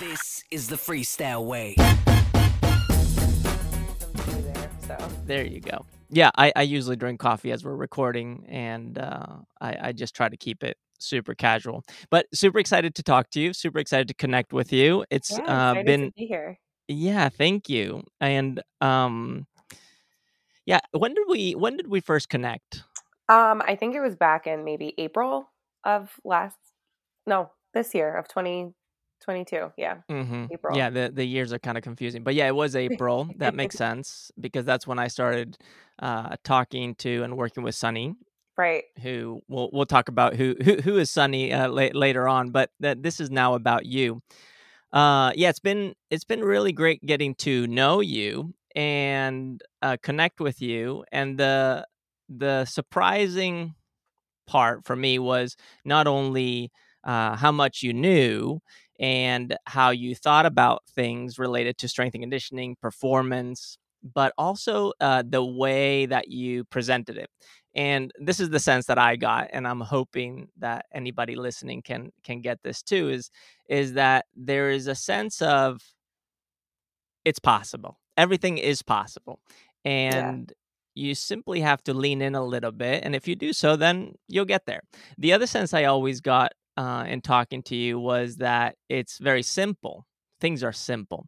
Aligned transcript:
This 0.00 0.42
is 0.50 0.66
the 0.66 0.76
freestyle 0.76 1.44
way. 1.44 1.74
there. 4.16 4.70
So 4.86 4.96
There 5.26 5.44
you 5.44 5.60
go. 5.60 5.84
Yeah, 6.08 6.30
I, 6.38 6.54
I 6.56 6.62
usually 6.62 6.96
drink 6.96 7.20
coffee 7.20 7.52
as 7.52 7.66
we're 7.66 7.76
recording, 7.76 8.46
and 8.48 8.96
uh, 8.96 9.26
I, 9.60 9.76
I 9.88 9.92
just 9.92 10.16
try 10.16 10.30
to 10.30 10.38
keep 10.38 10.64
it 10.64 10.78
super 10.98 11.34
casual. 11.34 11.84
But 12.08 12.24
super 12.32 12.58
excited 12.58 12.94
to 12.94 13.02
talk 13.02 13.28
to 13.32 13.40
you. 13.40 13.52
Super 13.52 13.78
excited 13.78 14.08
to 14.08 14.14
connect 14.14 14.54
with 14.54 14.72
you. 14.72 15.04
It's 15.10 15.32
yeah, 15.32 15.72
uh, 15.72 15.82
been 15.82 16.06
to 16.06 16.12
be 16.16 16.24
here. 16.24 16.58
yeah, 16.88 17.28
thank 17.28 17.68
you. 17.68 18.02
And 18.22 18.62
um, 18.80 19.46
yeah, 20.64 20.80
when 20.92 21.12
did 21.12 21.26
we 21.28 21.52
when 21.52 21.76
did 21.76 21.88
we 21.88 22.00
first 22.00 22.30
connect? 22.30 22.84
Um, 23.28 23.60
I 23.66 23.76
think 23.76 23.94
it 23.94 24.00
was 24.00 24.16
back 24.16 24.46
in 24.46 24.64
maybe 24.64 24.94
April 24.96 25.50
of 25.84 26.10
last 26.24 26.56
no, 27.26 27.50
this 27.74 27.94
year 27.94 28.16
of 28.16 28.28
twenty 28.28 28.72
twenty 29.20 29.44
two. 29.44 29.72
Yeah. 29.76 29.98
hmm 30.08 30.46
April. 30.50 30.76
Yeah, 30.76 30.90
the 30.90 31.10
the 31.12 31.24
years 31.24 31.52
are 31.52 31.58
kind 31.58 31.76
of 31.78 31.84
confusing, 31.84 32.22
but 32.24 32.34
yeah, 32.34 32.46
it 32.48 32.54
was 32.54 32.74
April. 32.86 33.28
that 33.36 33.54
makes 33.54 33.76
sense 33.76 34.30
because 34.38 34.64
that's 34.64 34.86
when 34.86 34.98
I 34.98 35.08
started 35.08 35.58
uh, 36.00 36.36
talking 36.44 36.94
to 36.96 37.22
and 37.22 37.36
working 37.36 37.62
with 37.62 37.74
Sunny, 37.74 38.14
Right. 38.56 38.84
who 39.02 39.42
we'll 39.48 39.70
we'll 39.72 39.86
talk 39.86 40.08
about 40.08 40.34
who 40.36 40.56
who, 40.62 40.76
who 40.76 40.98
is 40.98 41.10
Sunny 41.10 41.52
uh, 41.52 41.68
la- 41.68 41.90
later 41.94 42.26
on. 42.28 42.50
But 42.50 42.70
that 42.80 43.02
this 43.02 43.20
is 43.20 43.30
now 43.30 43.54
about 43.54 43.86
you. 43.86 44.22
Uh, 44.92 45.32
yeah, 45.36 45.48
it's 45.50 45.60
been 45.60 45.94
it's 46.10 46.24
been 46.24 46.40
really 46.42 46.72
great 46.72 47.04
getting 47.06 47.34
to 47.36 47.66
know 47.68 48.00
you 48.00 48.54
and 48.74 49.62
uh, 49.82 49.96
connect 50.02 50.40
with 50.40 50.60
you. 50.60 51.04
And 51.12 51.38
the 51.38 51.86
the 52.28 52.64
surprising 52.64 53.74
part 54.46 54.84
for 54.84 54.96
me 54.96 55.18
was 55.18 55.56
not 55.84 56.06
only 56.06 56.72
uh, 57.04 57.36
how 57.36 57.52
much 57.52 57.82
you 57.82 57.92
knew 57.92 58.60
and 59.00 59.56
how 59.64 59.90
you 59.90 60.14
thought 60.14 60.44
about 60.44 60.82
things 60.94 61.38
related 61.38 61.78
to 61.78 61.88
strength 61.88 62.14
and 62.14 62.22
conditioning, 62.22 62.76
performance, 62.80 63.78
but 64.02 64.32
also 64.36 64.92
uh, 65.00 65.22
the 65.26 65.44
way 65.44 66.06
that 66.06 66.28
you 66.28 66.64
presented 66.64 67.16
it. 67.16 67.30
And 67.74 68.12
this 68.18 68.40
is 68.40 68.50
the 68.50 68.60
sense 68.60 68.86
that 68.86 68.98
I 68.98 69.16
got, 69.16 69.48
and 69.52 69.66
I'm 69.66 69.80
hoping 69.80 70.48
that 70.58 70.86
anybody 70.92 71.36
listening 71.36 71.82
can 71.82 72.10
can 72.24 72.40
get 72.40 72.58
this 72.62 72.82
too. 72.82 73.08
Is 73.08 73.30
is 73.68 73.94
that 73.94 74.26
there 74.36 74.70
is 74.70 74.86
a 74.86 74.94
sense 74.94 75.40
of 75.40 75.80
it's 77.24 77.38
possible. 77.38 77.98
Everything 78.16 78.58
is 78.58 78.82
possible, 78.82 79.38
and 79.84 80.52
you 80.94 81.14
simply 81.14 81.60
have 81.60 81.82
to 81.84 81.94
lean 81.94 82.20
in 82.20 82.34
a 82.34 82.44
little 82.44 82.72
bit. 82.72 83.04
And 83.04 83.14
if 83.14 83.28
you 83.28 83.36
do 83.36 83.52
so, 83.52 83.76
then 83.76 84.14
you'll 84.26 84.44
get 84.44 84.66
there. 84.66 84.80
The 85.16 85.32
other 85.32 85.46
sense 85.46 85.72
I 85.72 85.84
always 85.84 86.20
got 86.20 86.52
uh, 86.80 87.04
in 87.12 87.20
talking 87.20 87.62
to 87.64 87.76
you 87.76 87.98
was 87.98 88.36
that 88.36 88.76
it's 88.88 89.18
very 89.18 89.42
simple. 89.42 89.96
Things 90.40 90.62
are 90.64 90.72
simple, 90.72 91.26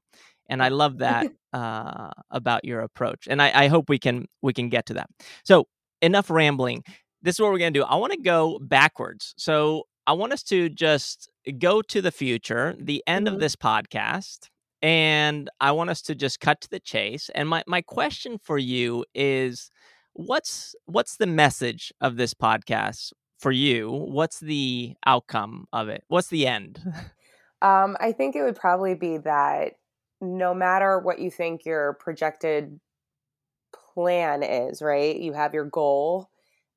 and 0.48 0.62
I 0.62 0.68
love 0.68 0.98
that 0.98 1.26
uh, 1.52 2.10
about 2.30 2.64
your 2.64 2.80
approach. 2.80 3.28
And 3.30 3.40
I, 3.42 3.64
I 3.64 3.68
hope 3.68 3.88
we 3.88 3.98
can 3.98 4.26
we 4.46 4.52
can 4.52 4.68
get 4.70 4.86
to 4.86 4.94
that. 4.94 5.08
So 5.44 5.66
enough 6.00 6.30
rambling. 6.30 6.82
This 7.22 7.36
is 7.36 7.40
what 7.40 7.50
we're 7.52 7.58
gonna 7.58 7.70
do. 7.80 7.84
I 7.84 7.96
want 7.96 8.12
to 8.12 8.20
go 8.20 8.58
backwards. 8.62 9.34
So 9.36 9.84
I 10.06 10.12
want 10.14 10.32
us 10.32 10.42
to 10.44 10.68
just 10.68 11.28
go 11.58 11.82
to 11.82 12.00
the 12.02 12.10
future, 12.10 12.74
the 12.78 13.02
end 13.06 13.26
Mhm. 13.26 13.34
of 13.34 13.40
this 13.40 13.56
podcast, 13.56 14.48
and 14.80 15.48
I 15.60 15.70
want 15.72 15.90
us 15.90 16.02
to 16.02 16.14
just 16.14 16.40
cut 16.40 16.60
to 16.62 16.68
the 16.70 16.80
chase. 16.80 17.30
And 17.34 17.48
my 17.48 17.62
my 17.66 17.82
question 17.82 18.38
for 18.42 18.58
you 18.58 19.04
is 19.14 19.70
what's 20.14 20.74
what's 20.86 21.16
the 21.16 21.26
message 21.26 21.92
of 22.00 22.16
this 22.16 22.34
podcast 22.34 23.12
for 23.42 23.52
you? 23.52 23.90
What's 23.90 24.38
the 24.38 24.94
outcome 25.04 25.66
of 25.72 25.88
it? 25.88 26.04
What's 26.08 26.28
the 26.28 26.46
end? 26.46 26.80
Um, 27.62 27.96
I 28.00 28.10
think 28.10 28.34
it 28.34 28.42
would 28.42 28.56
probably 28.56 28.96
be 28.96 29.18
that 29.18 29.74
no 30.20 30.52
matter 30.52 30.98
what 30.98 31.20
you 31.20 31.30
think 31.30 31.64
your 31.64 31.96
projected 32.00 32.80
plan 33.94 34.42
is, 34.42 34.82
right? 34.82 35.16
You 35.16 35.32
have 35.34 35.54
your 35.54 35.66
goal 35.66 36.28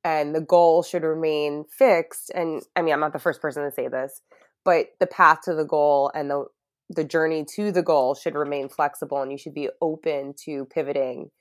and 0.04 0.36
the 0.36 0.42
goal 0.42 0.84
should 0.84 1.02
remain 1.02 1.66
fixed. 1.76 2.30
And 2.36 2.62
I 2.76 2.84
mean, 2.84 2.94
I'm 2.94 3.00
not 3.00 3.14
the 3.14 3.20
first 3.20 3.42
person 3.42 3.64
to 3.64 3.72
say 3.72 3.88
this, 3.88 4.22
but 4.64 4.90
the 5.00 5.08
path 5.08 5.40
to 5.46 5.56
the 5.56 5.66
goal 5.66 6.12
and 6.14 6.30
the 6.30 6.46
the 6.92 7.04
journey 7.04 7.44
to 7.56 7.72
the 7.72 7.82
goal 7.82 8.14
should 8.14 8.36
remain 8.36 8.70
flexible 8.70 9.20
and 9.24 9.32
you 9.32 9.40
should 9.40 9.56
be 9.56 9.70
open 9.82 10.36
to 10.46 10.66
pivoting 10.66 11.32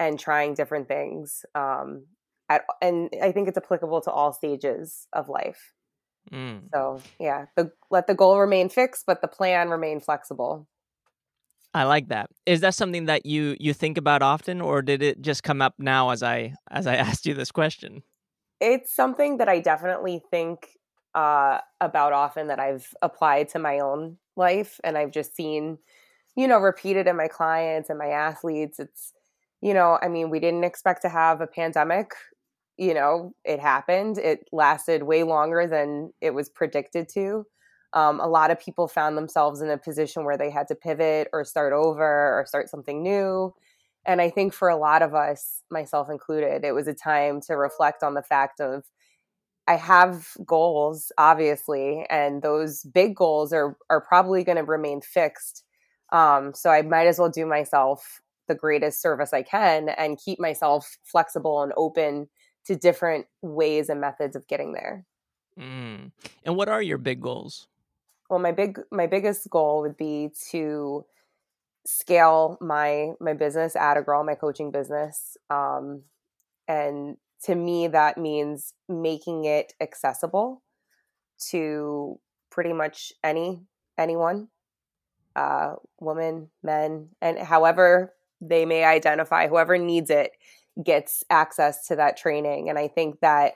and 0.00 0.18
trying 0.18 0.54
different 0.54 0.88
things. 0.88 1.44
Um, 1.54 2.06
at, 2.48 2.64
and 2.80 3.10
I 3.22 3.32
think 3.32 3.48
it's 3.48 3.58
applicable 3.58 4.00
to 4.02 4.10
all 4.10 4.32
stages 4.32 5.06
of 5.12 5.28
life. 5.28 5.72
Mm. 6.32 6.68
So 6.72 7.00
yeah, 7.18 7.46
the 7.56 7.72
let 7.90 8.06
the 8.06 8.14
goal 8.14 8.38
remain 8.38 8.68
fixed, 8.68 9.04
but 9.06 9.22
the 9.22 9.28
plan 9.28 9.70
remain 9.70 10.00
flexible. 10.00 10.66
I 11.74 11.84
like 11.84 12.08
that. 12.08 12.30
Is 12.46 12.60
that 12.60 12.74
something 12.74 13.06
that 13.06 13.26
you 13.26 13.56
you 13.60 13.72
think 13.72 13.98
about 13.98 14.22
often, 14.22 14.60
or 14.60 14.82
did 14.82 15.02
it 15.02 15.20
just 15.20 15.42
come 15.42 15.62
up 15.62 15.74
now 15.78 16.10
as 16.10 16.22
I 16.22 16.54
as 16.70 16.86
I 16.86 16.96
asked 17.06 17.26
you 17.26 17.34
this 17.34 17.52
question? 17.52 18.02
It's 18.60 18.94
something 18.94 19.36
that 19.38 19.48
I 19.48 19.60
definitely 19.60 20.22
think 20.30 20.68
uh, 21.14 21.58
about 21.80 22.12
often 22.12 22.48
that 22.48 22.58
I've 22.58 22.92
applied 23.02 23.48
to 23.50 23.58
my 23.58 23.78
own 23.78 24.18
life, 24.36 24.80
and 24.84 24.98
I've 24.98 25.12
just 25.12 25.34
seen, 25.34 25.78
you 26.36 26.48
know, 26.48 26.58
repeated 26.58 27.06
in 27.06 27.16
my 27.16 27.28
clients 27.28 27.90
and 27.90 27.98
my 27.98 28.08
athletes. 28.08 28.78
It's, 28.78 29.12
you 29.60 29.74
know, 29.74 29.98
I 30.02 30.08
mean, 30.08 30.30
we 30.30 30.40
didn't 30.40 30.64
expect 30.64 31.02
to 31.02 31.08
have 31.08 31.40
a 31.40 31.46
pandemic. 31.46 32.12
You 32.78 32.94
know, 32.94 33.34
it 33.44 33.60
happened. 33.60 34.18
It 34.18 34.48
lasted 34.52 35.02
way 35.02 35.24
longer 35.24 35.66
than 35.66 36.12
it 36.20 36.32
was 36.32 36.48
predicted 36.48 37.08
to. 37.14 37.44
Um, 37.92 38.20
a 38.20 38.28
lot 38.28 38.50
of 38.50 38.60
people 38.60 38.88
found 38.88 39.16
themselves 39.16 39.60
in 39.62 39.70
a 39.70 39.78
position 39.78 40.24
where 40.24 40.38
they 40.38 40.50
had 40.50 40.68
to 40.68 40.76
pivot 40.76 41.28
or 41.32 41.44
start 41.44 41.72
over 41.72 42.38
or 42.38 42.44
start 42.46 42.70
something 42.70 43.02
new. 43.02 43.54
And 44.06 44.20
I 44.22 44.30
think 44.30 44.54
for 44.54 44.68
a 44.68 44.76
lot 44.76 45.02
of 45.02 45.14
us, 45.14 45.62
myself 45.70 46.08
included, 46.10 46.64
it 46.64 46.72
was 46.72 46.86
a 46.86 46.94
time 46.94 47.40
to 47.42 47.54
reflect 47.56 48.02
on 48.02 48.14
the 48.14 48.22
fact 48.22 48.60
of 48.60 48.84
I 49.66 49.74
have 49.76 50.28
goals, 50.46 51.12
obviously, 51.18 52.06
and 52.08 52.42
those 52.42 52.84
big 52.84 53.14
goals 53.16 53.52
are 53.52 53.76
are 53.90 54.00
probably 54.00 54.44
going 54.44 54.56
to 54.56 54.64
remain 54.64 55.00
fixed. 55.02 55.64
Um, 56.12 56.54
so 56.54 56.70
I 56.70 56.82
might 56.82 57.06
as 57.06 57.18
well 57.18 57.28
do 57.28 57.44
myself 57.44 58.20
the 58.48 58.54
greatest 58.54 59.02
service 59.02 59.34
I 59.34 59.42
can 59.42 59.90
and 59.90 60.18
keep 60.18 60.40
myself 60.40 60.96
flexible 61.04 61.62
and 61.62 61.72
open 61.76 62.28
to 62.68 62.76
different 62.76 63.26
ways 63.40 63.88
and 63.88 63.98
methods 63.98 64.36
of 64.36 64.46
getting 64.46 64.74
there. 64.74 65.06
Mm. 65.58 66.12
And 66.44 66.54
what 66.54 66.68
are 66.68 66.82
your 66.82 66.98
big 66.98 67.20
goals? 67.20 67.66
Well, 68.28 68.38
my 68.38 68.52
big 68.52 68.78
my 68.92 69.06
biggest 69.06 69.48
goal 69.48 69.80
would 69.80 69.96
be 69.96 70.30
to 70.50 71.06
scale 71.86 72.58
my 72.60 73.12
my 73.20 73.32
business, 73.32 73.74
Add 73.74 73.96
a 73.96 74.02
Girl, 74.02 74.22
my 74.22 74.34
coaching 74.34 74.70
business, 74.70 75.38
um, 75.48 76.02
and 76.68 77.16
to 77.44 77.54
me 77.54 77.88
that 77.88 78.18
means 78.18 78.74
making 78.86 79.46
it 79.46 79.72
accessible 79.80 80.62
to 81.50 82.20
pretty 82.50 82.74
much 82.74 83.14
any 83.24 83.62
anyone, 83.96 84.48
uh, 85.34 85.76
woman, 85.98 86.50
men, 86.62 87.08
and 87.22 87.38
however 87.38 88.12
they 88.42 88.66
may 88.66 88.84
identify, 88.84 89.48
whoever 89.48 89.78
needs 89.78 90.10
it 90.10 90.32
gets 90.82 91.24
access 91.30 91.86
to 91.88 91.96
that 91.96 92.16
training. 92.16 92.68
And 92.68 92.78
I 92.78 92.88
think 92.88 93.20
that 93.20 93.54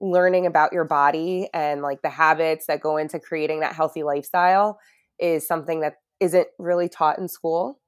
learning 0.00 0.46
about 0.46 0.72
your 0.72 0.84
body 0.84 1.48
and 1.52 1.82
like 1.82 2.02
the 2.02 2.10
habits 2.10 2.66
that 2.66 2.80
go 2.80 2.96
into 2.96 3.18
creating 3.18 3.60
that 3.60 3.74
healthy 3.74 4.02
lifestyle 4.02 4.78
is 5.18 5.46
something 5.46 5.80
that 5.80 5.96
isn't 6.20 6.48
really 6.58 6.88
taught 6.88 7.18
in 7.18 7.28
school. 7.28 7.78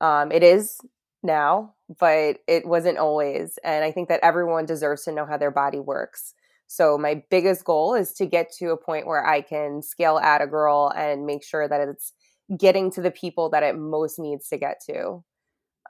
Um, 0.00 0.30
it 0.30 0.42
is 0.42 0.80
now, 1.22 1.74
but 1.98 2.38
it 2.46 2.66
wasn't 2.66 2.98
always. 2.98 3.58
And 3.64 3.84
I 3.84 3.90
think 3.90 4.08
that 4.08 4.20
everyone 4.22 4.66
deserves 4.66 5.04
to 5.04 5.12
know 5.12 5.26
how 5.26 5.36
their 5.36 5.50
body 5.50 5.80
works. 5.80 6.34
So 6.68 6.98
my 6.98 7.24
biggest 7.30 7.64
goal 7.64 7.94
is 7.94 8.12
to 8.14 8.26
get 8.26 8.52
to 8.58 8.70
a 8.70 8.76
point 8.76 9.06
where 9.06 9.26
I 9.26 9.40
can 9.40 9.82
scale 9.82 10.18
at 10.18 10.42
a 10.42 10.46
Girl 10.46 10.92
and 10.94 11.26
make 11.26 11.42
sure 11.42 11.66
that 11.66 11.80
it's 11.80 12.12
getting 12.56 12.90
to 12.92 13.00
the 13.00 13.10
people 13.10 13.48
that 13.50 13.62
it 13.62 13.76
most 13.76 14.18
needs 14.18 14.48
to 14.50 14.58
get 14.58 14.80
to. 14.86 15.24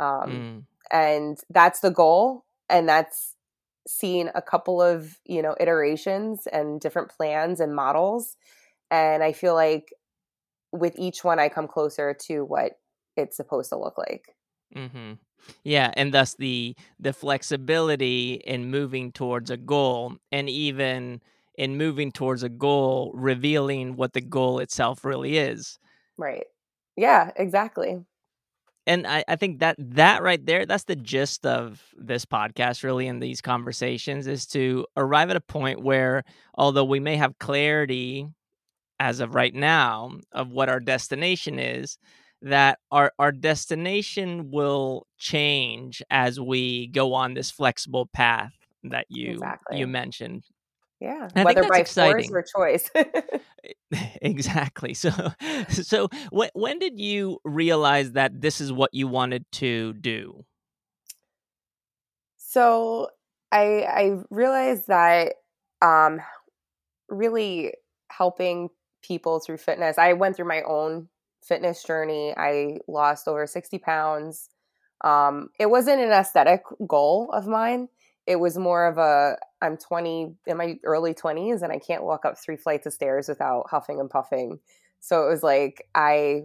Um, 0.00 0.30
Mm. 0.30 0.62
And 0.90 1.38
that's 1.50 1.80
the 1.80 1.90
goal. 1.90 2.44
And 2.70 2.88
that's 2.88 3.34
seen 3.86 4.30
a 4.34 4.42
couple 4.42 4.82
of 4.82 5.18
you 5.24 5.40
know 5.40 5.56
iterations 5.58 6.46
and 6.52 6.78
different 6.78 7.08
plans 7.08 7.58
and 7.58 7.74
models 7.74 8.36
and 8.90 9.22
i 9.22 9.32
feel 9.32 9.54
like 9.54 9.94
with 10.72 10.92
each 10.98 11.24
one 11.24 11.38
i 11.38 11.48
come 11.48 11.66
closer 11.66 12.12
to 12.12 12.44
what 12.44 12.72
it's 13.16 13.34
supposed 13.34 13.70
to 13.70 13.78
look 13.78 13.96
like 13.96 14.36
mm-hmm. 14.76 15.14
Yeah, 15.62 15.92
and 15.96 16.12
thus 16.12 16.34
the 16.34 16.74
the 16.98 17.12
flexibility 17.12 18.34
in 18.34 18.70
moving 18.70 19.12
towards 19.12 19.50
a 19.50 19.56
goal, 19.56 20.16
and 20.32 20.50
even 20.50 21.22
in 21.54 21.76
moving 21.76 22.12
towards 22.12 22.42
a 22.42 22.48
goal, 22.48 23.12
revealing 23.14 23.96
what 23.96 24.12
the 24.12 24.20
goal 24.20 24.58
itself 24.58 25.04
really 25.04 25.38
is. 25.38 25.78
right 26.16 26.46
yeah 26.96 27.30
exactly 27.36 28.04
And 28.88 29.06
I, 29.06 29.22
I 29.28 29.36
think 29.36 29.60
that 29.60 29.76
that 29.78 30.22
right 30.22 30.44
there, 30.44 30.64
that's 30.64 30.84
the 30.84 30.96
gist 30.96 31.44
of 31.44 31.82
this 31.96 32.24
podcast, 32.24 32.82
really, 32.82 33.06
in 33.06 33.20
these 33.20 33.42
conversations, 33.42 34.26
is 34.26 34.46
to 34.48 34.86
arrive 34.96 35.28
at 35.28 35.36
a 35.36 35.40
point 35.42 35.82
where, 35.82 36.24
although 36.54 36.84
we 36.84 36.98
may 36.98 37.16
have 37.16 37.38
clarity 37.38 38.26
as 38.98 39.20
of 39.20 39.34
right 39.34 39.54
now 39.54 40.12
of 40.32 40.50
what 40.50 40.70
our 40.70 40.80
destination 40.80 41.58
is 41.58 41.98
that 42.42 42.78
our 42.90 43.12
our 43.18 43.32
destination 43.32 44.50
will 44.50 45.06
change 45.18 46.02
as 46.10 46.40
we 46.40 46.86
go 46.88 47.12
on 47.14 47.34
this 47.34 47.50
flexible 47.50 48.06
path 48.06 48.52
that 48.84 49.06
you 49.08 49.32
Exactly. 49.32 49.78
you 49.78 49.86
mentioned. 49.86 50.44
Yeah. 51.00 51.28
And 51.34 51.48
I 51.48 51.54
think 51.54 51.68
Whether 51.68 51.68
by 51.68 51.84
force 51.84 52.30
or 52.30 52.42
choice. 52.42 52.90
exactly. 54.22 54.94
So 54.94 55.10
so 55.68 56.08
when 56.30 56.50
when 56.54 56.78
did 56.78 56.98
you 56.98 57.38
realize 57.44 58.12
that 58.12 58.40
this 58.40 58.60
is 58.60 58.72
what 58.72 58.92
you 58.92 59.06
wanted 59.08 59.44
to 59.52 59.92
do? 59.94 60.44
so 62.36 63.08
I 63.52 63.82
I 63.82 64.22
realized 64.30 64.88
that 64.88 65.34
um 65.82 66.20
really 67.08 67.74
helping 68.10 68.70
people 69.02 69.38
through 69.38 69.58
fitness. 69.58 69.98
I 69.98 70.14
went 70.14 70.36
through 70.36 70.48
my 70.48 70.62
own 70.62 71.08
fitness 71.42 71.82
journey. 71.84 72.34
I 72.36 72.78
lost 72.88 73.28
over 73.28 73.46
60 73.46 73.78
pounds. 73.78 74.48
Um, 75.02 75.50
it 75.58 75.66
wasn't 75.66 76.00
an 76.00 76.10
aesthetic 76.10 76.62
goal 76.86 77.30
of 77.32 77.46
mine. 77.46 77.88
It 78.28 78.40
was 78.40 78.58
more 78.58 78.86
of 78.86 78.98
a 78.98 79.38
I'm 79.62 79.78
20 79.78 80.34
in 80.46 80.56
my 80.58 80.78
early 80.84 81.14
20s 81.14 81.62
and 81.62 81.72
I 81.72 81.78
can't 81.78 82.04
walk 82.04 82.26
up 82.26 82.38
three 82.38 82.56
flights 82.56 82.86
of 82.86 82.92
stairs 82.92 83.28
without 83.28 83.66
huffing 83.70 84.00
and 84.00 84.10
puffing. 84.10 84.60
So 85.00 85.26
it 85.26 85.30
was 85.30 85.42
like 85.42 85.88
I 85.94 86.44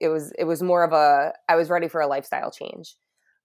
it 0.00 0.08
was 0.08 0.32
it 0.38 0.44
was 0.44 0.62
more 0.62 0.84
of 0.84 0.92
a 0.92 1.32
I 1.48 1.56
was 1.56 1.70
ready 1.70 1.88
for 1.88 2.00
a 2.00 2.08
lifestyle 2.08 2.50
change. 2.50 2.96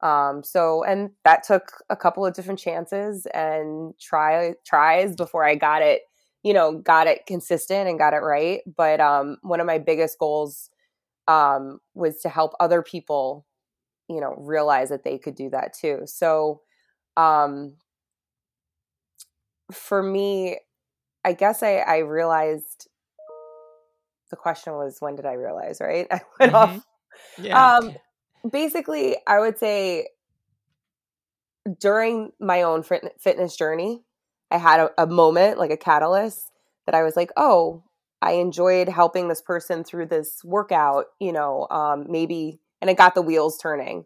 Um, 0.01 0.43
so 0.43 0.83
and 0.83 1.11
that 1.23 1.43
took 1.43 1.71
a 1.89 1.95
couple 1.95 2.25
of 2.25 2.33
different 2.33 2.59
chances 2.59 3.27
and 3.33 3.93
try 3.99 4.53
tries 4.65 5.15
before 5.15 5.45
I 5.45 5.55
got 5.55 5.81
it 5.81 6.01
you 6.43 6.53
know 6.53 6.77
got 6.79 7.07
it 7.07 7.25
consistent 7.25 7.89
and 7.89 7.97
got 7.97 8.13
it 8.13 8.17
right 8.17 8.61
but 8.77 8.99
um 9.01 9.38
one 9.41 9.59
of 9.59 9.65
my 9.65 9.79
biggest 9.79 10.19
goals 10.19 10.69
um 11.27 11.79
was 11.95 12.19
to 12.21 12.29
help 12.29 12.53
other 12.59 12.81
people 12.83 13.45
you 14.09 14.21
know 14.21 14.35
realize 14.38 14.89
that 14.89 15.03
they 15.03 15.17
could 15.17 15.35
do 15.35 15.49
that 15.49 15.73
too 15.73 16.01
so 16.05 16.61
um 17.17 17.75
for 19.71 20.01
me 20.01 20.57
i 21.23 21.33
guess 21.33 21.63
i 21.63 21.77
i 21.77 21.97
realized 21.97 22.88
the 24.29 24.35
question 24.35 24.73
was 24.73 24.97
when 25.00 25.15
did 25.15 25.25
i 25.25 25.33
realize 25.33 25.79
right 25.81 26.07
i 26.12 26.21
went 26.39 26.53
hmm 26.53 26.53
off 26.53 26.85
Yeah. 27.38 27.69
um 27.81 27.95
basically 28.51 29.17
i 29.27 29.39
would 29.39 29.57
say 29.57 30.07
during 31.79 32.31
my 32.39 32.62
own 32.62 32.83
fitness 32.83 33.56
journey 33.56 34.03
i 34.51 34.57
had 34.57 34.79
a, 34.79 34.91
a 35.03 35.07
moment 35.07 35.57
like 35.57 35.71
a 35.71 35.77
catalyst 35.77 36.51
that 36.85 36.95
i 36.95 37.03
was 37.03 37.15
like 37.15 37.31
oh 37.38 37.83
i 38.21 38.33
enjoyed 38.33 38.88
helping 38.88 39.27
this 39.27 39.41
person 39.41 39.83
through 39.83 40.06
this 40.06 40.41
workout 40.44 41.06
you 41.19 41.31
know 41.31 41.67
um 41.71 42.06
maybe 42.09 42.59
and 42.81 42.89
it 42.89 42.97
got 42.97 43.15
the 43.15 43.21
wheels 43.21 43.57
turning 43.57 44.06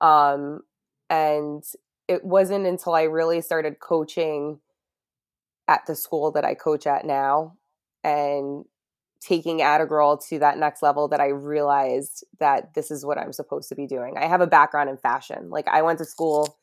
um 0.00 0.60
and 1.10 1.62
it 2.10 2.24
wasn't 2.24 2.66
until 2.66 2.94
i 2.94 3.02
really 3.02 3.40
started 3.40 3.78
coaching 3.80 4.60
at 5.68 5.86
the 5.86 5.94
school 5.94 6.30
that 6.32 6.44
i 6.44 6.54
coach 6.54 6.86
at 6.86 7.04
now 7.04 7.54
and 8.04 8.64
taking 9.20 9.58
Atagirl 9.58 10.26
to 10.28 10.38
that 10.38 10.58
next 10.58 10.82
level 10.82 11.08
that 11.08 11.20
I 11.20 11.28
realized 11.28 12.24
that 12.38 12.74
this 12.74 12.90
is 12.90 13.04
what 13.04 13.18
I'm 13.18 13.32
supposed 13.32 13.68
to 13.68 13.74
be 13.74 13.86
doing. 13.86 14.16
I 14.16 14.26
have 14.26 14.40
a 14.40 14.46
background 14.46 14.88
in 14.88 14.96
fashion. 14.96 15.50
Like 15.50 15.68
I 15.68 15.82
went 15.82 15.98
to 15.98 16.06
school 16.06 16.56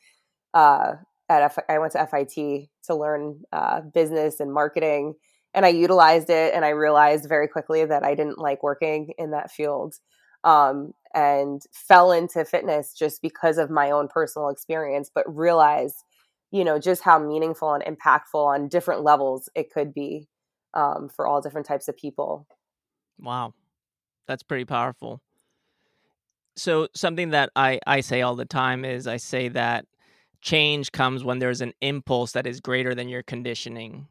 uh, 0.54 0.94
at 1.30 1.44
F- 1.44 1.66
I 1.70 1.78
went 1.78 1.94
to 1.94 2.08
FIT 2.08 2.70
to 2.86 2.96
learn 2.96 3.42
uh, 3.52 3.82
business 3.82 4.40
and 4.40 4.52
marketing, 4.52 5.16
and 5.54 5.66
I 5.66 5.70
utilized 5.70 6.30
it. 6.30 6.54
And 6.54 6.66
I 6.66 6.70
realized 6.70 7.30
very 7.30 7.48
quickly 7.48 7.86
that 7.86 8.04
I 8.04 8.16
didn't 8.16 8.40
like 8.40 8.64
working 8.64 9.14
in 9.20 9.32
that 9.32 9.52
field, 9.52 9.96
um, 10.48 10.94
and 11.14 11.62
fell 11.74 12.12
into 12.12 12.46
fitness 12.46 12.94
just 12.94 13.22
because 13.22 13.58
of 13.58 13.70
my 13.70 13.92
own 13.92 14.08
personal 14.08 14.50
experience. 14.50 15.12
But 15.14 15.26
realized, 15.36 15.98
you 16.52 16.64
know, 16.64 16.80
just 16.80 17.04
how 17.04 17.20
meaningful 17.20 17.74
and 17.74 17.84
impactful 17.84 18.46
on 18.46 18.70
different 18.70 19.04
levels 19.04 19.50
it 19.56 19.72
could 19.72 19.94
be 19.94 20.30
um, 20.74 21.10
for 21.14 21.28
all 21.28 21.42
different 21.42 21.68
types 21.68 21.90
of 21.90 21.98
people. 21.98 22.48
Wow. 23.20 23.54
That's 24.28 24.44
pretty 24.44 24.66
powerful. 24.66 25.22
So 26.56 26.88
something 26.96 27.32
that 27.32 27.52
I 27.56 27.80
I 27.86 28.02
say 28.02 28.22
all 28.22 28.36
the 28.36 28.46
time 28.46 28.86
is 28.86 29.08
I 29.08 29.18
say 29.18 29.50
that 29.50 29.86
change 30.42 30.92
comes 30.92 31.24
when 31.24 31.40
there's 31.40 31.62
an 31.62 31.74
impulse 31.82 32.32
that 32.34 32.48
is 32.48 32.62
greater 32.62 32.96
than 32.96 33.10
your 33.10 33.24
conditioning. 33.24 34.08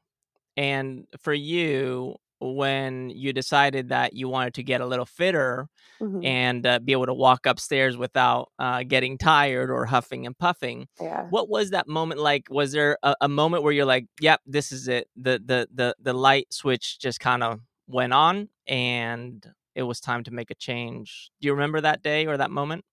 And 0.57 1.07
for 1.19 1.35
you, 1.35 2.17
when 2.41 3.11
you 3.11 3.33
decided 3.33 3.89
that 3.91 4.15
you 4.15 4.29
wanted 4.29 4.55
to 4.55 4.63
get 4.63 4.81
a 4.81 4.87
little 4.87 5.07
fitter 5.07 5.69
hmm 6.01 6.23
and 6.23 6.67
uh, 6.67 6.79
be 6.81 6.93
able 6.93 7.07
to 7.07 7.15
walk 7.15 7.47
upstairs 7.47 7.97
without 7.97 8.51
uh, 8.59 8.83
getting 8.85 9.19
tired 9.19 9.71
or 9.71 9.85
huffing 9.87 10.27
and 10.27 10.37
puffing, 10.39 10.89
Yeah. 11.01 11.27
what 11.29 11.49
was 11.49 11.71
that 11.71 11.89
moment 11.89 12.21
like? 12.21 12.45
Was 12.51 12.73
there 12.73 12.99
a, 13.03 13.15
a 13.23 13.29
moment 13.29 13.63
where 13.63 13.73
you're 13.73 13.85
like, 13.87 14.07
"Yep, 14.21 14.41
this 14.47 14.73
is 14.73 14.89
it." 14.89 15.09
The 15.17 15.41
the 15.45 15.69
the 15.75 15.95
the 16.01 16.13
light 16.15 16.53
switch 16.53 16.99
just 17.01 17.21
kind 17.21 17.43
of 17.43 17.61
went 17.89 18.13
on, 18.13 18.49
and 18.67 19.45
it 19.75 19.83
was 19.85 20.01
time 20.01 20.25
to 20.25 20.31
make 20.31 20.51
a 20.51 20.55
change. 20.55 21.31
Do 21.41 21.47
you 21.49 21.53
remember 21.55 21.81
that 21.83 22.03
day 22.03 22.27
or 22.27 22.37
that 22.39 22.51
moment? 22.51 22.85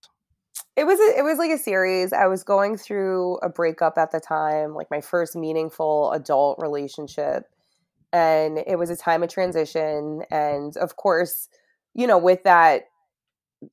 It 0.75 0.85
was 0.85 0.99
a, 0.99 1.19
it 1.19 1.23
was 1.23 1.37
like 1.37 1.51
a 1.51 1.57
series. 1.57 2.13
I 2.13 2.27
was 2.27 2.43
going 2.43 2.77
through 2.77 3.37
a 3.37 3.49
breakup 3.49 3.97
at 3.97 4.11
the 4.11 4.19
time, 4.19 4.73
like 4.73 4.89
my 4.89 5.01
first 5.01 5.35
meaningful 5.35 6.11
adult 6.11 6.59
relationship, 6.59 7.45
and 8.13 8.59
it 8.59 8.77
was 8.77 8.89
a 8.91 8.95
time 8.95 9.23
of 9.23 9.29
transition. 9.29 10.23
And 10.31 10.77
of 10.77 10.95
course, 10.95 11.49
you 11.95 12.07
know, 12.07 12.17
with 12.19 12.43
that 12.43 12.83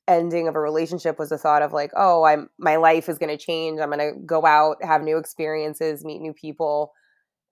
ending 0.08 0.48
of 0.48 0.56
a 0.56 0.60
relationship 0.60 1.19
was 1.19 1.31
the 1.31 1.38
thought 1.38 1.62
of 1.62 1.72
like, 1.72 1.92
oh, 1.96 2.25
I'm 2.25 2.48
my 2.58 2.76
life 2.76 3.08
is 3.08 3.19
going 3.19 3.37
to 3.37 3.42
change. 3.44 3.81
I'm 3.81 3.90
going 3.90 4.00
to 4.14 4.19
go 4.26 4.46
out, 4.46 4.82
have 4.82 5.02
new 5.02 5.19
experiences, 5.19 6.04
meet 6.04 6.20
new 6.20 6.32
people, 6.32 6.92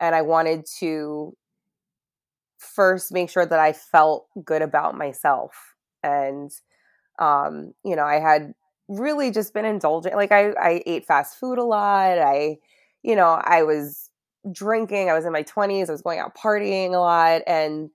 and 0.00 0.14
I 0.14 0.22
wanted 0.22 0.66
to 0.80 1.36
first 2.58 3.12
make 3.12 3.30
sure 3.30 3.46
that 3.46 3.58
I 3.58 3.72
felt 3.72 4.26
good 4.44 4.62
about 4.62 4.96
myself. 4.96 5.52
And 6.02 6.50
um, 7.18 7.74
you 7.84 7.96
know, 7.96 8.04
I 8.04 8.20
had 8.20 8.54
really 8.88 9.30
just 9.30 9.54
been 9.54 9.64
indulgent. 9.64 10.16
Like 10.16 10.32
I, 10.32 10.50
I 10.52 10.82
ate 10.86 11.06
fast 11.06 11.38
food 11.38 11.58
a 11.58 11.64
lot. 11.64 12.18
I, 12.18 12.58
you 13.02 13.16
know, 13.16 13.40
I 13.44 13.62
was 13.64 14.07
drinking. 14.52 15.10
I 15.10 15.14
was 15.14 15.24
in 15.24 15.32
my 15.32 15.42
twenties. 15.42 15.88
I 15.88 15.92
was 15.92 16.02
going 16.02 16.18
out 16.18 16.36
partying 16.36 16.94
a 16.94 16.98
lot, 16.98 17.42
and 17.46 17.90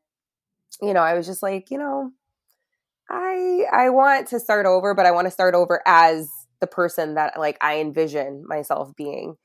you 0.81 0.93
know, 0.93 1.01
I 1.01 1.13
was 1.13 1.25
just 1.25 1.43
like, 1.43 1.69
you 1.71 1.77
know, 1.77 2.11
I, 3.09 3.65
I 3.71 3.89
want 3.89 4.27
to 4.29 4.39
start 4.39 4.65
over, 4.65 4.93
but 4.93 5.05
I 5.05 5.11
want 5.11 5.27
to 5.27 5.31
start 5.31 5.55
over 5.55 5.81
as 5.85 6.29
the 6.61 6.67
person 6.67 7.15
that 7.15 7.37
like 7.37 7.57
I 7.61 7.79
envision 7.79 8.45
myself 8.47 8.95
being. 8.95 9.35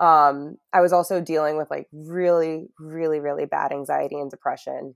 Um, 0.00 0.56
I 0.72 0.80
was 0.80 0.92
also 0.92 1.20
dealing 1.20 1.56
with 1.56 1.70
like 1.70 1.86
really, 1.92 2.68
really, 2.78 3.20
really 3.20 3.44
bad 3.44 3.72
anxiety 3.72 4.16
and 4.16 4.30
depression 4.30 4.94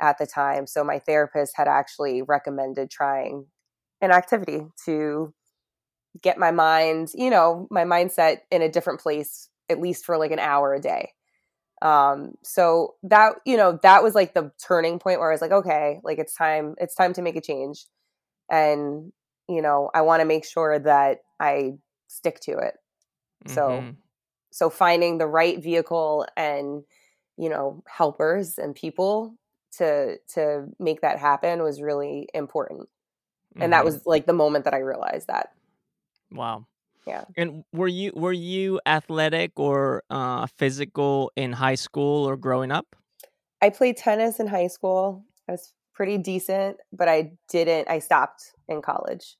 at 0.00 0.18
the 0.18 0.26
time. 0.26 0.66
So 0.66 0.82
my 0.82 0.98
therapist 0.98 1.52
had 1.56 1.68
actually 1.68 2.22
recommended 2.22 2.90
trying 2.90 3.46
an 4.00 4.10
activity 4.10 4.62
to 4.86 5.34
get 6.22 6.38
my 6.38 6.50
mind, 6.50 7.10
you 7.14 7.30
know, 7.30 7.68
my 7.70 7.84
mindset 7.84 8.38
in 8.50 8.62
a 8.62 8.68
different 8.68 9.00
place, 9.00 9.49
at 9.70 9.80
least 9.80 10.04
for 10.04 10.18
like 10.18 10.32
an 10.32 10.40
hour 10.40 10.74
a 10.74 10.80
day. 10.80 11.12
Um, 11.82 12.34
so 12.42 12.96
that, 13.04 13.34
you 13.46 13.56
know, 13.56 13.78
that 13.82 14.02
was 14.02 14.14
like 14.14 14.34
the 14.34 14.52
turning 14.66 14.98
point 14.98 15.20
where 15.20 15.30
I 15.30 15.34
was 15.34 15.40
like, 15.42 15.52
okay, 15.52 16.00
like 16.04 16.18
it's 16.18 16.34
time, 16.34 16.74
it's 16.78 16.94
time 16.94 17.14
to 17.14 17.22
make 17.22 17.36
a 17.36 17.40
change. 17.40 17.86
And, 18.50 19.12
you 19.48 19.62
know, 19.62 19.90
I 19.94 20.02
want 20.02 20.20
to 20.20 20.26
make 20.26 20.44
sure 20.44 20.78
that 20.78 21.18
I 21.40 21.74
stick 22.08 22.40
to 22.40 22.52
it. 22.58 22.74
So, 23.46 23.88
hmm 23.88 23.90
so 24.52 24.70
finding 24.70 25.18
the 25.18 25.26
right 25.26 25.62
vehicle 25.62 26.26
and, 26.36 26.84
you 27.36 27.48
know, 27.48 27.82
helpers 27.88 28.58
and 28.58 28.74
people 28.74 29.36
to, 29.78 30.18
to 30.34 30.66
make 30.78 31.02
that 31.02 31.18
happen 31.18 31.62
was 31.62 31.80
really 31.82 32.28
important 32.34 32.88
and 33.60 33.72
that 33.72 33.84
hmm 33.84 33.84
was 33.84 34.06
like 34.06 34.26
the 34.26 34.32
moment 34.32 34.64
that 34.64 34.74
I 34.74 34.78
realized 34.78 35.28
that. 35.28 35.50
Wow. 36.32 36.66
Yeah. 37.06 37.24
And 37.36 37.64
were 37.72 37.88
you 37.88 38.12
were 38.14 38.32
you 38.32 38.80
athletic 38.86 39.52
or 39.58 40.02
uh, 40.10 40.46
physical 40.46 41.32
in 41.36 41.52
high 41.52 41.74
school 41.76 42.28
or 42.28 42.36
growing 42.36 42.70
up? 42.70 42.94
I 43.62 43.70
played 43.70 43.96
tennis 43.96 44.40
in 44.40 44.46
high 44.46 44.68
school. 44.68 45.24
I 45.48 45.52
was 45.52 45.72
pretty 45.94 46.18
decent, 46.18 46.78
but 46.92 47.08
I 47.08 47.32
didn't. 47.48 47.88
I 47.90 47.98
stopped 47.98 48.52
in 48.68 48.80
college, 48.82 49.36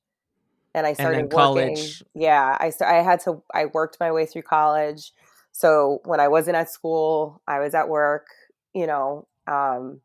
and 0.73 0.85
I 0.85 0.89
And 0.89 0.97
started 0.97 1.17
then 1.17 1.23
working. 1.29 1.75
college. 1.75 2.03
Yeah, 2.13 2.57
I 2.59 2.69
st- 2.71 2.89
I 2.89 3.01
had 3.03 3.19
to. 3.21 3.41
I 3.53 3.65
worked 3.65 3.97
my 3.99 4.11
way 4.11 4.25
through 4.25 4.43
college. 4.43 5.13
So 5.51 5.99
when 6.05 6.19
I 6.19 6.27
wasn't 6.27 6.55
at 6.57 6.69
school, 6.69 7.41
I 7.47 7.59
was 7.59 7.73
at 7.73 7.89
work. 7.89 8.27
You 8.73 8.87
know, 8.87 9.27
um, 9.47 10.01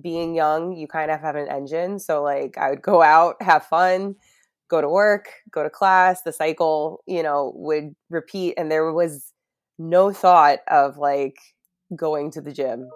being 0.00 0.34
young, 0.34 0.76
you 0.76 0.86
kind 0.86 1.10
of 1.10 1.20
have 1.20 1.36
an 1.36 1.48
engine. 1.48 1.98
So 1.98 2.22
like, 2.22 2.56
I 2.58 2.70
would 2.70 2.82
go 2.82 3.02
out, 3.02 3.40
have 3.42 3.64
fun, 3.66 4.16
go 4.68 4.80
to 4.80 4.88
work, 4.88 5.28
go 5.50 5.62
to 5.62 5.70
class. 5.70 6.22
The 6.22 6.32
cycle, 6.32 7.02
you 7.06 7.22
know, 7.22 7.52
would 7.56 7.94
repeat, 8.10 8.54
and 8.58 8.70
there 8.70 8.92
was 8.92 9.32
no 9.78 10.12
thought 10.12 10.60
of 10.68 10.98
like 10.98 11.36
going 11.96 12.30
to 12.32 12.40
the 12.40 12.52
gym 12.52 12.88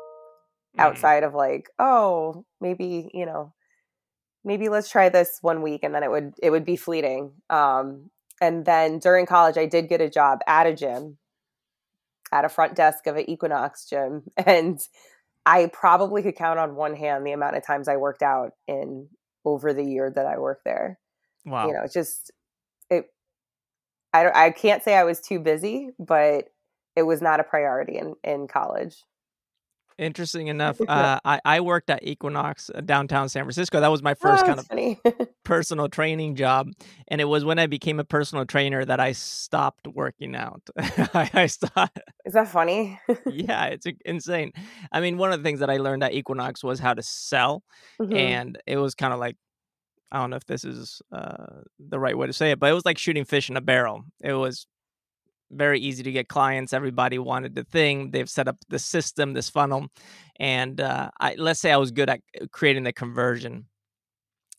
Mm. 0.77 0.81
outside 0.81 1.23
of 1.23 1.35
like, 1.35 1.69
oh, 1.79 2.45
maybe, 2.61 3.11
you 3.13 3.27
know, 3.27 3.53
maybe 4.45 4.69
let's 4.69 4.91
try 4.91 5.09
this 5.09 5.39
one 5.43 5.63
week 5.63 5.83
and 5.85 5.95
then 5.95 6.03
it 6.03 6.11
would 6.11 6.35
it 6.43 6.51
would 6.51 6.65
be 6.65 6.77
fleeting. 6.77 7.33
Um 7.51 8.11
and 8.41 8.65
then 8.65 8.99
during 8.99 9.27
college 9.27 9.59
I 9.59 9.67
did 9.67 9.89
get 9.89 10.01
a 10.01 10.11
job 10.11 10.41
at 10.47 10.67
a 10.67 10.75
gym 10.75 11.19
at 12.33 12.45
a 12.47 12.49
front 12.49 12.75
desk 12.75 13.07
of 13.07 13.17
an 13.17 13.29
Equinox 13.29 13.87
gym 13.89 14.23
and 14.39 14.81
I 15.45 15.67
probably 15.73 16.23
could 16.23 16.37
count 16.37 16.59
on 16.59 16.75
one 16.77 16.95
hand 16.97 17.27
the 17.27 17.33
amount 17.33 17.57
of 17.57 17.67
times 17.67 17.89
I 17.89 17.97
worked 17.97 18.23
out 18.23 18.53
in 18.67 19.09
over 19.45 19.75
the 19.75 19.85
year 19.85 20.11
that 20.11 20.25
I 20.27 20.39
worked 20.39 20.65
there. 20.65 20.99
Wow. 21.45 21.69
You 21.69 21.75
know, 21.75 21.83
it's 21.85 21.95
just 21.95 22.31
it 22.91 23.07
I 24.13 24.23
don't 24.23 24.37
I 24.37 24.51
can't 24.51 24.83
say 24.83 24.95
I 24.95 25.05
was 25.05 25.21
too 25.21 25.39
busy, 25.41 25.91
but 25.99 26.49
it 26.97 27.03
was 27.03 27.23
not 27.23 27.41
a 27.41 27.45
priority 27.45 27.97
in 27.99 28.15
in 28.25 28.47
college. 28.49 28.97
Interesting 29.99 30.47
enough, 30.49 30.81
uh, 30.89 31.21
I, 31.25 31.41
I 31.45 31.61
worked 31.61 31.91
at 31.91 32.03
Equinox 32.03 32.71
uh, 32.75 32.81
downtown 32.81 33.29
San 33.29 33.45
Francisco. 33.45 33.79
That 33.81 33.91
was 33.91 34.03
my 34.03 34.15
first 34.15 34.43
Oh, 34.45 34.55
kind 34.55 34.59
of 34.59 35.29
personal 35.45 35.89
training 35.89 36.35
job, 36.35 36.69
and 37.09 37.21
it 37.21 37.25
was 37.27 37.45
when 37.45 37.59
I 37.59 37.67
became 37.67 38.01
a 38.01 38.05
personal 38.05 38.47
trainer 38.47 38.85
that 38.85 39.01
I 39.01 39.13
stopped 39.13 39.87
working 39.87 40.35
out. 40.35 40.63
I, 40.79 41.31
I 41.35 41.47
stopped. 41.47 42.01
Is 42.25 42.33
that 42.33 42.49
funny? 42.49 42.99
Yeah, 43.27 43.67
it's 43.67 43.87
insane. 44.05 44.53
I 44.91 45.01
mean, 45.01 45.19
one 45.19 45.31
of 45.33 45.39
the 45.41 45.45
things 45.45 45.61
that 45.61 45.69
I 45.71 45.77
learned 45.77 46.03
at 46.05 46.15
Equinox 46.15 46.65
was 46.65 46.79
how 46.81 46.95
to 46.95 47.03
sell, 47.03 47.63
Mhm. 48.01 48.17
and 48.17 48.59
it 48.67 48.79
was 48.79 48.95
kind 48.95 49.13
of 49.13 49.21
like 49.21 49.37
I 50.13 50.19
don't 50.19 50.29
know 50.29 50.37
if 50.37 50.45
this 50.45 50.65
is 50.65 51.01
uh, 51.11 51.63
the 51.81 51.99
right 51.99 52.17
way 52.17 52.27
to 52.27 52.35
say 52.35 52.51
it, 52.51 52.61
but 52.61 52.71
it 52.71 52.75
was 52.75 52.85
like 52.85 52.99
shooting 52.99 53.25
fish 53.25 53.49
in 53.49 53.57
a 53.57 53.63
barrel. 53.63 54.05
It 54.23 54.35
was 54.35 54.67
very 55.51 55.81
easy 55.81 56.03
to 56.03 56.13
get 56.13 56.29
clients. 56.29 56.75
Everybody 56.75 57.19
wanted 57.19 57.55
the 57.55 57.65
thing. 57.65 58.11
They've 58.11 58.29
set 58.29 58.47
up 58.47 58.57
the 58.69 58.79
system, 58.79 59.33
this 59.33 59.49
funnel, 59.49 59.89
and 60.39 60.81
uh, 60.81 61.11
I, 61.19 61.35
let's 61.39 61.61
say 61.61 61.73
I 61.73 61.79
was 61.79 61.93
good 61.93 62.11
at 62.11 62.21
uh, 62.41 62.47
creating 62.53 62.85
the 62.85 62.93
conversion. 62.93 63.67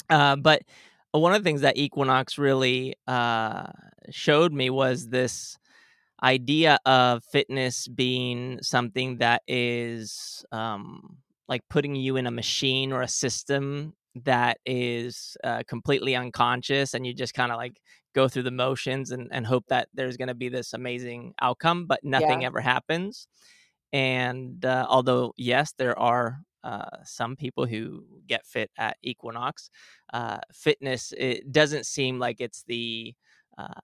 Uh, 0.10 0.38
but 0.38 0.64
one 1.12 1.34
of 1.34 1.44
the 1.44 1.48
things 1.48 1.62
that 1.62 1.78
Equinox 1.78 2.40
really 2.40 2.96
uh, 3.08 3.68
showed 4.10 4.52
me 4.52 4.72
was 4.72 5.08
this 5.08 5.58
idea 6.24 6.80
of 6.86 7.24
fitness 7.26 7.88
being 7.88 8.58
something 8.64 9.18
that 9.18 9.44
is 9.48 10.44
um, 10.52 11.18
like 11.48 11.62
putting 11.70 11.96
you 11.96 12.16
in 12.16 12.26
a 12.26 12.32
machine 12.32 12.92
or 12.92 13.04
a 13.04 13.08
system 13.08 13.94
that 14.16 14.58
is 14.66 15.36
uh, 15.44 15.64
completely 15.68 16.16
unconscious 16.16 16.94
and 16.94 17.06
you 17.06 17.14
just 17.14 17.34
kind 17.34 17.52
of 17.52 17.58
like 17.58 17.82
go 18.14 18.28
through 18.28 18.44
the 18.44 18.52
motions 18.52 19.12
and, 19.12 19.28
and 19.32 19.46
hope 19.46 19.66
that 19.68 19.90
there's 19.94 20.18
going 20.18 20.28
to 20.28 20.36
be 20.36 20.50
this 20.50 20.74
amazing 20.74 21.34
outcome 21.42 21.86
but 21.88 22.04
nothing 22.04 22.44
Yeah. 22.44 22.46
ever 22.46 22.62
happens 22.62 23.28
and 23.92 24.66
uh, 24.66 24.86
although 24.90 25.34
yes 25.38 25.74
there 25.78 25.98
are 26.00 26.40
uh, 26.64 26.98
some 27.04 27.36
people 27.36 27.66
who 27.66 28.06
get 28.28 28.46
fit 28.46 28.72
at 28.78 28.98
equinox 29.04 29.70
uh, 30.14 30.40
fitness 30.54 31.14
it 31.18 31.52
doesn't 31.52 31.86
seem 31.86 32.20
like 32.20 32.40
it's 32.40 32.64
the 32.68 33.14
uh, 33.58 33.82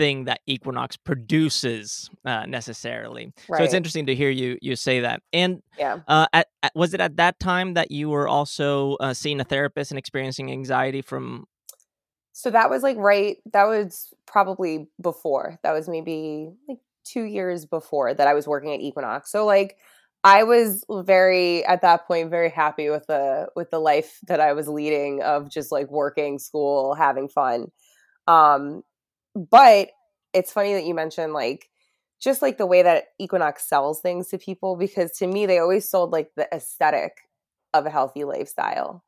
thing 0.00 0.24
that 0.24 0.40
equinox 0.46 0.96
produces 0.96 2.10
uh, 2.24 2.44
necessarily 2.46 3.24
so 3.56 3.62
it's 3.64 3.74
interesting 3.74 4.06
to 4.06 4.14
hear 4.14 4.30
you 4.30 4.50
you 4.62 4.74
say 4.76 5.00
that 5.06 5.18
and 5.32 5.52
Yeah. 5.78 5.96
uh, 6.08 6.26
at, 6.32 6.46
at, 6.62 6.72
was 6.74 6.94
it 6.94 7.00
at 7.00 7.16
that 7.22 7.38
time 7.38 7.74
that 7.74 7.88
you 7.90 8.06
were 8.14 8.28
also 8.36 8.96
uh, 9.04 9.14
seeing 9.14 9.40
a 9.40 9.44
therapist 9.44 9.90
and 9.92 9.98
experiencing 9.98 10.50
anxiety 10.50 11.02
from? 11.02 11.46
So 12.32 12.50
that 12.50 12.70
was 12.70 12.82
like 12.82 12.96
right 12.96 13.36
that 13.52 13.64
was 13.64 14.12
probably 14.26 14.88
before. 15.00 15.58
That 15.62 15.72
was 15.72 15.88
maybe 15.88 16.50
like 16.68 16.78
2 17.04 17.22
years 17.24 17.66
before 17.66 18.14
that 18.14 18.26
I 18.26 18.34
was 18.34 18.46
working 18.46 18.72
at 18.72 18.80
Equinox. 18.80 19.30
So 19.30 19.44
like 19.44 19.76
I 20.22 20.44
was 20.44 20.84
very 20.90 21.64
at 21.64 21.80
that 21.82 22.06
point 22.06 22.30
very 22.30 22.50
happy 22.50 22.90
with 22.90 23.06
the 23.06 23.48
with 23.56 23.70
the 23.70 23.78
life 23.80 24.18
that 24.28 24.40
I 24.40 24.52
was 24.52 24.68
leading 24.68 25.22
of 25.22 25.50
just 25.50 25.72
like 25.72 25.90
working, 25.90 26.38
school, 26.38 26.94
having 26.94 27.28
fun. 27.28 27.68
Um 28.26 28.82
but 29.34 29.90
it's 30.32 30.52
funny 30.52 30.74
that 30.74 30.84
you 30.84 30.94
mentioned 30.94 31.32
like 31.32 31.68
just 32.20 32.42
like 32.42 32.58
the 32.58 32.66
way 32.66 32.82
that 32.82 33.04
Equinox 33.18 33.66
sells 33.68 34.00
things 34.00 34.28
to 34.28 34.38
people 34.38 34.76
because 34.76 35.12
to 35.12 35.26
me 35.26 35.46
they 35.46 35.58
always 35.58 35.88
sold 35.88 36.10
like 36.12 36.30
the 36.36 36.48
aesthetic 36.54 37.12
of 37.72 37.86
a 37.86 37.90
healthy 37.90 38.24
lifestyle. 38.24 39.04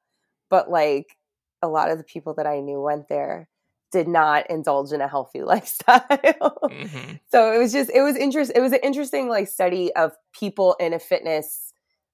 But 0.50 0.70
like 0.70 1.16
a 1.62 1.68
lot 1.68 1.90
of 1.90 1.98
the 1.98 2.04
people 2.04 2.34
that 2.34 2.46
I 2.46 2.60
knew 2.60 2.80
went 2.80 3.08
there 3.08 3.48
did 3.92 4.08
not 4.08 4.48
indulge 4.50 4.92
in 4.92 5.00
a 5.02 5.08
healthy 5.08 5.42
lifestyle. 5.52 6.58
Mhm. 6.64 7.20
so 7.30 7.52
it 7.52 7.58
was 7.58 7.72
just 7.72 7.90
it 7.90 8.02
was 8.02 8.16
interest 8.16 8.52
it 8.54 8.60
was 8.60 8.72
an 8.72 8.80
interesting 8.82 9.28
like 9.28 9.48
study 9.48 9.94
of 9.94 10.12
people 10.32 10.74
in 10.80 10.94
a 10.94 10.98
fitness 10.98 11.72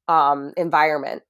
um 0.09 0.53
environment. 0.57 1.23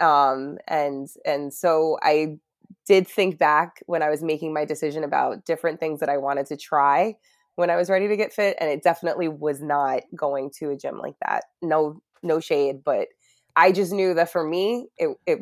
Um 0.00 0.58
and 0.66 1.08
and 1.24 1.54
so 1.54 1.98
I 2.02 2.38
did 2.86 3.08
think 3.08 3.38
back 3.38 3.82
when 3.86 4.02
I 4.02 4.10
was 4.10 4.22
making 4.22 4.52
my 4.52 4.64
decision 4.64 5.04
about 5.04 5.44
different 5.44 5.80
things 5.80 6.00
that 6.00 6.08
I 6.08 6.18
wanted 6.18 6.46
to 6.46 6.56
try 6.56 7.16
when 7.56 7.70
I 7.70 7.76
was 7.76 7.88
ready 7.88 8.08
to 8.08 8.16
get 8.16 8.32
fit 8.32 8.56
and 8.60 8.70
it 8.70 8.82
definitely 8.82 9.28
was 9.28 9.62
not 9.62 10.02
going 10.14 10.50
to 10.58 10.70
a 10.70 10.76
gym 10.76 10.98
like 10.98 11.14
that. 11.24 11.44
No 11.62 12.00
no 12.22 12.40
shade, 12.40 12.82
but 12.84 13.08
I 13.56 13.72
just 13.72 13.92
knew 13.92 14.14
that 14.14 14.30
for 14.30 14.44
me 14.44 14.88
it 14.96 15.16
it 15.26 15.40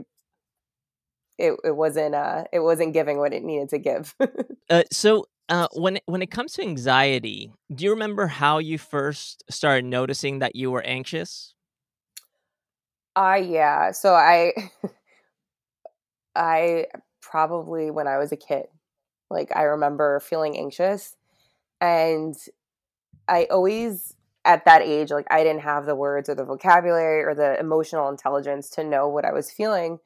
it, 1.39 1.55
it 1.65 1.77
wasn't 1.77 2.15
uh 2.15 2.45
it 2.53 2.61
wasn't 2.61 2.93
giving 2.93 3.19
what 3.19 3.33
it 3.33 3.43
needed 3.43 3.71
to 3.71 3.79
give. 3.79 4.15
Uh, 4.71 4.85
so 4.91 5.27
uh, 5.49 5.67
when 5.75 5.97
it, 5.97 6.03
when 6.07 6.23
it 6.23 6.31
comes 6.31 6.53
to 6.53 6.63
anxiety, 6.63 7.53
do 7.75 7.85
you 7.85 7.91
remember 7.91 8.27
how 8.27 8.57
you 8.57 8.79
first 8.79 9.43
started 9.51 9.85
noticing 9.85 10.39
that 10.39 10.57
you 10.57 10.71
were 10.71 10.83
anxious? 10.83 11.55
uh 13.17 13.41
yeah. 13.43 13.91
So 13.91 14.15
I 14.15 14.53
I 16.35 16.87
probably 17.23 17.91
when 17.91 18.07
I 18.07 18.19
was 18.19 18.33
a 18.33 18.37
kid, 18.37 18.67
like 19.31 19.55
I 19.57 19.63
remember 19.63 20.21
feeling 20.21 20.59
anxious 20.59 21.17
and 21.81 22.37
I 23.29 23.45
always 23.51 24.15
at 24.45 24.65
that 24.65 24.83
age 24.83 25.11
like 25.11 25.27
I 25.31 25.45
didn't 25.45 25.63
have 25.63 25.87
the 25.87 25.95
words 25.95 26.29
or 26.29 26.35
the 26.35 26.45
vocabulary 26.45 27.23
or 27.23 27.35
the 27.35 27.59
emotional 27.61 28.09
intelligence 28.09 28.69
to 28.71 28.85
know 28.85 29.09
what 29.09 29.25
I 29.25 29.33
was 29.33 29.51
feeling, 29.51 29.99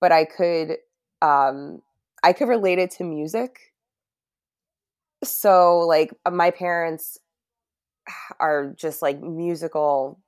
but 0.00 0.12
I 0.12 0.24
could 0.24 0.76
um 1.22 1.82
I 2.22 2.32
could 2.32 2.48
relate 2.48 2.78
it 2.78 2.90
to 2.92 3.04
music. 3.04 3.72
So 5.22 5.80
like 5.80 6.12
my 6.30 6.50
parents 6.50 7.18
are 8.40 8.72
just 8.76 9.02
like 9.02 9.20
musical 9.20 10.20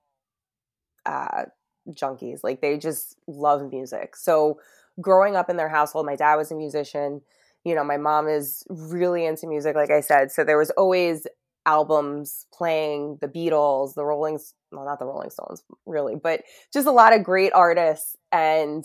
uh 1.05 1.45
junkies. 1.91 2.41
Like 2.43 2.61
they 2.61 2.79
just 2.79 3.17
love 3.27 3.71
music. 3.71 4.17
So 4.17 4.61
growing 5.01 5.37
up 5.37 5.51
in 5.51 5.57
their 5.57 5.69
household, 5.69 6.07
my 6.07 6.17
dad 6.17 6.37
was 6.37 6.51
a 6.51 6.55
musician. 6.55 7.21
You 7.65 7.75
know, 7.75 7.85
my 7.85 7.97
mom 7.97 8.29
is 8.29 8.65
really 8.69 9.27
into 9.27 9.47
music, 9.47 9.75
like 9.77 9.91
I 9.91 10.01
said. 10.01 10.31
So 10.31 10.45
there 10.45 10.59
was 10.59 10.71
always 10.71 11.27
albums 11.67 12.47
playing 12.53 13.19
the 13.21 13.29
Beatles, 13.29 13.95
the 13.95 14.05
Rolling, 14.05 14.39
well, 14.71 14.85
not 14.85 14.99
the 14.99 15.07
Rolling 15.07 15.31
Stones, 15.31 15.63
really, 15.85 16.15
but 16.15 16.43
just 16.73 16.87
a 16.87 16.93
lot 16.93 17.13
of 17.13 17.25
great 17.25 17.53
artists. 17.53 18.17
And 18.31 18.85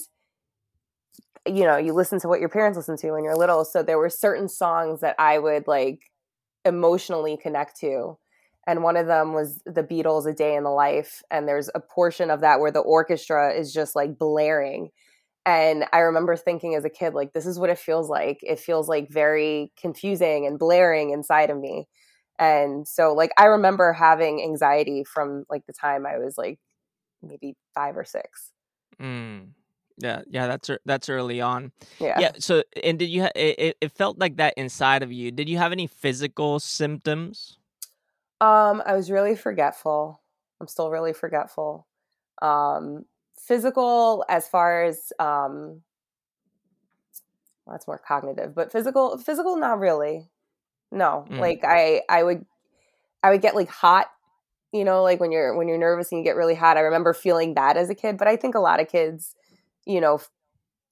you 1.48 1.64
know, 1.64 1.78
you 1.78 1.94
listen 1.94 2.20
to 2.20 2.28
what 2.28 2.40
your 2.40 2.50
parents 2.50 2.78
listen 2.78 2.98
to 2.98 3.12
when 3.12 3.24
you're 3.24 3.36
little. 3.36 3.66
So 3.66 3.82
there 3.82 3.98
were 3.98 4.10
certain 4.10 4.48
songs 4.48 5.02
that 5.02 5.16
I 5.18 5.40
would 5.40 5.68
like 5.68 6.12
emotionally 6.66 7.38
connect 7.38 7.80
to. 7.80 8.18
And 8.68 8.84
one 8.84 8.96
of 8.96 9.08
them 9.08 9.34
was 9.34 9.60
the 9.66 9.84
Beatles, 9.84 10.30
A 10.30 10.34
Day 10.34 10.56
in 10.56 10.64
the 10.64 10.70
Life. 10.70 11.24
And 11.32 11.48
there's 11.48 11.70
a 11.74 11.80
portion 11.80 12.30
of 12.30 12.42
that 12.42 12.60
where 12.60 12.72
the 12.72 12.80
orchestra 12.80 13.54
is 13.54 13.74
just 13.74 13.96
like 13.96 14.20
blaring. 14.20 14.92
And 15.46 15.86
I 15.92 16.00
remember 16.00 16.36
thinking 16.36 16.76
as 16.76 16.86
a 16.86 16.90
kid, 16.90 17.14
like, 17.14 17.34
this 17.34 17.46
is 17.48 17.58
what 17.60 17.70
it 17.72 17.80
feels 17.80 18.10
like. 18.10 18.40
It 18.44 18.60
feels 18.60 18.88
like 18.88 19.10
very 19.10 19.72
confusing 19.80 20.46
and 20.46 20.60
blaring 20.60 21.10
inside 21.12 21.50
of 21.50 21.58
me. 21.58 21.88
And 22.38 22.88
so, 22.88 23.14
like, 23.14 23.32
I 23.38 23.46
remember 23.46 23.94
having 23.94 24.42
anxiety 24.42 25.04
from 25.04 25.46
like 25.50 25.66
the 25.66 25.74
time 25.74 26.06
I 26.06 26.18
was 26.18 26.38
like 26.38 26.60
maybe 27.22 27.56
five 27.74 27.98
or 27.98 28.06
six. 28.06 28.52
Mm. 29.00 29.50
Yeah, 29.98 30.22
yeah, 30.28 30.48
that's 30.48 30.70
that's 30.86 31.10
early 31.10 31.42
on. 31.42 31.72
Yeah. 32.00 32.20
Yeah. 32.20 32.32
So, 32.40 32.64
and 32.84 32.98
did 32.98 33.10
you? 33.10 33.24
Ha- 33.24 33.32
it, 33.36 33.60
it- 33.60 33.78
it 33.82 33.92
felt 33.92 34.18
like 34.18 34.38
that 34.38 34.56
inside 34.58 35.04
of 35.04 35.12
you. 35.12 35.32
Did 35.32 35.48
you 35.50 35.58
have 35.60 35.72
any 35.72 35.86
physical 35.88 36.60
symptoms? 36.60 37.58
Um, 38.40 38.82
I 38.86 38.96
was 38.96 39.12
really 39.12 39.36
forgetful. 39.36 40.22
I'm 40.60 40.68
still 40.68 40.90
really 40.90 41.14
forgetful. 41.14 41.88
Um, 42.42 43.06
physical 43.48 44.26
as 44.30 44.48
far 44.48 44.84
as 44.84 45.12
um 45.20 45.82
well, 47.66 47.74
that's 47.76 47.88
more 47.88 48.00
cognitive, 48.06 48.56
but 48.56 48.72
physical 48.72 49.18
physical 49.18 49.56
not 49.58 49.80
really. 49.80 50.30
No. 50.92 51.26
Mm. 51.30 51.40
Like 51.40 51.62
I 51.64 52.02
I 52.10 52.24
would 52.24 52.46
I 53.24 53.30
would 53.32 53.42
get 53.42 53.56
like 53.56 53.70
hot, 53.70 54.08
you 54.72 54.84
know, 54.84 55.04
like 55.04 55.20
when 55.20 55.32
you're 55.32 55.56
when 55.56 55.68
you're 55.68 55.78
nervous 55.78 56.12
and 56.12 56.20
you 56.20 56.26
get 56.26 56.36
really 56.36 56.56
hot. 56.56 56.78
I 56.78 56.82
remember 56.82 57.14
feeling 57.14 57.54
that 57.56 57.78
as 57.78 57.90
a 57.90 57.96
kid, 57.96 58.18
but 58.18 58.28
I 58.28 58.36
think 58.36 58.56
a 58.56 58.60
lot 58.60 58.80
of 58.80 58.88
kids, 58.88 59.36
you 59.86 60.02
know, 60.02 60.20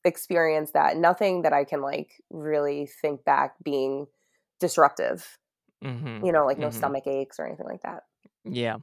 experience 0.06 0.72
that. 0.72 0.98
Nothing 0.98 1.41
that 1.44 1.53
I 1.53 1.63
can 1.63 1.82
like 1.82 2.22
really 2.29 2.86
think 3.01 3.24
back 3.25 3.56
being 3.63 4.08
disruptive 4.60 5.38
Mm-hmm. 5.84 6.25
you 6.25 6.32
know, 6.34 6.46
like 6.46 6.60
no 6.60 6.68
Mhm. 6.68 6.74
stomach 6.74 7.08
aches 7.08 7.39
or 7.39 7.48
anything 7.48 7.65
like 7.65 7.82
that. 7.84 8.03
Yeah. 8.44 8.77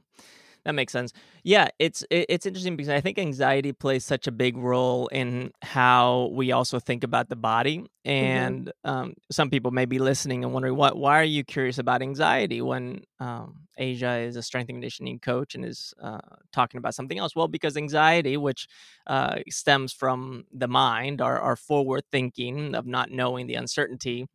That 0.67 0.73
makes 0.73 0.91
sense. 0.91 1.13
Yeah, 1.45 1.69
it's 1.79 2.03
it's 2.11 2.45
interesting 2.45 2.75
because 2.75 2.89
I 2.89 2.99
think 2.99 3.17
anxiety 3.17 3.71
plays 3.71 4.03
such 4.03 4.27
a 4.27 4.33
big 4.33 4.57
role 4.57 5.07
in 5.07 5.51
how 5.61 6.29
we 6.33 6.51
also 6.51 6.77
think 6.77 7.05
about 7.05 7.29
the 7.29 7.37
body. 7.37 7.77
Mm-hmm. 7.77 8.09
And 8.09 8.73
um, 8.83 9.13
some 9.31 9.49
people 9.49 9.71
may 9.71 9.85
be 9.85 9.97
listening 9.97 10.43
and 10.43 10.51
wondering, 10.51 10.75
what? 10.75 10.97
Why 10.97 11.21
are 11.21 11.23
you 11.23 11.45
curious 11.45 11.77
about 11.77 12.01
anxiety 12.01 12.61
when 12.61 13.03
um, 13.21 13.61
Asia 13.77 14.17
is 14.17 14.35
a 14.35 14.43
strength 14.43 14.67
and 14.67 14.75
conditioning 14.75 15.19
coach 15.19 15.55
and 15.55 15.63
is 15.63 15.93
uh, 16.03 16.19
talking 16.51 16.79
about 16.79 16.95
something 16.95 17.17
else? 17.17 17.33
Well, 17.33 17.47
because 17.47 17.77
anxiety, 17.77 18.35
which 18.35 18.67
uh, 19.07 19.37
stems 19.47 19.93
from 19.93 20.47
the 20.51 20.67
mind, 20.67 21.21
our, 21.21 21.39
our 21.39 21.55
forward 21.55 22.03
thinking 22.11 22.75
of 22.75 22.85
not 22.85 23.09
knowing 23.09 23.47
the 23.47 23.55
uncertainty, 23.55 24.27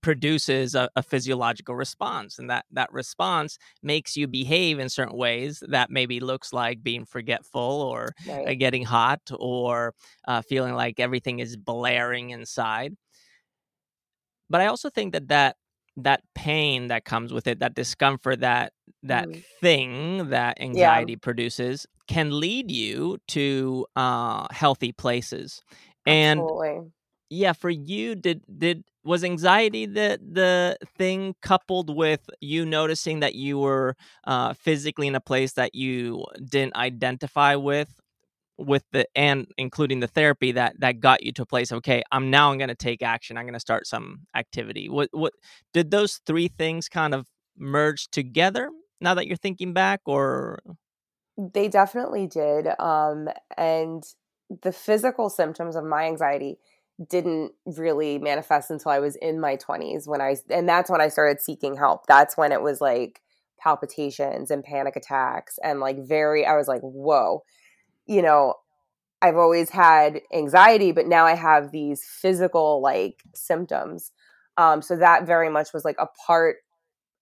produces 0.00 0.74
a, 0.74 0.88
a, 0.96 1.02
physiological 1.02 1.74
response 1.74 2.38
and 2.38 2.48
that 2.48 2.64
that 2.70 2.92
response 2.92 3.58
makes 3.82 4.16
you 4.16 4.26
behave 4.26 4.78
in 4.78 4.88
certain 4.88 5.16
ways 5.16 5.62
that 5.68 5.90
maybe 5.90 6.20
looks 6.20 6.52
like 6.52 6.82
being 6.82 7.04
forgetful 7.04 7.60
or 7.60 8.14
uh, 8.26 8.32
Right. 8.44 8.58
getting 8.58 8.84
hot 8.84 9.20
or 9.38 9.94
uh, 10.28 10.40
feeling 10.42 10.74
like 10.74 11.00
everything 11.00 11.40
is 11.40 11.56
blaring 11.56 12.30
inside 12.30 12.96
but 14.48 14.60
i 14.60 14.66
also 14.66 14.88
think 14.88 15.12
that 15.12 15.28
that 15.28 15.56
that 15.96 16.22
pain 16.34 16.86
that 16.86 17.04
comes 17.04 17.32
with 17.32 17.46
it 17.46 17.58
that 17.58 17.74
discomfort 17.74 18.40
that 18.40 18.72
that 19.02 19.28
Mhm. 19.28 19.42
thing 19.60 20.30
that 20.30 20.60
anxiety 20.60 21.16
produces 21.16 21.86
can 22.08 22.38
lead 22.40 22.70
you 22.70 23.18
to 23.28 23.86
uh, 23.96 24.46
healthy 24.50 24.92
places 24.92 25.62
and 26.06 26.38
Absolutely. 26.38 26.92
yeah 27.30 27.52
for 27.52 27.70
you 27.70 28.14
did 28.14 28.42
did 28.58 28.84
was 29.04 29.24
anxiety 29.24 29.86
the 29.86 30.18
the 30.22 30.76
thing 30.98 31.34
coupled 31.42 31.94
with 31.94 32.28
you 32.40 32.64
noticing 32.66 33.20
that 33.20 33.34
you 33.34 33.58
were 33.58 33.96
uh 34.24 34.52
physically 34.54 35.06
in 35.06 35.14
a 35.14 35.20
place 35.20 35.54
that 35.54 35.74
you 35.74 36.24
didn't 36.50 36.76
identify 36.76 37.54
with 37.54 38.00
with 38.58 38.84
the 38.92 39.06
and 39.16 39.46
including 39.58 40.00
the 40.00 40.06
therapy 40.08 40.52
that 40.52 40.78
that 40.80 41.00
got 41.00 41.22
you 41.24 41.32
to 41.32 41.42
a 41.42 41.46
place 41.46 41.72
okay 41.72 42.02
i'm 42.12 42.30
now 42.30 42.50
i'm 42.52 42.58
going 42.58 42.68
to 42.68 42.74
take 42.74 43.02
action 43.02 43.36
i'm 43.36 43.44
going 43.44 43.54
to 43.54 43.60
start 43.60 43.86
some 43.86 44.20
activity 44.36 44.88
what 44.88 45.08
what 45.12 45.32
did 45.72 45.90
those 45.90 46.20
three 46.26 46.48
things 46.48 46.88
kind 46.88 47.14
of 47.14 47.26
merge 47.58 48.08
together 48.10 48.70
now 49.00 49.14
that 49.14 49.26
you're 49.26 49.36
thinking 49.36 49.72
back 49.72 50.00
or 50.06 50.60
They 51.38 51.68
definitely 51.68 52.26
did. 52.26 52.68
Um, 52.78 53.28
and 53.56 54.04
the 54.62 54.72
physical 54.72 55.30
symptoms 55.30 55.76
of 55.76 55.84
my 55.84 56.04
anxiety 56.04 56.58
didn't 57.08 57.52
really 57.64 58.18
manifest 58.18 58.70
until 58.70 58.90
I 58.90 58.98
was 58.98 59.16
in 59.16 59.40
my 59.40 59.56
20s 59.56 60.06
when 60.06 60.20
I 60.20 60.36
and 60.50 60.68
that's 60.68 60.90
when 60.90 61.00
I 61.00 61.08
started 61.08 61.40
seeking 61.40 61.76
help. 61.76 62.06
That's 62.06 62.36
when 62.36 62.52
it 62.52 62.62
was 62.62 62.80
like 62.80 63.20
palpitations 63.58 64.50
and 64.50 64.64
panic 64.64 64.96
attacks 64.96 65.58
and 65.62 65.80
like 65.80 65.98
very 65.98 66.44
I 66.46 66.56
was 66.56 66.68
like, 66.68 66.82
"Whoa." 66.82 67.44
You 68.06 68.22
know, 68.22 68.54
I've 69.22 69.36
always 69.36 69.70
had 69.70 70.22
anxiety, 70.32 70.92
but 70.92 71.06
now 71.06 71.24
I 71.26 71.34
have 71.34 71.70
these 71.70 72.04
physical 72.04 72.82
like 72.82 73.22
symptoms. 73.34 74.12
Um, 74.56 74.82
so 74.82 74.96
that 74.96 75.26
very 75.26 75.48
much 75.48 75.72
was 75.72 75.84
like 75.84 75.96
a 75.98 76.08
part 76.26 76.56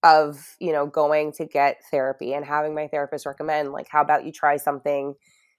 of 0.03 0.57
you 0.61 0.73
know 0.73 0.87
going 0.87 1.33
to 1.33 1.45
get 1.45 1.83
therapy 1.91 2.33
and 2.33 2.45
having 2.45 2.75
my 2.75 2.89
therapist 2.89 3.27
recommend 3.27 3.71
like 3.71 3.87
how 3.91 4.01
about 4.01 4.25
you 4.25 4.33
try 4.33 4.57
something 4.57 5.15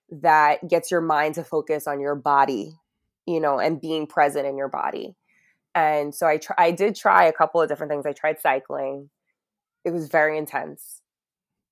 that 0.10 0.68
gets 0.68 0.90
your 0.90 1.01
mind 1.01 1.36
to 1.36 1.44
focus 1.44 1.88
on 1.88 2.00
your 2.00 2.16
body 2.16 2.74
you 3.25 3.40
know 3.40 3.60
and 3.60 3.82
being 3.82 4.08
present 4.08 4.48
in 4.48 4.58
your 4.58 4.70
body. 4.70 5.16
And 5.75 6.13
so 6.13 6.28
i 6.28 6.38
tr- 6.38 6.54
i 6.58 6.72
did 6.72 6.96
try 6.96 7.25
a 7.25 7.34
couple 7.34 7.62
of 7.62 7.70
different 7.70 7.92
things. 7.92 8.06
I 8.06 8.13
tried 8.13 8.40
cycling. 8.40 9.10
It 9.86 9.92
was 9.92 10.08
very 10.10 10.38
intense. 10.38 11.01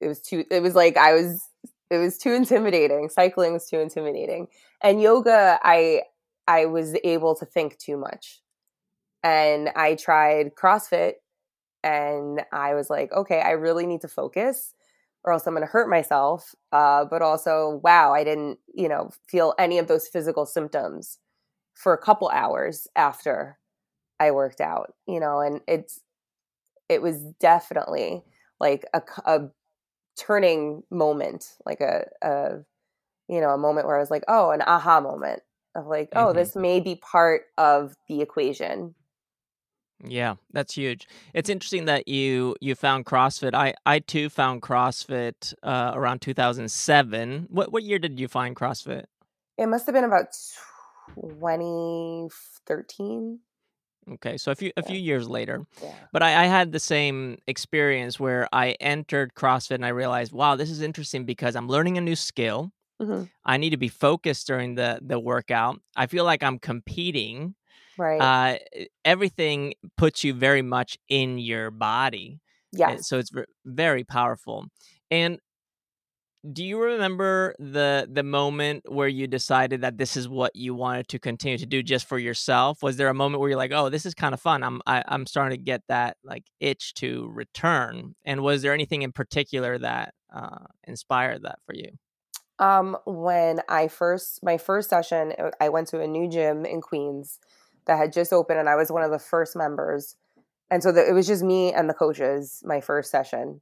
It 0.02 0.08
was 0.08 0.22
too 0.22 0.46
it 0.52 0.62
was 0.62 0.76
like 0.76 0.98
i 0.98 1.14
was 1.14 1.48
it 1.90 1.98
was 1.98 2.18
too 2.18 2.34
intimidating. 2.34 3.10
Cycling 3.10 3.54
was 3.54 3.68
too 3.68 3.80
intimidating. 3.80 4.48
And 4.82 5.02
yoga 5.02 5.60
i 5.64 6.04
i 6.48 6.66
was 6.66 6.96
able 7.04 7.36
to 7.36 7.46
think 7.46 7.78
too 7.78 7.98
much. 7.98 8.42
And 9.24 9.70
i 9.76 9.96
tried 9.96 10.56
crossfit 10.56 11.14
and 11.84 12.42
I 12.52 12.74
was 12.76 12.90
like, 12.90 13.12
okay, 13.14 13.42
I 13.42 13.52
really 13.52 13.86
need 13.86 14.02
to 14.02 14.08
focus 14.08 14.74
or 15.24 15.34
else 15.34 15.46
I'm 15.46 15.54
going 15.54 15.66
to 15.66 15.72
hurt 15.72 15.90
myself. 15.90 16.56
Uh, 16.72 17.06
but 17.06 17.22
also, 17.22 17.80
wow, 17.84 18.14
I 18.14 18.24
didn't, 18.24 18.60
you 18.74 18.88
know, 18.90 19.12
feel 19.28 19.54
any 19.60 19.78
of 19.78 19.88
those 19.88 20.08
physical 20.08 20.46
symptoms 20.46 21.18
for 21.80 21.94
a 21.94 21.98
couple 21.98 22.28
hours 22.30 22.88
after 22.98 23.58
I 24.20 24.32
worked 24.32 24.60
out, 24.60 24.94
you 25.08 25.22
know, 25.22 25.40
and 25.40 25.62
it's, 25.66 26.02
it 26.90 27.02
was 27.02 27.24
definitely 27.40 28.22
like 28.60 28.86
a, 28.94 29.02
a 29.26 29.50
turning 30.18 30.84
moment, 30.92 31.46
like 31.66 31.80
a, 31.80 32.04
a, 32.22 32.50
you 33.30 33.40
know, 33.40 33.52
a 33.52 33.58
moment 33.58 33.88
where 33.88 33.96
I 33.96 34.02
was 34.02 34.12
like, 34.12 34.26
oh, 34.28 34.52
an 34.52 34.62
aha 34.62 35.00
moment 35.00 35.42
of 35.74 35.88
like, 35.88 36.10
oh, 36.18 36.34
Mhm. 36.34 36.34
this 36.34 36.56
may 36.56 36.82
be 36.82 36.96
part 36.96 37.44
of 37.58 37.96
the 38.10 38.20
equation. 38.22 38.94
Yeah, 40.04 40.36
that's 40.52 40.74
huge. 40.76 41.08
It's 41.34 41.50
interesting 41.50 41.86
that 41.86 42.08
you 42.08 42.56
you 42.62 42.76
found 42.76 43.06
CrossFit. 43.06 43.54
I 43.54 43.74
I 43.86 44.00
too 44.00 44.30
found 44.30 44.62
CrossFit 44.62 45.54
uh, 45.64 45.92
around 45.94 46.22
2007. 46.22 47.48
What 47.50 47.72
what 47.72 47.84
year 47.84 48.00
did 48.00 48.20
you 48.20 48.28
find 48.28 48.56
CrossFit? 48.56 49.06
It 49.58 49.68
must 49.68 49.86
have 49.88 49.94
been 49.94 50.06
about 50.06 50.28
2013. 51.16 53.40
Okay, 54.14 54.38
so 54.38 54.52
a 54.52 54.56
few 54.56 54.72
a 54.76 54.82
Yeah. 54.82 54.88
few 54.88 54.98
years 54.98 55.30
later. 55.30 55.66
Yeah. 55.84 55.94
But 56.12 56.24
I, 56.24 56.44
I 56.44 56.46
had 56.46 56.72
the 56.72 56.80
same 56.80 57.38
experience 57.48 58.20
where 58.20 58.48
I 58.52 58.72
entered 58.80 59.36
CrossFit 59.36 59.76
and 59.76 59.86
I 59.86 59.90
realized, 59.90 60.32
wow, 60.32 60.56
this 60.56 60.72
is 60.72 60.82
interesting 60.82 61.26
because 61.26 61.56
I'm 61.56 61.68
learning 61.68 61.98
a 61.98 62.02
new 62.02 62.16
skill. 62.16 62.72
hmm 63.00 63.24
I 63.46 63.58
need 63.58 63.70
to 63.72 63.78
be 63.78 63.88
focused 63.90 64.48
during 64.48 64.76
the 64.76 65.00
the 65.02 65.20
workout. 65.20 65.82
I 65.96 66.08
feel 66.08 66.26
like 66.26 66.44
I'm 66.44 66.60
competing. 66.60 67.56
Right. 67.98 68.22
Uh, 68.22 68.58
everything 69.04 69.74
puts 69.98 70.24
you 70.24 70.34
very 70.34 70.62
much 70.62 70.98
in 71.10 71.38
your 71.38 71.70
body. 71.72 72.40
yeah 72.72 72.98
so 72.98 73.18
it's 73.20 73.32
ver- 73.32 73.48
very 73.66 74.04
powerful 74.04 74.68
and 75.12 75.40
do 76.54 76.64
you 76.64 76.82
remember 76.82 77.54
the 77.60 78.08
the 78.12 78.24
moment 78.24 78.84
where 78.88 79.08
you 79.08 79.28
decided 79.28 79.82
that 79.82 79.98
this 79.98 80.16
is 80.16 80.30
what 80.30 80.56
you 80.56 80.74
wanted 80.74 81.08
to 81.10 81.20
continue 81.20 81.58
to 81.58 81.66
do 81.66 81.84
just 81.84 82.08
for 82.08 82.18
yourself? 82.18 82.82
Was 82.82 82.98
there 82.98 83.10
a 83.10 83.14
moment 83.14 83.42
where 83.42 83.50
you're 83.50 83.58
like 83.58 83.74
oh 83.74 83.90
this 83.90 84.06
is 84.06 84.14
kind 84.14 84.34
of 84.34 84.42
fun. 84.42 84.64
I'm 84.64 84.82
I, 84.86 85.04
i'm 85.08 85.26
starting 85.26 85.58
to 85.58 85.64
get 85.64 85.82
that 85.90 86.18
like 86.24 86.44
itch 86.60 86.94
to 86.96 87.30
return 87.34 88.16
and 88.24 88.42
was 88.42 88.62
there 88.62 88.74
anything 88.74 89.02
in 89.02 89.12
particular 89.12 89.78
that 89.80 90.14
uh, 90.34 90.66
inspired 90.86 91.44
that 91.44 91.60
for 91.66 91.74
you? 91.74 91.90
Um, 92.60 92.98
when 93.06 93.62
I 93.70 93.88
first 93.88 94.44
my 94.44 94.58
first 94.58 94.90
session, 94.90 95.34
uh, 95.40 95.52
I 95.62 95.70
went 95.70 95.88
to 95.90 96.02
a 96.02 96.08
new 96.08 96.30
gym 96.30 96.66
in 96.66 96.82
Queens 96.82 97.40
that 97.86 97.98
had 97.98 98.12
just 98.12 98.34
opened, 98.34 98.60
and 98.60 98.70
I 98.70 98.76
was 98.76 98.92
one 98.92 99.04
of 99.04 99.12
the 99.12 99.20
first 99.20 99.56
members. 99.56 100.16
And 100.70 100.84
so 100.84 100.92
the, 100.92 101.08
it 101.08 101.14
was 101.14 101.26
just 101.26 101.42
me 101.42 101.74
and 101.74 101.90
the 101.90 101.94
coaches 101.94 102.62
my 102.66 102.82
first 102.82 103.10
session, 103.10 103.62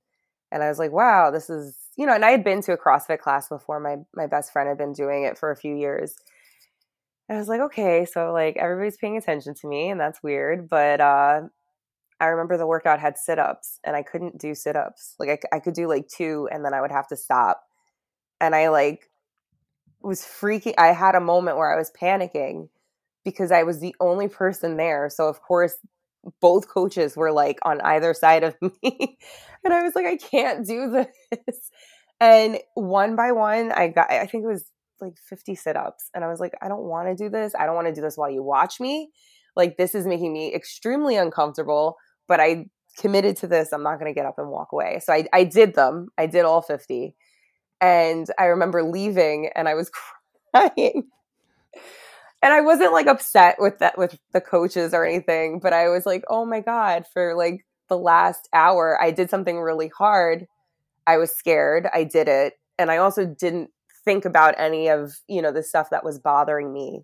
and 0.52 0.64
I 0.64 0.70
was 0.70 0.80
like, 0.80 0.92
"Wow, 0.92 1.32
this 1.32 1.50
is 1.50 1.78
you 1.98 2.06
know." 2.06 2.14
And 2.14 2.26
I 2.26 2.32
had 2.32 2.44
been 2.44 2.62
to 2.64 2.74
a 2.74 2.78
CrossFit 2.78 3.20
class 3.20 3.50
before. 3.50 3.80
My 3.80 3.98
my 4.16 4.28
best 4.28 4.52
friend 4.52 4.68
had 4.68 4.78
been 4.78 4.94
doing 4.94 5.24
it 5.24 5.38
for 5.38 5.52
a 5.52 5.56
few 5.56 5.76
years. 5.76 6.16
I 7.30 7.36
was 7.36 7.48
like, 7.48 7.62
"Okay, 7.62 8.06
so 8.06 8.32
like 8.32 8.58
everybody's 8.58 8.98
paying 8.98 9.18
attention 9.18 9.54
to 9.56 9.68
me, 9.68 9.90
and 9.90 10.00
that's 10.00 10.24
weird." 10.24 10.70
But 10.70 11.02
uh, 11.02 11.42
I 12.20 12.26
remember 12.26 12.58
the 12.58 12.68
workout 12.68 13.00
had 13.00 13.18
sit 13.18 13.40
ups, 13.40 13.80
and 13.84 13.96
I 13.96 14.04
couldn't 14.04 14.40
do 14.40 14.56
sit 14.56 14.76
ups. 14.76 15.16
Like 15.20 15.44
I 15.52 15.60
could 15.60 15.74
do 15.74 15.88
like 15.88 16.08
two, 16.08 16.48
and 16.52 16.64
then 16.66 16.74
I 16.74 16.82
would 16.82 16.92
have 16.92 17.08
to 17.10 17.18
stop. 17.18 17.64
And 18.42 18.56
I 18.56 18.70
like 18.70 19.10
was 20.02 20.22
freaking. 20.22 20.74
I 20.78 20.88
had 20.88 21.16
a 21.16 21.20
moment 21.22 21.58
where 21.58 21.74
I 21.74 21.78
was 21.78 21.92
panicking 21.92 22.70
because 23.26 23.52
I 23.52 23.64
was 23.64 23.80
the 23.80 23.96
only 24.00 24.30
person 24.30 24.78
there. 24.78 25.10
So 25.10 25.28
of 25.28 25.42
course, 25.42 25.78
both 26.42 26.68
coaches 26.68 27.16
were 27.16 27.32
like 27.32 27.60
on 27.64 27.82
either 27.82 28.14
side 28.14 28.44
of 28.44 28.56
me, 28.62 29.18
and 29.64 29.74
I 29.74 29.84
was 29.84 29.96
like, 29.96 30.06
I 30.06 30.18
can't 30.18 30.66
do 30.66 31.06
this. 31.32 31.72
And 32.20 32.60
one 32.74 33.16
by 33.16 33.32
one, 33.32 33.72
I 33.72 33.90
got. 33.90 34.12
I 34.12 34.26
think 34.26 34.44
it 34.44 34.48
was 34.48 34.72
like 35.00 35.14
50 35.30 35.56
sit-ups, 35.56 36.10
and 36.14 36.24
I 36.24 36.28
was 36.28 36.40
like, 36.40 36.54
I 36.62 36.68
don't 36.68 36.84
want 36.84 37.08
to 37.10 37.16
do 37.16 37.30
this. 37.30 37.54
I 37.58 37.66
don't 37.66 37.76
want 37.76 37.88
to 37.88 37.94
do 37.94 38.02
this 38.02 38.18
while 38.18 38.32
you 38.32 38.44
watch 38.44 38.80
me. 38.80 39.10
Like 39.56 39.78
this 39.78 39.96
is 39.96 40.06
making 40.06 40.34
me 40.34 40.54
extremely 40.54 41.18
uncomfortable. 41.18 41.98
But 42.28 42.40
I 42.40 42.66
committed 42.98 43.38
to 43.38 43.48
this. 43.48 43.72
I'm 43.72 43.84
not 43.84 44.00
going 44.00 44.12
to 44.12 44.18
get 44.18 44.26
up 44.26 44.38
and 44.38 44.50
walk 44.50 44.70
away. 44.74 45.00
So 45.04 45.14
I, 45.14 45.26
I 45.32 45.44
did 45.44 45.76
them. 45.76 46.10
I 46.18 46.26
did 46.26 46.46
all 46.46 46.62
50. 46.62 47.16
And 47.80 48.28
I 48.40 48.46
remember 48.46 48.84
leaving 48.84 49.50
and 49.56 49.70
I 49.70 49.76
was 49.76 49.92
crying. 50.54 51.10
And 52.48 52.54
I 52.54 52.62
wasn't 52.62 52.94
like 52.94 53.08
upset 53.08 53.58
with 53.60 53.80
that 53.80 53.98
with 53.98 54.18
the 54.32 54.40
coaches 54.40 54.94
or 54.94 55.04
anything, 55.06 55.60
but 55.60 55.74
I 55.74 55.90
was 55.90 56.06
like, 56.06 56.24
"Oh 56.30 56.46
my 56.46 56.62
god, 56.62 57.04
for 57.12 57.36
like 57.36 57.66
the 57.90 57.98
last 57.98 58.48
hour 58.54 58.98
I 59.02 59.12
did 59.12 59.30
something 59.30 59.60
really 59.60 59.90
hard. 59.90 60.48
I 61.06 61.18
was 61.18 61.30
scared. 61.30 61.90
I 61.94 62.06
did 62.06 62.30
it. 62.30 62.54
And 62.80 62.90
I 62.90 62.98
also 62.98 63.26
didn't 63.26 63.72
think 64.06 64.24
about 64.24 64.56
any 64.58 64.88
of, 64.88 65.18
you 65.28 65.42
know, 65.42 65.52
the 65.52 65.62
stuff 65.62 65.90
that 65.90 66.06
was 66.06 66.20
bothering 66.20 66.72
me 66.72 67.02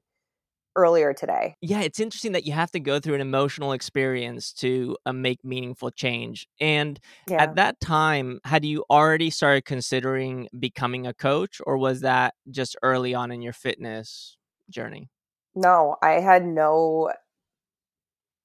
earlier 0.78 1.14
today. 1.14 1.56
Yeah, 1.60 1.82
it's 1.82 2.00
interesting 2.00 2.32
that 2.32 2.46
you 2.46 2.54
have 2.54 2.72
to 2.72 2.80
go 2.80 3.02
through 3.02 3.16
an 3.16 3.22
emotional 3.22 3.74
experience 3.74 4.54
to 4.54 4.96
uh, 5.06 5.12
make 5.12 5.44
meaningful 5.44 5.92
change. 5.92 6.48
And 6.62 7.02
Yeah. 7.30 7.44
at 7.44 7.56
that 7.56 7.82
time, 7.82 8.40
had 8.46 8.64
you 8.64 8.86
already 8.90 9.30
started 9.30 9.66
considering 9.66 10.48
becoming 10.58 11.06
a 11.06 11.14
coach, 11.14 11.60
or 11.66 11.78
was 11.78 12.00
that 12.00 12.36
just 12.50 12.78
early 12.82 13.14
on 13.14 13.30
in 13.30 13.42
your 13.42 13.52
fitness 13.52 14.38
journey? 14.70 15.10
No, 15.56 15.98
I 16.02 16.20
had 16.20 16.46
no 16.46 17.12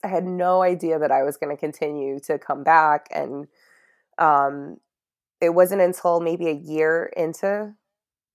I 0.05 0.09
had 0.09 0.25
no 0.25 0.63
idea 0.63 0.99
that 0.99 1.11
I 1.11 1.23
was 1.23 1.37
going 1.37 1.55
to 1.55 1.59
continue 1.61 2.21
to 2.21 2.39
come 2.39 2.63
back 2.63 3.09
and 3.11 3.47
um 4.19 4.79
it 5.41 5.51
wasn't 5.51 5.83
until 5.83 6.21
maybe 6.21 6.49
a 6.49 6.53
year 6.55 7.13
into 7.17 7.75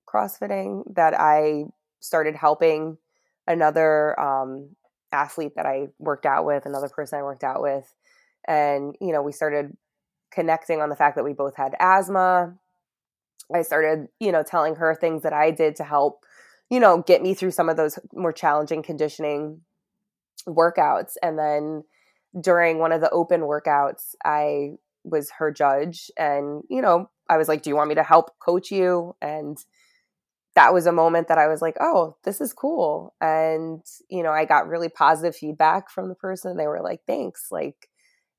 CrossFitting 0.07 0.83
that 0.95 1.19
I 1.19 1.65
started 2.01 2.35
helping 2.35 2.97
another 3.47 4.19
um 4.19 4.71
athlete 5.13 5.53
that 5.57 5.65
I 5.67 5.87
worked 5.99 6.25
out 6.25 6.45
with, 6.45 6.65
another 6.65 6.89
person 6.89 7.19
I 7.19 7.23
worked 7.23 7.43
out 7.43 7.61
with. 7.61 7.93
And 8.47 8.95
you 9.01 9.13
know, 9.13 9.21
we 9.23 9.33
started 9.33 9.77
connecting 10.31 10.81
on 10.81 10.89
the 10.89 10.95
fact 10.97 11.15
that 11.17 11.23
we 11.25 11.33
both 11.33 11.55
had 11.55 11.75
asthma. 11.79 12.55
I 13.53 13.61
started, 13.61 14.07
you 14.19 14.31
know, 14.31 14.43
telling 14.43 14.75
her 14.75 14.95
things 14.95 15.23
that 15.23 15.33
I 15.33 15.51
did 15.51 15.75
to 15.77 15.83
help, 15.83 16.25
you 16.73 16.79
know, 16.79 17.03
get 17.05 17.21
me 17.21 17.35
through 17.35 17.51
some 17.51 17.69
of 17.69 17.77
those 17.77 17.99
more 18.13 18.33
challenging 18.33 18.81
conditioning 18.81 19.61
workouts. 20.47 21.13
And 21.21 21.37
then 21.37 21.83
during 22.41 22.79
one 22.79 22.91
of 22.91 22.99
the 22.99 23.11
open 23.11 23.41
workouts, 23.41 24.15
I 24.25 24.71
was 25.03 25.29
her 25.37 25.51
judge. 25.51 26.09
And, 26.17 26.63
you 26.71 26.81
know, 26.81 27.11
I 27.29 27.37
was 27.37 27.47
like, 27.47 27.61
Do 27.61 27.69
you 27.69 27.75
want 27.75 27.89
me 27.89 27.95
to 27.95 28.01
help 28.01 28.31
coach 28.39 28.71
you? 28.71 29.15
And 29.21 29.55
that 30.55 30.73
was 30.73 30.87
a 30.87 30.91
moment 30.91 31.27
that 31.27 31.37
I 31.37 31.47
was 31.47 31.61
like, 31.61 31.77
Oh, 31.79 32.17
this 32.23 32.41
is 32.41 32.53
cool. 32.53 33.13
And, 33.21 33.81
you 34.09 34.23
know, 34.23 34.31
I 34.31 34.45
got 34.45 34.67
really 34.67 34.89
positive 34.89 35.35
feedback 35.35 35.91
from 35.91 36.09
the 36.09 36.15
person. 36.15 36.57
They 36.57 36.65
were 36.65 36.81
like, 36.81 37.01
Thanks. 37.05 37.49
Like, 37.51 37.87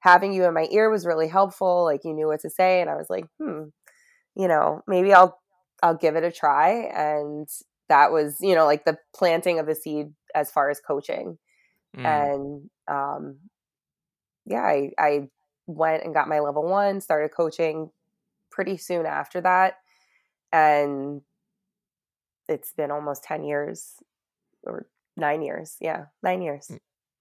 having 0.01 0.33
you 0.33 0.45
in 0.45 0.55
my 0.55 0.67
ear 0.73 0.91
was 0.91 1.07
really 1.07 1.29
helpful. 1.29 1.85
Like, 1.85 2.01
you 2.03 2.13
knew 2.15 2.27
what 2.27 2.41
to 2.41 2.51
say. 2.51 2.81
And 2.81 2.91
I 2.91 2.97
was 2.97 3.07
like, 3.09 3.27
Hmm, 3.39 3.67
you 4.35 4.49
know, 4.49 4.83
maybe 4.89 5.13
I'll, 5.13 5.41
I'll 5.85 5.97
give 5.97 6.17
it 6.17 6.25
a 6.25 6.33
try. 6.33 6.91
And 6.93 7.49
that 7.89 8.13
was, 8.13 8.39
you 8.41 8.55
know, 8.55 8.65
like 8.67 8.85
the 8.85 8.99
planting 9.15 9.59
of 9.59 9.67
the 9.67 9.75
seed 9.75 10.13
as 10.35 10.51
far 10.51 10.71
as 10.71 10.81
coaching 10.81 11.39
Mm. 11.97 12.35
and 12.39 12.71
um, 12.89 13.39
yeah, 14.47 14.63
I, 14.63 14.91
I 14.99 15.29
went 15.67 16.05
and 16.05 16.15
got 16.15 16.29
my 16.29 16.41
level 16.41 16.65
one, 16.65 17.01
started 17.01 17.31
coaching 17.31 17.91
pretty 18.51 18.77
soon 18.77 19.07
after 19.07 19.41
that, 19.43 19.77
and 20.53 21.23
it's 22.49 22.73
been 22.73 22.91
almost 22.91 23.23
ten 23.25 23.45
years 23.45 23.95
or 24.65 24.89
nine 25.17 25.43
years. 25.43 25.77
Yeah, 25.81 26.07
nine 26.23 26.43
years. 26.43 26.79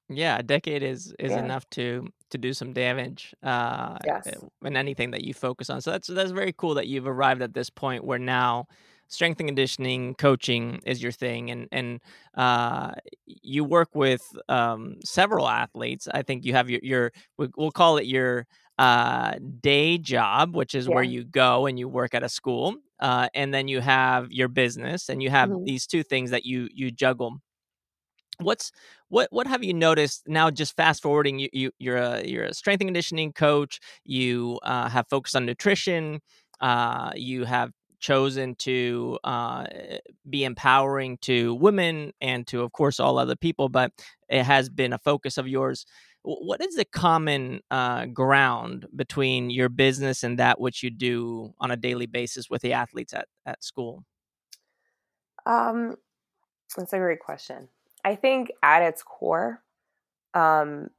Yeah, 0.09 0.37
a 0.39 0.43
decade 0.43 0.83
is 0.83 1.13
is 1.19 1.35
Yeah. 1.35 1.37
enough 1.37 1.69
to 1.71 2.07
to 2.29 2.37
do 2.37 2.53
some 2.53 2.73
damage 2.73 3.33
uh 3.43 3.97
Yes. 4.03 4.45
in 4.63 4.75
anything 4.75 5.11
that 5.11 5.23
you 5.23 5.33
focus 5.33 5.69
on. 5.69 5.81
So 5.81 5.91
that's 5.91 6.07
that's 6.07 6.31
very 6.31 6.53
cool 6.53 6.73
that 6.75 6.87
you've 6.87 7.07
arrived 7.07 7.41
at 7.41 7.53
this 7.53 7.69
point 7.69 8.03
where 8.03 8.19
now 8.19 8.67
strength 9.07 9.39
and 9.39 9.47
conditioning 9.49 10.15
coaching 10.15 10.81
is 10.85 11.01
your 11.03 11.11
thing 11.11 11.51
and 11.51 11.67
and 11.71 12.01
uh 12.35 12.91
you 13.25 13.63
work 13.63 13.89
with 13.95 14.23
um 14.49 14.95
several 15.03 15.47
athletes. 15.47 16.07
I 16.11 16.23
think 16.23 16.45
you 16.45 16.53
have 16.53 16.69
your 16.69 16.79
your 16.83 17.11
we- 17.37 17.49
we'll 17.57 17.71
call 17.71 17.97
it 17.97 18.05
your 18.05 18.47
uh 18.79 19.33
day 19.61 19.97
job 19.97 20.55
which 20.55 20.73
is 20.75 20.89
where 20.89 21.03
you 21.03 21.23
go 21.23 21.65
and 21.67 21.77
you 21.79 21.87
work 21.87 22.13
at 22.15 22.23
a 22.23 22.29
school 22.29 22.75
uh 22.99 23.27
and 23.35 23.53
then 23.53 23.67
you 23.67 23.81
have 23.81 24.31
your 24.31 24.47
business 24.47 25.09
and 25.09 25.21
you 25.21 25.29
have 25.29 25.51
Mhm. 25.51 25.65
these 25.65 25.85
two 25.85 26.03
things 26.03 26.31
that 26.31 26.45
you 26.45 26.67
you 26.73 26.91
juggle 26.91 27.37
what's 28.39 28.71
what 29.09 29.27
what 29.31 29.45
have 29.47 29.63
you 29.63 29.73
noticed 29.73 30.23
now 30.27 30.49
just 30.49 30.75
fast 30.75 31.01
forwarding 31.03 31.39
you, 31.39 31.49
you 31.53 31.71
you're 31.79 31.97
a 31.97 32.23
you're 32.25 32.45
a 32.45 32.53
strength 32.53 32.81
and 32.81 32.87
conditioning 32.87 33.31
coach 33.31 33.79
you 34.03 34.59
uh, 34.63 34.89
have 34.89 35.07
focused 35.09 35.35
on 35.35 35.45
nutrition 35.45 36.19
uh, 36.61 37.11
you 37.15 37.43
have 37.45 37.71
chosen 38.03 38.55
to 38.55 39.19
uh, 39.25 39.65
be 40.29 40.45
empowering 40.45 41.17
to 41.19 41.55
women 41.55 42.13
and 42.21 42.47
to 42.47 42.61
of 42.63 42.73
course 42.73 42.99
all 42.99 43.17
other 43.19 43.37
people 43.37 43.69
but 43.69 43.91
it 44.29 44.43
has 44.43 44.69
been 44.69 44.93
a 44.93 44.99
focus 44.99 45.39
of 45.39 45.47
yours 45.47 45.87
what 46.23 46.61
is 46.61 46.75
the 46.75 46.85
common 46.85 47.61
uh, 47.71 48.05
ground 48.07 48.87
between 48.95 49.49
your 49.49 49.69
business 49.69 50.23
and 50.23 50.39
that 50.39 50.59
which 50.61 50.83
you 50.83 50.91
do 50.91 51.53
on 51.61 51.71
a 51.71 51.77
daily 51.77 52.07
basis 52.07 52.49
with 52.49 52.61
the 52.63 52.73
athletes 52.73 53.13
at, 53.13 53.27
at 53.47 53.63
school 53.63 54.05
Um, 55.45 55.97
that's 56.77 56.93
a 56.93 56.99
great 56.99 57.19
question. 57.19 57.69
I 58.05 58.15
think 58.15 58.51
at 58.63 58.83
its 58.83 59.03
core, 59.03 59.63
um, 60.33 60.89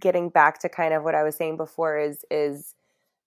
getting 0.00 0.30
back 0.30 0.60
to 0.60 0.68
kind 0.68 0.94
of 0.94 1.04
what 1.04 1.14
I 1.14 1.24
was 1.24 1.36
saying 1.36 1.56
before 1.58 1.98
is 1.98 2.24
is 2.30 2.74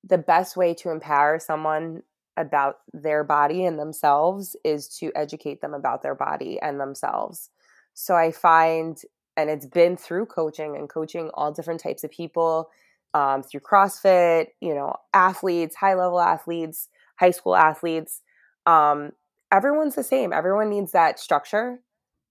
the 0.04 0.18
best 0.20 0.58
way 0.58 0.74
to 0.76 0.92
empower 0.92 1.40
someone 1.40 2.04
about 2.38 2.80
their 2.94 3.24
body 3.24 3.66
and 3.66 3.80
themselves 3.80 4.56
is 4.64 4.88
to 5.00 5.12
educate 5.16 5.62
them 5.62 5.74
about 5.74 6.04
their 6.04 6.16
body 6.16 6.60
and 6.62 6.80
themselves. 6.80 7.50
So 7.94 8.16
I 8.16 8.32
find, 8.32 9.02
and 9.38 9.50
it's 9.50 9.66
been 9.66 9.96
through 9.98 10.26
coaching 10.28 10.76
and 10.76 10.90
coaching 10.90 11.30
all 11.34 11.52
different 11.52 11.82
types 11.82 12.04
of 12.04 12.12
people 12.12 12.70
um, 13.14 13.44
through 13.44 13.62
CrossFit, 13.62 14.48
you 14.60 14.76
know, 14.76 14.96
athletes, 15.14 15.76
high 15.76 15.94
level 15.94 16.20
athletes, 16.20 16.90
high 17.18 17.32
school 17.32 17.56
athletes. 17.56 18.22
Um, 18.66 19.12
everyone's 19.52 19.96
the 19.96 20.04
same. 20.04 20.34
Everyone 20.34 20.70
needs 20.70 20.92
that 20.92 21.20
structure. 21.20 21.80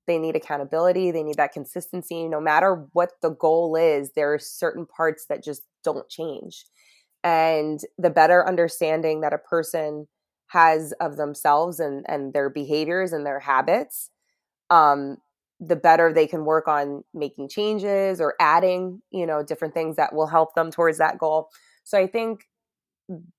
They 0.07 0.19
need 0.19 0.37
accountability. 0.37 1.11
They 1.11 1.23
need 1.23 1.39
that 1.39 1.53
consistency. 1.55 2.29
No 2.29 2.41
matter 2.41 2.87
what 2.93 3.13
the 3.23 3.31
goal 3.31 3.75
is, 3.77 4.13
there 4.13 4.35
are 4.35 4.39
certain 4.39 4.85
parts 4.85 5.25
that 5.31 5.43
just 5.43 5.63
don't 5.83 6.09
change. 6.11 6.67
And 7.25 7.81
the 7.99 8.11
better 8.11 8.47
understanding 8.47 9.23
that 9.23 9.33
a 9.33 9.39
person 9.39 10.07
has 10.49 10.93
of 11.01 11.17
themselves 11.17 11.81
and, 11.81 12.05
and 12.07 12.33
their 12.33 12.51
behaviors 12.51 13.13
and 13.13 13.27
their 13.27 13.41
habits, 13.41 14.11
um, 14.71 15.17
the 15.59 15.77
better 15.77 16.13
they 16.13 16.27
can 16.27 16.45
work 16.45 16.69
on 16.69 17.03
making 17.15 17.49
changes 17.49 18.21
or 18.21 18.35
adding, 18.39 19.01
you 19.11 19.27
know, 19.27 19.43
different 19.43 19.75
things 19.75 19.97
that 19.97 20.15
will 20.15 20.27
help 20.27 20.55
them 20.55 20.71
towards 20.71 20.99
that 20.99 21.19
goal. 21.19 21.49
So 21.83 21.99
I 21.99 22.07
think 22.07 22.45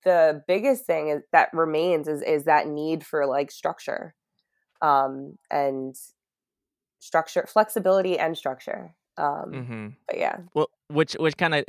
the 0.04 0.42
biggest 0.46 0.84
thing 0.84 1.08
is, 1.08 1.22
that 1.32 1.50
remains 1.52 2.08
is 2.08 2.22
is 2.22 2.44
that 2.44 2.68
need 2.68 3.04
for 3.04 3.26
like 3.26 3.50
structure 3.50 4.14
um 4.80 5.36
and 5.50 5.96
structure 7.00 7.46
flexibility 7.48 8.18
and 8.18 8.36
structure 8.36 8.94
um 9.18 9.50
mm-hmm. 9.52 9.88
but 10.06 10.18
yeah 10.18 10.36
well 10.54 10.68
which 10.88 11.14
which 11.14 11.36
kind 11.36 11.54
of 11.54 11.64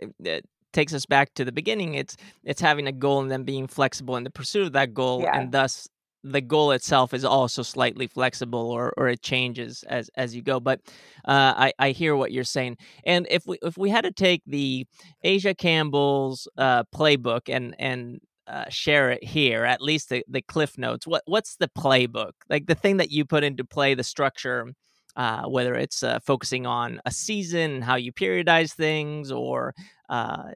takes 0.73 0.93
us 0.93 1.05
back 1.05 1.33
to 1.33 1.43
the 1.45 1.51
beginning 1.51 1.93
it's 1.95 2.17
it's 2.43 2.61
having 2.61 2.87
a 2.87 2.91
goal 2.91 3.21
and 3.21 3.31
then 3.31 3.43
being 3.43 3.67
flexible 3.67 4.15
in 4.15 4.23
the 4.23 4.29
pursuit 4.29 4.67
of 4.67 4.73
that 4.73 4.93
goal 4.93 5.21
Yeah. 5.21 5.39
and 5.39 5.51
thus 5.51 5.87
the 6.23 6.41
goal 6.41 6.71
itself 6.71 7.13
is 7.13 7.23
also 7.23 7.61
slightly 7.63 8.07
flexible 8.07 8.69
or 8.71 8.93
or 8.97 9.07
it 9.07 9.21
changes 9.21 9.83
as 9.87 10.09
as 10.15 10.35
you 10.35 10.41
go 10.41 10.59
but 10.59 10.81
uh 11.25 11.53
i 11.55 11.73
i 11.79 11.91
hear 11.91 12.15
what 12.15 12.31
you're 12.31 12.43
saying 12.43 12.75
and 13.05 13.27
if 13.29 13.45
we 13.45 13.57
if 13.61 13.77
we 13.77 13.89
had 13.89 14.03
to 14.03 14.11
take 14.11 14.41
the 14.45 14.85
asia 15.23 15.53
campbell's 15.53 16.47
uh 16.57 16.83
playbook 16.93 17.41
and 17.47 17.75
and 17.79 18.19
uh, 18.47 18.63
share 18.69 19.11
it 19.11 19.21
here 19.25 19.65
at 19.65 19.81
least 19.81 20.07
the, 20.09 20.23
the 20.29 20.41
cliff 20.41 20.77
notes 20.77 21.05
what 21.05 21.21
what's 21.25 21.57
the 21.57 21.67
playbook 21.77 22.31
like 22.49 22.65
the 22.65 22.75
thing 22.75 22.95
that 22.95 23.11
you 23.11 23.25
put 23.25 23.43
into 23.43 23.65
play 23.65 23.93
the 23.93 24.03
structure 24.03 24.71
uh, 25.17 25.43
whether 25.47 25.73
it's 25.73 26.03
uh, 26.03 26.19
focusing 26.19 26.67
on 26.67 27.01
a 27.05 27.11
season, 27.11 27.81
how 27.81 27.95
you 27.95 28.13
periodize 28.13 28.71
things, 28.71 29.31
or 29.31 29.73
uh, 30.09 30.51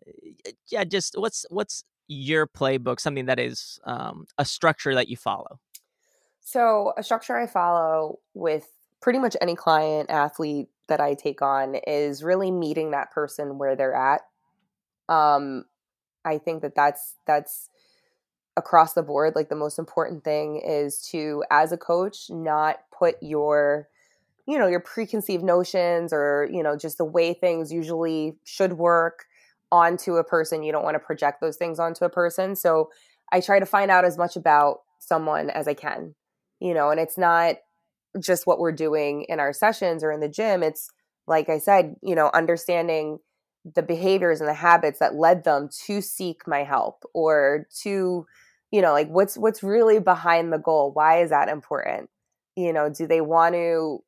yeah, 0.69 0.83
just 0.83 1.15
what's 1.17 1.45
what's 1.49 1.83
your 2.07 2.47
playbook, 2.47 2.99
something 2.99 3.25
that 3.25 3.39
is 3.39 3.79
um, 3.85 4.25
a 4.37 4.45
structure 4.45 4.93
that 4.95 5.07
you 5.07 5.17
follow. 5.17 5.59
So, 6.41 6.93
a 6.97 7.03
structure 7.03 7.37
I 7.37 7.47
follow 7.47 8.19
with 8.33 8.67
pretty 9.01 9.19
much 9.19 9.35
any 9.41 9.55
client 9.55 10.09
athlete 10.09 10.67
that 10.87 10.99
I 10.99 11.13
take 11.13 11.41
on 11.41 11.75
is 11.87 12.23
really 12.23 12.51
meeting 12.51 12.91
that 12.91 13.11
person 13.11 13.57
where 13.57 13.75
they're 13.75 13.95
at. 13.95 14.21
Um, 15.07 15.65
I 16.25 16.37
think 16.37 16.61
that 16.61 16.75
that's 16.75 17.15
that's 17.25 17.69
across 18.57 18.93
the 18.93 19.03
board. 19.03 19.33
Like 19.35 19.49
the 19.49 19.55
most 19.55 19.79
important 19.79 20.23
thing 20.23 20.61
is 20.63 21.01
to, 21.11 21.43
as 21.49 21.71
a 21.71 21.77
coach, 21.77 22.29
not 22.29 22.79
put 22.97 23.15
your 23.21 23.87
you 24.47 24.57
know 24.57 24.67
your 24.67 24.79
preconceived 24.79 25.43
notions 25.43 26.11
or 26.11 26.49
you 26.51 26.63
know 26.63 26.75
just 26.75 26.97
the 26.97 27.05
way 27.05 27.33
things 27.33 27.71
usually 27.71 28.35
should 28.43 28.73
work 28.73 29.25
onto 29.71 30.15
a 30.15 30.23
person 30.23 30.63
you 30.63 30.71
don't 30.71 30.83
want 30.83 30.95
to 30.95 30.99
project 30.99 31.41
those 31.41 31.57
things 31.57 31.79
onto 31.79 32.05
a 32.05 32.09
person. 32.09 32.55
So 32.55 32.89
i 33.31 33.39
try 33.39 33.59
to 33.59 33.65
find 33.65 33.89
out 33.89 34.05
as 34.05 34.17
much 34.17 34.35
about 34.35 34.79
someone 34.99 35.49
as 35.49 35.67
i 35.67 35.73
can 35.73 36.13
you 36.59 36.73
know 36.73 36.89
and 36.89 36.99
it's 36.99 37.17
not 37.17 37.55
just 38.19 38.45
what 38.45 38.59
we're 38.59 38.71
doing 38.73 39.23
in 39.29 39.39
our 39.39 39.53
sessions 39.53 40.03
or 40.03 40.11
in 40.11 40.19
the 40.19 40.27
gym. 40.29 40.63
It's 40.63 40.89
like 41.27 41.49
i 41.49 41.57
said 41.57 41.95
you 42.01 42.15
know 42.15 42.29
understanding 42.33 43.19
the 43.75 43.83
behaviors 43.83 44.41
and 44.41 44.49
the 44.49 44.55
habits 44.55 44.99
that 44.99 45.15
led 45.15 45.43
them 45.43 45.69
to 45.85 46.01
seek 46.01 46.47
my 46.47 46.63
help 46.63 47.03
or 47.13 47.67
to 47.83 48.25
you 48.71 48.81
know 48.81 48.91
like 48.91 49.07
what's 49.07 49.37
what's 49.37 49.63
really 49.63 49.99
behind 49.99 50.51
the 50.51 50.57
goal? 50.57 50.91
Why 50.93 51.21
is 51.21 51.29
that 51.29 51.49
important? 51.49 52.09
You 52.55 52.73
know 52.73 52.89
do 52.89 53.07
they 53.07 53.21
want 53.21 53.55
to 53.55 53.99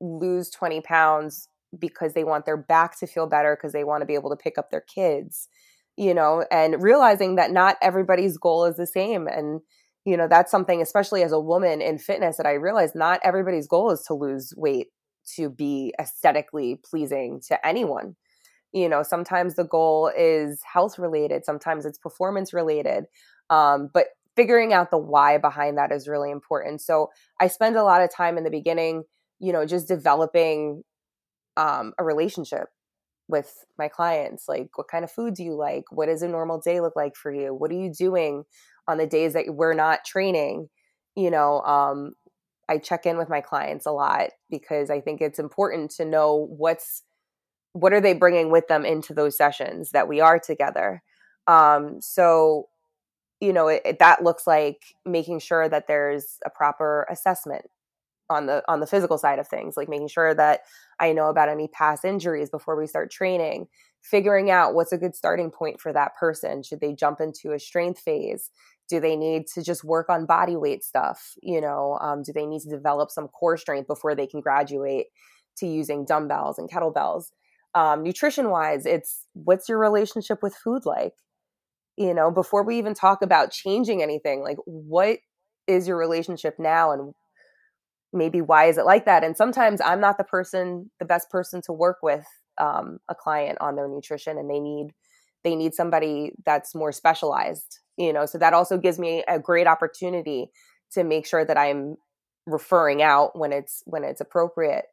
lose 0.00 0.50
20 0.50 0.80
pounds 0.80 1.48
because 1.78 2.12
they 2.12 2.24
want 2.24 2.44
their 2.46 2.56
back 2.56 2.98
to 2.98 3.06
feel 3.06 3.26
better 3.26 3.56
because 3.56 3.72
they 3.72 3.84
want 3.84 4.02
to 4.02 4.06
be 4.06 4.14
able 4.14 4.30
to 4.30 4.36
pick 4.36 4.58
up 4.58 4.70
their 4.70 4.82
kids 4.82 5.48
you 5.96 6.14
know 6.14 6.44
and 6.50 6.82
realizing 6.82 7.36
that 7.36 7.50
not 7.50 7.76
everybody's 7.82 8.38
goal 8.38 8.64
is 8.64 8.76
the 8.76 8.86
same 8.86 9.26
and 9.26 9.60
you 10.04 10.16
know 10.16 10.26
that's 10.28 10.50
something 10.50 10.80
especially 10.82 11.22
as 11.22 11.32
a 11.32 11.40
woman 11.40 11.80
in 11.80 11.98
fitness 11.98 12.36
that 12.36 12.46
i 12.46 12.52
realized 12.52 12.94
not 12.94 13.20
everybody's 13.22 13.66
goal 13.66 13.90
is 13.90 14.02
to 14.02 14.14
lose 14.14 14.52
weight 14.56 14.88
to 15.36 15.50
be 15.50 15.94
aesthetically 16.00 16.80
pleasing 16.84 17.40
to 17.48 17.66
anyone. 17.66 18.16
You 18.72 18.88
know 18.88 19.02
sometimes 19.02 19.54
the 19.54 19.64
goal 19.64 20.10
is 20.16 20.62
health 20.62 20.98
related 20.98 21.44
sometimes 21.44 21.84
it's 21.84 21.98
performance 21.98 22.54
related 22.54 23.04
um, 23.50 23.90
but 23.92 24.06
figuring 24.34 24.72
out 24.72 24.90
the 24.90 24.96
why 24.96 25.36
behind 25.36 25.76
that 25.76 25.92
is 25.92 26.08
really 26.08 26.30
important. 26.30 26.80
So 26.80 27.10
i 27.38 27.48
spend 27.48 27.76
a 27.76 27.84
lot 27.84 28.02
of 28.02 28.14
time 28.14 28.38
in 28.38 28.44
the 28.44 28.50
beginning 28.50 29.04
you 29.40 29.52
know 29.52 29.66
just 29.66 29.88
developing 29.88 30.82
um, 31.56 31.92
a 31.98 32.04
relationship 32.04 32.68
with 33.28 33.64
my 33.78 33.88
clients 33.88 34.48
like 34.48 34.76
what 34.76 34.88
kind 34.88 35.04
of 35.04 35.10
food 35.10 35.34
do 35.34 35.44
you 35.44 35.54
like? 35.54 35.84
What 35.90 36.06
does 36.06 36.22
a 36.22 36.28
normal 36.28 36.60
day 36.60 36.80
look 36.80 36.96
like 36.96 37.16
for 37.16 37.32
you? 37.32 37.54
What 37.54 37.70
are 37.70 37.74
you 37.74 37.92
doing 37.92 38.44
on 38.88 38.98
the 38.98 39.06
days 39.06 39.32
that 39.34 39.46
we're 39.48 39.74
not 39.74 40.04
training? 40.04 40.68
You 41.14 41.30
know 41.30 41.60
um, 41.62 42.12
i 42.68 42.78
check 42.78 43.06
in 43.06 43.18
with 43.18 43.28
my 43.28 43.40
clients 43.40 43.86
a 43.86 43.90
lot 43.90 44.30
because 44.48 44.88
i 44.88 45.00
think 45.00 45.20
it's 45.20 45.40
important 45.40 45.90
to 45.90 46.04
know 46.04 46.46
what's 46.56 47.02
what 47.72 47.92
are 47.92 48.00
they 48.00 48.14
bringing 48.14 48.50
with 48.50 48.68
them 48.68 48.84
into 48.84 49.14
those 49.14 49.36
sessions 49.36 49.90
that 49.90 50.08
we 50.08 50.20
are 50.20 50.38
together. 50.38 51.02
Um, 51.46 52.00
so 52.00 52.68
you 53.40 53.52
know 53.52 53.68
it, 53.68 53.82
it, 53.84 53.98
that 53.98 54.22
looks 54.22 54.46
like 54.46 54.94
making 55.04 55.40
sure 55.40 55.68
that 55.68 55.88
there's 55.88 56.38
a 56.44 56.50
proper 56.50 57.06
assessment 57.10 57.64
on 58.32 58.46
the 58.46 58.62
on 58.66 58.80
the 58.80 58.86
physical 58.86 59.18
side 59.18 59.38
of 59.38 59.46
things 59.46 59.76
like 59.76 59.88
making 59.88 60.08
sure 60.08 60.34
that 60.34 60.60
i 60.98 61.12
know 61.12 61.28
about 61.28 61.48
any 61.48 61.68
past 61.68 62.04
injuries 62.04 62.50
before 62.50 62.78
we 62.78 62.86
start 62.86 63.10
training 63.10 63.68
figuring 64.02 64.50
out 64.50 64.74
what's 64.74 64.92
a 64.92 64.98
good 64.98 65.14
starting 65.14 65.50
point 65.50 65.80
for 65.80 65.92
that 65.92 66.16
person. 66.16 66.62
Should 66.62 66.80
they 66.80 66.92
jump 66.92 67.20
into 67.20 67.52
a 67.52 67.58
strength 67.58 68.00
phase? 68.00 68.50
Do 68.88 69.00
they 69.00 69.16
need 69.16 69.46
to 69.54 69.62
just 69.62 69.84
work 69.84 70.10
on 70.10 70.26
body 70.26 70.56
weight 70.56 70.84
stuff 70.84 71.34
you 71.42 71.60
know 71.60 71.98
um, 72.00 72.22
do 72.22 72.32
they 72.32 72.44
need 72.44 72.60
to 72.62 72.68
develop 72.68 73.10
some 73.10 73.28
core 73.28 73.56
strength 73.56 73.86
before 73.86 74.14
they 74.14 74.26
can 74.26 74.40
graduate 74.40 75.06
to 75.58 75.66
using 75.66 76.04
dumbbells 76.04 76.58
and 76.58 76.70
kettlebells? 76.70 77.26
Um, 77.74 78.02
nutrition 78.02 78.50
wise 78.50 78.84
it's 78.84 79.26
what's 79.32 79.68
your 79.68 79.78
relationship 79.78 80.42
with 80.42 80.54
food 80.54 80.84
like? 80.84 81.14
You 81.96 82.12
know 82.12 82.30
before 82.30 82.64
we 82.64 82.76
even 82.76 82.92
talk 82.92 83.22
about 83.22 83.52
changing 83.52 84.02
anything 84.02 84.42
like 84.42 84.58
what 84.66 85.20
is 85.68 85.86
your 85.86 85.96
relationship 85.96 86.56
now 86.58 86.90
and 86.90 87.14
maybe 88.12 88.40
why 88.40 88.66
is 88.66 88.78
it 88.78 88.84
like 88.84 89.06
that? 89.06 89.24
And 89.24 89.36
sometimes 89.36 89.80
i'm 89.84 90.00
not 90.00 90.18
the 90.18 90.24
person 90.24 90.90
the 90.98 91.04
best 91.04 91.30
person 91.30 91.62
to 91.66 91.72
work 91.72 91.98
with 92.02 92.26
um, 92.58 92.98
a 93.08 93.14
client 93.14 93.58
on 93.60 93.76
their 93.76 93.88
nutrition 93.88 94.38
and 94.38 94.50
they 94.50 94.60
need 94.60 94.88
they 95.44 95.56
need 95.56 95.74
somebody 95.74 96.32
that's 96.44 96.74
more 96.74 96.92
specialized 96.92 97.80
you 97.96 98.12
know? 98.12 98.26
So 98.26 98.38
that 98.38 98.54
also 98.54 98.78
gives 98.78 98.98
me 98.98 99.22
a 99.28 99.38
great 99.38 99.66
opportunity 99.66 100.50
to 100.92 101.04
make 101.04 101.26
sure 101.26 101.44
that 101.44 101.56
i'm 101.56 101.96
referring 102.46 103.02
out 103.02 103.38
when 103.38 103.52
it's 103.52 103.82
when 103.86 104.04
it's 104.04 104.20
appropriate. 104.20 104.86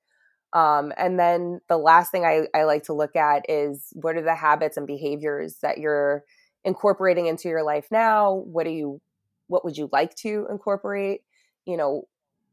Um, 0.54 0.94
and 0.98 1.20
then 1.20 1.62
the 1.68 1.78
last 1.78 2.12
thing 2.12 2.26
I, 2.26 2.48
I 2.56 2.64
like 2.64 2.84
to 2.84 2.94
look 2.94 3.16
at 3.16 3.46
is 3.50 3.88
what 3.94 4.16
are 4.16 4.22
the 4.22 4.36
habits 4.36 4.78
and 4.78 4.88
behaviors 4.88 5.58
that 5.62 5.78
you're 5.78 6.24
incorporating 6.64 7.28
into 7.28 7.50
your 7.50 7.64
life 7.64 7.88
now? 7.92 8.34
What 8.34 8.66
do 8.66 8.72
you 8.72 9.02
what 9.48 9.66
would 9.66 9.78
you 9.78 9.90
like 9.92 10.16
to 10.18 10.48
incorporate? 10.50 11.22
You 11.66 11.78
know 11.78 12.04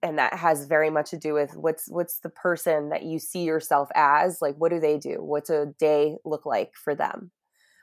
and 0.07 0.19
that 0.19 0.35
has 0.35 0.67
very 0.67 0.89
much 0.89 1.11
to 1.11 1.19
do 1.19 1.35
with 1.35 1.57
what's 1.57 1.89
what's 1.89 2.21
the 2.21 2.29
person 2.29 2.91
that 2.91 3.03
you 3.03 3.19
see 3.19 3.43
yourself 3.43 3.89
as 3.95 4.41
like 4.41 4.55
what 4.57 4.71
do 4.71 4.79
they 4.79 4.99
do 4.99 5.17
what's 5.21 5.51
a 5.51 5.67
day 5.79 6.17
look 6.25 6.47
like 6.47 6.73
for 6.75 6.95
them 6.95 7.31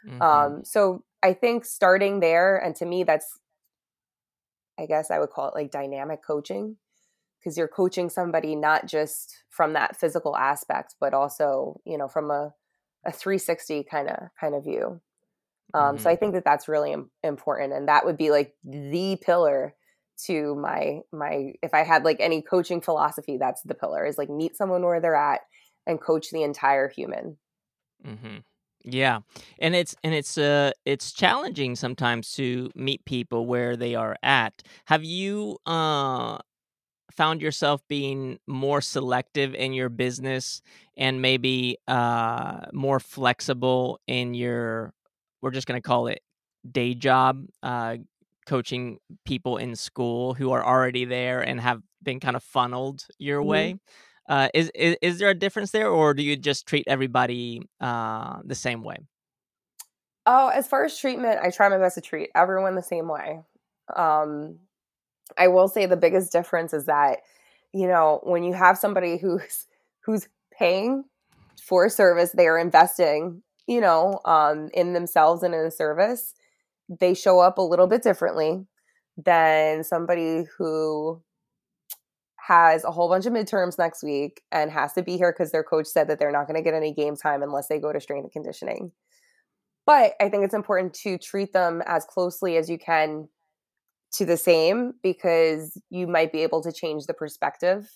mm-hmm. 0.07 0.21
um 0.21 0.63
so 0.63 1.03
i 1.21 1.33
think 1.33 1.65
starting 1.65 2.21
there 2.21 2.57
and 2.57 2.75
to 2.75 2.85
me 2.85 3.03
that's 3.03 3.39
i 4.79 4.85
guess 4.85 5.11
i 5.11 5.19
would 5.19 5.29
call 5.29 5.49
it 5.49 5.55
like 5.55 5.69
dynamic 5.69 6.23
coaching 6.25 6.77
because 7.39 7.57
you're 7.57 7.67
coaching 7.67 8.09
somebody 8.09 8.55
not 8.55 8.85
just 8.85 9.43
from 9.49 9.73
that 9.73 9.95
physical 9.97 10.37
aspect 10.37 10.95
but 11.01 11.13
also 11.13 11.79
you 11.85 11.97
know 11.97 12.07
from 12.07 12.31
a 12.31 12.53
a 13.05 13.11
360 13.11 13.83
kind 13.83 14.09
of 14.09 14.29
kind 14.39 14.55
of 14.55 14.63
view 14.63 15.01
um, 15.73 15.95
mm-hmm. 15.95 15.97
so 15.97 16.09
i 16.09 16.15
think 16.15 16.33
that 16.33 16.45
that's 16.45 16.69
really 16.69 16.93
Im- 16.93 17.11
important 17.21 17.73
and 17.73 17.89
that 17.89 18.05
would 18.05 18.17
be 18.17 18.31
like 18.31 18.55
the 18.63 19.17
pillar 19.21 19.75
to 20.17 20.55
my 20.55 20.99
my 21.11 21.53
if 21.61 21.73
i 21.73 21.83
had 21.83 22.03
like 22.03 22.17
any 22.19 22.41
coaching 22.41 22.81
philosophy 22.81 23.37
that's 23.37 23.61
the 23.63 23.75
pillar 23.75 24.05
is 24.05 24.17
like 24.17 24.29
meet 24.29 24.55
someone 24.55 24.83
where 24.83 24.99
they're 24.99 25.15
at 25.15 25.41
and 25.85 26.01
coach 26.01 26.29
the 26.31 26.43
entire 26.43 26.87
human. 26.87 27.37
Mm-hmm. 28.05 28.37
yeah 28.83 29.19
and 29.59 29.75
it's 29.75 29.95
and 30.03 30.13
it's 30.13 30.37
uh 30.37 30.71
it's 30.85 31.13
challenging 31.13 31.75
sometimes 31.75 32.33
to 32.33 32.69
meet 32.75 33.05
people 33.05 33.45
where 33.45 33.77
they 33.77 33.95
are 33.95 34.17
at. 34.21 34.61
Have 34.85 35.03
you 35.03 35.57
uh 35.65 36.37
found 37.11 37.41
yourself 37.41 37.81
being 37.87 38.39
more 38.47 38.81
selective 38.81 39.53
in 39.55 39.71
your 39.73 39.89
business 39.89 40.61
and 40.97 41.21
maybe 41.21 41.77
uh 41.87 42.61
more 42.73 42.99
flexible 42.99 43.99
in 44.07 44.33
your 44.33 44.93
we're 45.41 45.51
just 45.51 45.67
going 45.67 45.81
to 45.81 45.87
call 45.87 46.07
it 46.07 46.21
day 46.69 46.93
job? 46.93 47.45
Uh 47.61 47.97
coaching 48.45 48.97
people 49.25 49.57
in 49.57 49.75
school 49.75 50.33
who 50.33 50.51
are 50.51 50.63
already 50.65 51.05
there 51.05 51.41
and 51.41 51.59
have 51.59 51.81
been 52.01 52.19
kind 52.19 52.35
of 52.35 52.43
funneled 52.43 53.05
your 53.17 53.41
mm-hmm. 53.41 53.49
way. 53.49 53.75
Uh, 54.29 54.47
is, 54.53 54.71
is 54.73 54.95
is 55.01 55.19
there 55.19 55.29
a 55.29 55.35
difference 55.35 55.71
there, 55.71 55.89
or 55.89 56.13
do 56.13 56.23
you 56.23 56.37
just 56.37 56.65
treat 56.65 56.85
everybody 56.87 57.61
uh, 57.81 58.39
the 58.45 58.55
same 58.55 58.83
way? 58.83 58.95
Oh, 60.25 60.47
as 60.47 60.67
far 60.67 60.85
as 60.85 60.97
treatment, 60.97 61.39
I 61.43 61.49
try 61.49 61.67
my 61.67 61.77
best 61.77 61.95
to 61.95 62.01
treat 62.01 62.29
everyone 62.33 62.75
the 62.75 62.81
same 62.81 63.09
way. 63.09 63.41
Um, 63.93 64.59
I 65.37 65.49
will 65.49 65.67
say 65.67 65.85
the 65.85 65.97
biggest 65.97 66.31
difference 66.31 66.73
is 66.73 66.85
that 66.85 67.19
you 67.73 67.87
know 67.87 68.21
when 68.23 68.43
you 68.43 68.53
have 68.53 68.77
somebody 68.77 69.17
who's 69.17 69.67
who's 70.05 70.29
paying 70.57 71.03
for 71.61 71.85
a 71.85 71.89
service, 71.89 72.31
they 72.31 72.47
are 72.47 72.57
investing, 72.57 73.43
you 73.67 73.81
know, 73.81 74.19
um, 74.23 74.69
in 74.73 74.93
themselves 74.93 75.43
and 75.43 75.53
in 75.53 75.65
the 75.65 75.71
service 75.71 76.33
they 76.89 77.13
show 77.13 77.39
up 77.39 77.57
a 77.57 77.61
little 77.61 77.87
bit 77.87 78.03
differently 78.03 78.65
than 79.17 79.83
somebody 79.83 80.45
who 80.57 81.21
has 82.47 82.83
a 82.83 82.91
whole 82.91 83.07
bunch 83.07 83.25
of 83.25 83.31
midterms 83.33 83.77
next 83.77 84.03
week 84.03 84.41
and 84.51 84.69
has 84.69 84.93
to 84.93 85.01
be 85.01 85.15
here 85.17 85.31
because 85.31 85.51
their 85.51 85.63
coach 85.63 85.87
said 85.87 86.09
that 86.09 86.19
they're 86.19 86.31
not 86.31 86.45
going 86.45 86.57
to 86.57 86.61
get 86.61 86.73
any 86.73 86.93
game 86.93 87.15
time 87.15 87.41
unless 87.41 87.67
they 87.67 87.79
go 87.79 87.93
to 87.93 88.01
strength 88.01 88.23
and 88.23 88.31
conditioning. 88.31 88.91
But 89.85 90.13
I 90.19 90.29
think 90.29 90.43
it's 90.43 90.53
important 90.53 90.93
to 90.95 91.17
treat 91.17 91.53
them 91.53 91.81
as 91.85 92.05
closely 92.05 92.57
as 92.57 92.69
you 92.69 92.77
can 92.77 93.29
to 94.13 94.25
the 94.25 94.37
same 94.37 94.93
because 95.01 95.79
you 95.89 96.05
might 96.05 96.31
be 96.31 96.43
able 96.43 96.61
to 96.63 96.71
change 96.71 97.05
the 97.05 97.13
perspective 97.13 97.89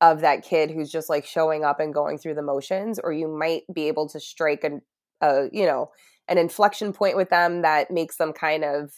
of 0.00 0.20
that 0.20 0.44
kid 0.44 0.70
who's 0.70 0.90
just 0.90 1.08
like 1.08 1.24
showing 1.24 1.64
up 1.64 1.80
and 1.80 1.94
going 1.94 2.18
through 2.18 2.34
the 2.34 2.42
motions 2.42 2.98
or 3.02 3.12
you 3.12 3.28
might 3.28 3.62
be 3.72 3.88
able 3.88 4.08
to 4.08 4.20
strike 4.20 4.64
a, 4.64 4.80
a 5.26 5.48
you 5.52 5.64
know 5.64 5.90
an 6.28 6.38
inflection 6.38 6.92
point 6.92 7.16
with 7.16 7.30
them 7.30 7.62
that 7.62 7.90
makes 7.90 8.16
them 8.16 8.32
kind 8.32 8.64
of 8.64 8.92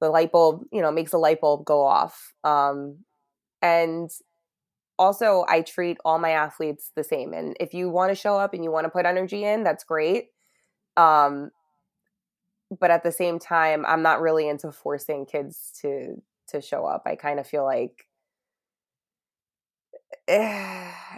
the 0.00 0.10
light 0.10 0.32
bulb, 0.32 0.64
you 0.72 0.82
know, 0.82 0.90
makes 0.90 1.12
the 1.12 1.18
light 1.18 1.40
bulb 1.40 1.64
go 1.64 1.82
off. 1.84 2.34
Um, 2.42 2.98
and 3.62 4.10
also, 4.98 5.44
I 5.48 5.62
treat 5.62 5.96
all 6.04 6.18
my 6.18 6.30
athletes 6.30 6.92
the 6.94 7.04
same. 7.04 7.32
And 7.32 7.56
if 7.58 7.74
you 7.74 7.88
want 7.90 8.10
to 8.10 8.14
show 8.14 8.36
up 8.36 8.54
and 8.54 8.62
you 8.62 8.70
want 8.70 8.84
to 8.84 8.90
put 8.90 9.06
energy 9.06 9.44
in, 9.44 9.64
that's 9.64 9.84
great. 9.84 10.26
Um, 10.96 11.50
but 12.78 12.90
at 12.90 13.02
the 13.02 13.12
same 13.12 13.38
time, 13.38 13.84
I'm 13.86 14.02
not 14.02 14.20
really 14.20 14.48
into 14.48 14.72
forcing 14.72 15.26
kids 15.26 15.72
to 15.82 16.22
to 16.48 16.60
show 16.60 16.84
up. 16.84 17.04
I 17.06 17.16
kind 17.16 17.40
of 17.40 17.46
feel 17.46 17.64
like 17.64 18.06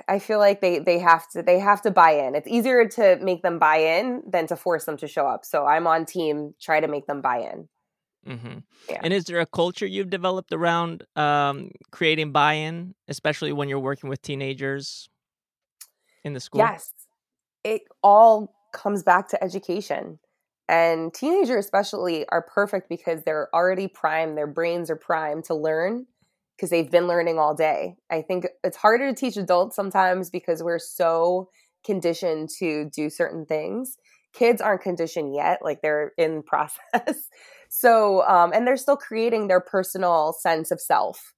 I 0.09 0.19
feel 0.21 0.38
like 0.38 0.61
they 0.61 0.79
they 0.79 0.99
have 0.99 1.29
to 1.31 1.42
they 1.42 1.59
have 1.59 1.83
to 1.83 1.90
buy 1.90 2.12
in. 2.12 2.35
It's 2.35 2.49
easier 2.49 2.88
to 2.88 3.19
make 3.23 3.42
them 3.42 3.59
buy 3.59 3.77
in 3.77 4.23
than 4.27 4.47
to 4.49 4.57
force 4.57 4.85
them 4.85 4.97
to 4.99 5.09
show 5.09 5.27
up. 5.27 5.45
So 5.45 5.66
I'm 5.66 5.87
on 5.87 6.07
team 6.07 6.55
try 6.61 6.81
to 6.81 6.88
make 6.88 7.07
them 7.07 7.21
buy 7.21 7.38
in. 7.38 7.69
Mm-hmm. 8.27 8.59
Yeah. 8.90 9.01
And 9.03 9.12
is 9.12 9.25
there 9.25 9.40
a 9.40 9.47
culture 9.47 9.87
you've 9.87 10.11
developed 10.11 10.53
around 10.53 11.05
um, 11.14 11.71
creating 11.92 12.33
buy-in, 12.33 12.95
especially 13.09 13.53
when 13.53 13.69
you're 13.69 13.79
working 13.79 14.11
with 14.11 14.21
teenagers 14.21 15.09
in 16.25 16.33
the 16.33 16.40
school? 16.40 16.61
Yes, 16.61 16.92
it 17.62 17.83
all 18.03 18.53
comes 18.73 19.05
back 19.05 19.29
to 19.29 19.42
education, 19.42 20.19
and 20.69 21.14
teenagers 21.14 21.64
especially 21.64 22.29
are 22.29 22.42
perfect 22.42 22.88
because 22.88 23.23
they're 23.23 23.49
already 23.55 23.87
primed. 23.87 24.37
Their 24.37 24.49
brains 24.49 24.90
are 24.90 24.97
primed 24.97 25.45
to 25.45 25.55
learn 25.55 26.07
because 26.57 26.71
they've 26.71 26.90
been 26.90 27.07
learning 27.07 27.38
all 27.38 27.55
day. 27.55 27.97
I 28.11 28.23
think 28.23 28.47
it's 28.64 28.77
harder 28.77 29.09
to 29.09 29.14
teach 29.14 29.37
adults 29.37 29.77
sometimes 29.77 30.31
because 30.31 30.62
we're 30.62 30.79
so 30.79 31.51
conditioned 31.85 32.49
to 32.59 32.90
do 32.90 33.11
certain 33.11 33.47
things. 33.47 33.99
Kids 34.33 34.61
aren't 34.61 34.83
conditioned 34.83 35.35
yet, 35.35 35.61
like 35.62 35.83
they're 35.83 36.12
in 36.16 36.42
process. 36.47 37.29
so, 37.69 38.27
um, 38.27 38.53
and 38.53 38.66
they're 38.66 38.77
still 38.77 38.97
creating 38.97 39.49
their 39.49 39.61
personal 39.61 40.33
sense 40.33 40.71
of 40.71 40.81
self. 40.81 41.35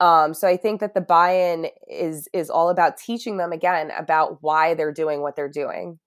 Um, 0.00 0.34
so 0.34 0.48
I 0.48 0.56
think 0.56 0.80
that 0.80 0.94
the 0.94 1.00
buy-in 1.00 1.68
is 1.88 2.28
is 2.32 2.50
all 2.50 2.70
about 2.70 2.96
teaching 2.96 3.36
them 3.36 3.52
again 3.52 3.92
about 3.96 4.38
why 4.40 4.74
they're 4.74 4.92
doing 4.92 5.22
what 5.22 5.36
they're 5.36 5.48
doing. 5.48 6.00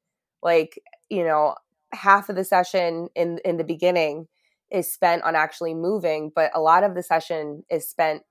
Like, 0.43 0.79
you 1.09 1.23
know, 1.23 1.55
half 1.93 2.27
of 2.27 2.35
the 2.35 2.43
session 2.43 3.07
in 3.15 3.39
in 3.45 3.55
the 3.55 3.63
beginning 3.63 4.27
is 4.69 4.91
spent 4.91 5.23
on 5.23 5.35
actually 5.35 5.73
moving, 5.73 6.31
but 6.35 6.51
a 6.53 6.59
lot 6.59 6.83
of 6.83 6.93
the 6.93 7.03
session 7.03 7.63
is 7.69 7.89
spent 7.89 8.23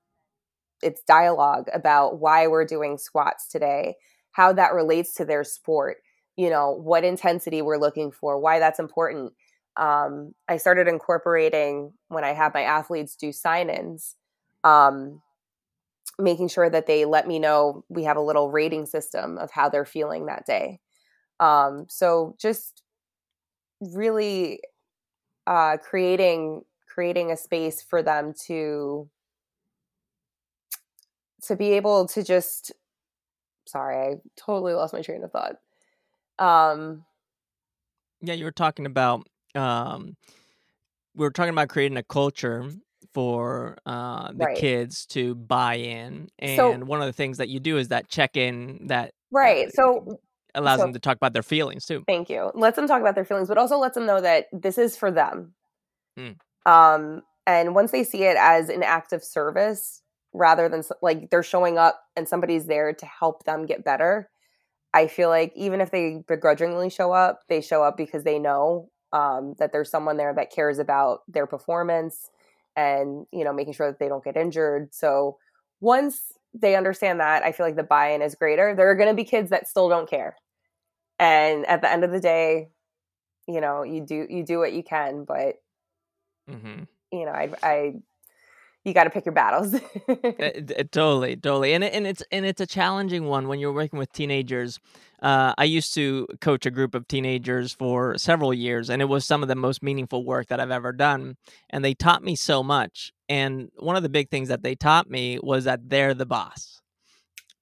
it's 0.81 1.01
dialogue 1.03 1.67
about 1.73 2.19
why 2.19 2.47
we're 2.47 2.65
doing 2.65 2.97
squats 2.97 3.47
today, 3.47 3.95
how 4.31 4.53
that 4.53 4.73
relates 4.73 5.13
to 5.15 5.25
their 5.25 5.43
sport, 5.43 5.97
you 6.35 6.49
know, 6.49 6.71
what 6.71 7.03
intensity 7.03 7.61
we're 7.61 7.77
looking 7.77 8.11
for, 8.11 8.39
why 8.39 8.59
that's 8.59 8.79
important. 8.79 9.33
Um, 9.77 10.33
I 10.47 10.57
started 10.57 10.87
incorporating 10.87 11.93
when 12.07 12.23
I 12.23 12.33
have 12.33 12.53
my 12.53 12.61
athletes 12.61 13.15
do 13.15 13.31
sign 13.31 13.69
ins, 13.69 14.15
um, 14.63 15.21
making 16.17 16.47
sure 16.47 16.69
that 16.69 16.87
they 16.87 17.05
let 17.05 17.27
me 17.27 17.39
know 17.39 17.83
we 17.89 18.03
have 18.03 18.17
a 18.17 18.21
little 18.21 18.51
rating 18.51 18.85
system 18.85 19.37
of 19.37 19.51
how 19.51 19.69
they're 19.69 19.85
feeling 19.85 20.27
that 20.27 20.45
day. 20.45 20.79
Um, 21.39 21.85
so 21.89 22.35
just 22.39 22.83
really 23.81 24.61
uh, 25.47 25.77
creating 25.77 26.61
creating 26.87 27.31
a 27.31 27.37
space 27.37 27.81
for 27.81 28.01
them 28.01 28.33
to 28.47 29.09
to 31.47 31.55
be 31.55 31.71
able 31.73 32.07
to 32.07 32.23
just 32.23 32.71
sorry 33.65 33.95
i 33.97 34.15
totally 34.37 34.73
lost 34.73 34.93
my 34.93 35.01
train 35.01 35.23
of 35.23 35.31
thought 35.31 35.55
um 36.39 37.03
yeah 38.21 38.33
you 38.33 38.45
were 38.45 38.51
talking 38.51 38.85
about 38.85 39.27
um 39.55 40.15
we 41.15 41.23
were 41.23 41.31
talking 41.31 41.51
about 41.51 41.69
creating 41.69 41.97
a 41.97 42.03
culture 42.03 42.69
for 43.13 43.77
uh 43.85 44.31
the 44.33 44.45
right. 44.45 44.57
kids 44.57 45.05
to 45.05 45.35
buy 45.35 45.75
in 45.75 46.27
and 46.39 46.57
so, 46.57 46.85
one 46.85 46.99
of 46.99 47.07
the 47.07 47.13
things 47.13 47.37
that 47.37 47.49
you 47.49 47.59
do 47.59 47.77
is 47.77 47.87
that 47.87 48.09
check 48.09 48.35
in 48.35 48.87
that 48.87 49.13
right 49.31 49.67
uh, 49.67 49.71
so 49.73 50.19
allows 50.53 50.79
so, 50.79 50.85
them 50.85 50.93
to 50.93 50.99
talk 50.99 51.15
about 51.15 51.33
their 51.33 51.43
feelings 51.43 51.85
too 51.85 52.03
thank 52.07 52.29
you 52.29 52.51
lets 52.53 52.75
them 52.75 52.87
talk 52.87 53.01
about 53.01 53.15
their 53.15 53.25
feelings 53.25 53.47
but 53.47 53.57
also 53.57 53.77
lets 53.77 53.95
them 53.95 54.05
know 54.05 54.19
that 54.19 54.47
this 54.51 54.77
is 54.77 54.97
for 54.97 55.11
them 55.11 55.53
mm. 56.19 56.35
um 56.65 57.21
and 57.47 57.75
once 57.75 57.91
they 57.91 58.03
see 58.03 58.23
it 58.23 58.37
as 58.37 58.69
an 58.69 58.83
act 58.83 59.13
of 59.13 59.23
service 59.23 60.01
rather 60.35 60.69
than 60.69 60.83
like 61.01 61.29
they're 61.29 61.43
showing 61.43 61.77
up 61.77 62.03
and 62.15 62.27
somebody's 62.27 62.65
there 62.65 62.93
to 62.93 63.05
help 63.05 63.45
them 63.45 63.65
get 63.65 63.83
better. 63.83 64.29
I 64.93 65.07
feel 65.07 65.29
like 65.29 65.51
even 65.55 65.81
if 65.81 65.91
they 65.91 66.23
begrudgingly 66.27 66.89
show 66.89 67.11
up, 67.11 67.41
they 67.49 67.61
show 67.61 67.83
up 67.83 67.97
because 67.97 68.23
they 68.23 68.39
know 68.39 68.89
um, 69.11 69.55
that 69.59 69.71
there's 69.71 69.89
someone 69.89 70.17
there 70.17 70.33
that 70.33 70.51
cares 70.51 70.79
about 70.79 71.21
their 71.27 71.47
performance 71.47 72.29
and 72.75 73.25
you 73.31 73.43
know 73.45 73.53
making 73.53 73.73
sure 73.73 73.87
that 73.87 73.99
they 73.99 74.09
don't 74.09 74.23
get 74.23 74.37
injured. 74.37 74.93
So 74.93 75.37
once 75.79 76.33
they 76.53 76.75
understand 76.75 77.19
that, 77.19 77.43
I 77.43 77.51
feel 77.51 77.65
like 77.65 77.75
the 77.75 77.83
buy-in 77.83 78.21
is 78.21 78.35
greater. 78.35 78.75
There 78.75 78.89
are 78.89 78.95
going 78.95 79.09
to 79.09 79.15
be 79.15 79.23
kids 79.23 79.49
that 79.49 79.67
still 79.67 79.89
don't 79.89 80.09
care, 80.09 80.35
and 81.19 81.65
at 81.65 81.81
the 81.81 81.91
end 81.91 82.03
of 82.03 82.11
the 82.11 82.19
day, 82.19 82.69
you 83.47 83.61
know 83.61 83.83
you 83.83 84.01
do 84.01 84.27
you 84.29 84.43
do 84.43 84.59
what 84.59 84.73
you 84.73 84.83
can, 84.83 85.23
but 85.23 85.55
mm-hmm. 86.49 86.83
you 87.11 87.25
know 87.25 87.31
I 87.31 87.51
I 87.63 87.93
you 88.85 88.93
got 88.93 89.05
to 89.05 89.09
pick 89.09 89.25
your 89.25 89.33
battles. 89.33 89.73
uh, 90.09 90.83
totally, 90.91 91.35
totally, 91.35 91.73
and 91.73 91.83
and 91.83 92.05
it's 92.05 92.23
and 92.31 92.45
it's 92.45 92.61
a 92.61 92.67
challenging 92.67 93.25
one 93.25 93.47
when 93.47 93.59
you're 93.59 93.73
working 93.73 93.97
with 93.97 94.11
teenagers. 94.13 94.79
Uh, 95.21 95.53
I 95.57 95.63
used 95.63 95.93
to 95.95 96.27
coach 96.39 96.65
a 96.67 96.71
group 96.71 96.93
of 96.93 97.07
teenagers 97.07 97.73
for 97.73 98.17
several 98.17 98.53
years, 98.53 98.89
and 98.89 99.01
it 99.01 99.05
was 99.05 99.25
some 99.25 99.41
of 99.41 99.49
the 99.49 99.55
most 99.55 99.81
meaningful 99.81 100.23
work 100.23 100.47
that 100.47 100.59
I've 100.59 100.71
ever 100.71 100.93
done. 100.93 101.35
And 101.69 101.83
they 101.83 101.95
taught 101.95 102.23
me 102.23 102.35
so 102.35 102.61
much. 102.61 103.11
And 103.27 103.69
one 103.77 103.95
of 103.95 104.03
the 104.03 104.09
big 104.09 104.29
things 104.29 104.49
that 104.49 104.61
they 104.61 104.75
taught 104.75 105.09
me 105.09 105.39
was 105.41 105.63
that 105.63 105.89
they're 105.89 106.13
the 106.13 106.27
boss, 106.27 106.81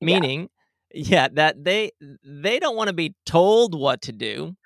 meaning, 0.02 0.50
yeah, 0.94 1.04
yeah 1.24 1.28
that 1.34 1.64
they 1.64 1.92
they 2.24 2.60
don't 2.60 2.76
want 2.76 2.90
to 2.90 2.94
be 2.94 3.16
told 3.26 3.80
what 3.80 4.02
to 4.04 4.12
do; 4.12 4.58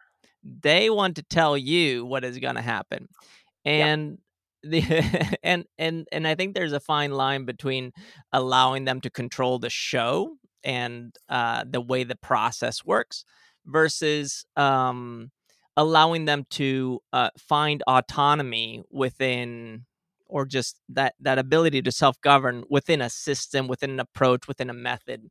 they 0.43 0.89
want 0.89 1.17
to 1.17 1.23
tell 1.23 1.55
you 1.55 2.03
what 2.03 2.23
is 2.23 2.39
going 2.39 2.55
to 2.55 2.61
happen. 2.61 3.07
And 3.63 4.17
the 4.63 4.81
and 5.43 5.65
and 5.77 6.07
and 6.11 6.27
I 6.27 6.35
think 6.35 6.53
there's 6.55 6.73
a 6.73 6.79
fine 6.79 7.11
line 7.11 7.45
between 7.45 7.91
allowing 8.33 8.85
them 8.85 9.01
to 9.01 9.09
control 9.09 9.59
the 9.59 9.69
show 9.69 10.37
and 10.63 11.15
uh, 11.29 11.63
the 11.69 11.81
way 11.81 12.03
the 12.03 12.15
process 12.15 12.83
works 12.85 13.23
versus 13.65 14.45
um, 14.55 15.31
allowing 15.75 16.25
them 16.25 16.45
to 16.51 16.99
uh, 17.13 17.29
find 17.37 17.83
autonomy 17.87 18.83
within 18.91 19.85
or 20.27 20.45
just 20.45 20.79
that 20.89 21.15
that 21.19 21.39
ability 21.39 21.81
to 21.81 21.91
self-govern 21.91 22.63
within 22.69 23.01
a 23.01 23.09
system 23.09 23.67
within 23.67 23.91
an 23.91 23.99
approach 23.99 24.47
within 24.47 24.69
a 24.69 24.73
method. 24.73 25.29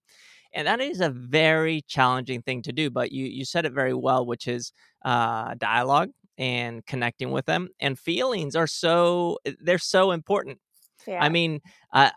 And 0.55 0.67
that 0.67 0.81
is 0.81 1.01
a 1.01 1.11
very 1.11 1.83
challenging 1.87 2.43
thing 2.43 2.63
to 2.63 2.73
do 2.73 2.91
but 2.91 3.13
you 3.13 3.27
you 3.27 3.45
said 3.45 3.67
it 3.67 3.73
very 3.73 3.95
well 3.95 4.25
which 4.25 4.47
is 4.49 4.73
uh, 5.05 5.55
dialogue 5.59 6.11
and 6.39 6.85
connecting 6.87 7.31
with 7.31 7.47
them 7.47 7.69
and 7.81 7.99
feelings 7.99 8.57
are 8.57 8.67
so 8.67 9.39
eh, 9.45 9.53
they're 9.61 9.79
so 9.79 10.11
important 10.11 10.59
yeah. 11.07 11.23
i 11.23 11.29
mean 11.29 11.61
uh, 11.93 12.11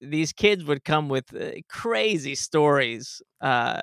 these 0.00 0.32
kids 0.32 0.64
would 0.64 0.84
come 0.84 1.08
with 1.08 1.34
uh, 1.34 1.52
crazy 1.68 2.34
stories 2.34 3.22
uh, 3.40 3.80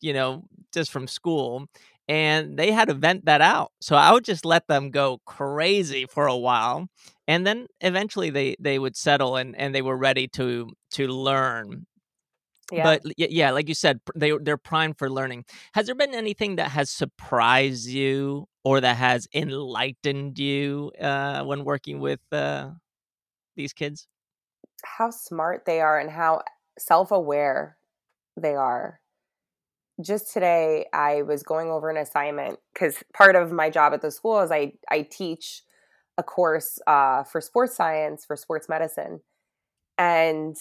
you 0.00 0.12
know 0.12 0.44
just 0.72 0.90
from 0.90 1.06
school 1.06 1.66
and 2.08 2.58
they 2.58 2.72
had 2.72 2.88
to 2.88 2.94
vent 2.94 3.24
that 3.26 3.40
out 3.40 3.72
so 3.80 3.96
i 3.96 4.12
would 4.12 4.24
just 4.24 4.44
let 4.44 4.66
them 4.68 4.90
go 4.90 5.20
crazy 5.26 6.06
for 6.06 6.26
a 6.26 6.36
while 6.36 6.88
and 7.26 7.46
then 7.46 7.66
eventually 7.80 8.30
they 8.30 8.56
they 8.58 8.78
would 8.78 8.96
settle 8.96 9.36
and 9.36 9.54
and 9.56 9.74
they 9.74 9.82
were 9.82 9.96
ready 9.96 10.26
to 10.26 10.70
to 10.90 11.06
learn 11.08 11.86
yeah. 12.72 12.82
But 12.82 13.02
yeah, 13.16 13.50
like 13.50 13.68
you 13.68 13.74
said, 13.74 14.00
they 14.14 14.32
they're 14.40 14.56
primed 14.56 14.98
for 14.98 15.10
learning. 15.10 15.44
Has 15.74 15.86
there 15.86 15.94
been 15.94 16.14
anything 16.14 16.56
that 16.56 16.70
has 16.70 16.90
surprised 16.90 17.88
you 17.88 18.46
or 18.64 18.80
that 18.80 18.96
has 18.96 19.26
enlightened 19.34 20.38
you 20.38 20.92
uh, 21.00 21.44
when 21.44 21.64
working 21.64 22.00
with 22.00 22.20
uh, 22.32 22.70
these 23.56 23.72
kids? 23.72 24.06
How 24.84 25.10
smart 25.10 25.64
they 25.64 25.80
are 25.80 25.98
and 25.98 26.10
how 26.10 26.42
self-aware 26.78 27.76
they 28.36 28.54
are. 28.54 29.00
Just 30.00 30.32
today, 30.32 30.86
I 30.92 31.22
was 31.22 31.42
going 31.42 31.70
over 31.70 31.90
an 31.90 31.96
assignment 31.96 32.60
because 32.72 33.02
part 33.12 33.34
of 33.34 33.50
my 33.50 33.68
job 33.68 33.92
at 33.94 34.00
the 34.00 34.12
school 34.12 34.40
is 34.40 34.52
I 34.52 34.74
I 34.88 35.02
teach 35.02 35.62
a 36.16 36.22
course 36.22 36.78
uh, 36.86 37.24
for 37.24 37.40
sports 37.40 37.76
science 37.76 38.24
for 38.24 38.36
sports 38.36 38.68
medicine, 38.68 39.20
and 39.96 40.56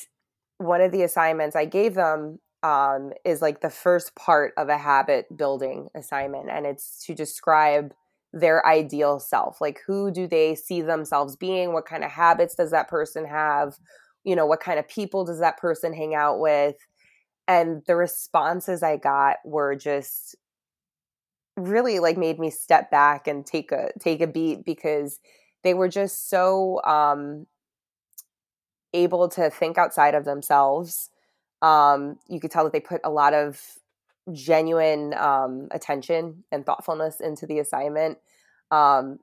one 0.57 0.81
of 0.81 0.91
the 0.91 1.03
assignments 1.03 1.55
I 1.55 1.65
gave 1.65 1.93
them 1.93 2.39
um, 2.63 3.11
is 3.23 3.41
like 3.41 3.61
the 3.61 3.69
first 3.69 4.15
part 4.15 4.53
of 4.57 4.69
a 4.69 4.77
habit 4.77 5.35
building 5.35 5.89
assignment, 5.95 6.49
and 6.49 6.65
it's 6.65 7.05
to 7.05 7.13
describe 7.13 7.93
their 8.33 8.65
ideal 8.65 9.19
self. 9.19 9.61
Like, 9.61 9.81
who 9.85 10.11
do 10.11 10.27
they 10.27 10.55
see 10.55 10.81
themselves 10.81 11.35
being? 11.35 11.73
What 11.73 11.85
kind 11.85 12.03
of 12.03 12.11
habits 12.11 12.55
does 12.55 12.71
that 12.71 12.89
person 12.89 13.25
have? 13.25 13.75
You 14.23 14.35
know, 14.35 14.45
what 14.45 14.59
kind 14.59 14.79
of 14.79 14.87
people 14.87 15.23
does 15.25 15.39
that 15.39 15.57
person 15.57 15.93
hang 15.93 16.13
out 16.15 16.39
with? 16.39 16.75
And 17.47 17.83
the 17.87 17.95
responses 17.95 18.83
I 18.83 18.97
got 18.97 19.37
were 19.45 19.75
just 19.75 20.35
really 21.55 21.99
like 21.99 22.17
made 22.17 22.39
me 22.39 22.49
step 22.49 22.91
back 22.91 23.27
and 23.27 23.45
take 23.45 23.71
a 23.71 23.89
take 23.99 24.21
a 24.21 24.27
beat 24.27 24.63
because 24.63 25.19
they 25.63 25.73
were 25.73 25.89
just 25.89 26.29
so 26.29 26.81
um 26.83 27.47
able 29.03 29.29
to 29.29 29.49
think 29.49 29.77
outside 29.77 30.15
of 30.15 30.25
themselves. 30.25 31.09
Um, 31.61 32.17
you 32.27 32.39
could 32.39 32.51
tell 32.51 32.63
that 32.65 32.73
they 32.73 32.79
put 32.79 33.01
a 33.03 33.09
lot 33.09 33.33
of 33.33 33.61
genuine 34.33 35.13
um, 35.13 35.69
attention 35.71 36.43
and 36.51 36.65
thoughtfulness 36.65 37.19
into 37.19 37.45
the 37.45 37.59
assignment. 37.59 38.17
Um, 38.71 39.19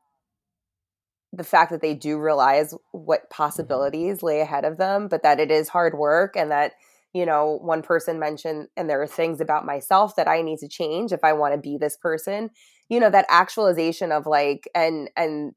the 1.32 1.44
fact 1.44 1.70
that 1.70 1.80
they 1.80 1.94
do 1.94 2.18
realize 2.18 2.74
what 2.92 3.22
mm-hmm. 3.22 3.42
possibilities 3.42 4.22
lay 4.22 4.40
ahead 4.40 4.64
of 4.64 4.78
them, 4.78 5.08
but 5.08 5.22
that 5.22 5.40
it 5.40 5.50
is 5.50 5.68
hard 5.68 5.98
work 5.98 6.36
and 6.36 6.50
that, 6.50 6.72
you 7.12 7.26
know, 7.26 7.58
one 7.60 7.82
person 7.82 8.18
mentioned, 8.18 8.68
and 8.76 8.88
there 8.88 9.02
are 9.02 9.06
things 9.06 9.40
about 9.40 9.66
myself 9.66 10.16
that 10.16 10.28
I 10.28 10.42
need 10.42 10.58
to 10.60 10.68
change 10.68 11.12
if 11.12 11.22
I 11.22 11.32
want 11.32 11.54
to 11.54 11.60
be 11.60 11.76
this 11.76 11.96
person. 11.96 12.50
You 12.88 13.00
know, 13.00 13.10
that 13.10 13.26
actualization 13.28 14.12
of 14.12 14.26
like, 14.26 14.68
and, 14.74 15.10
and, 15.16 15.54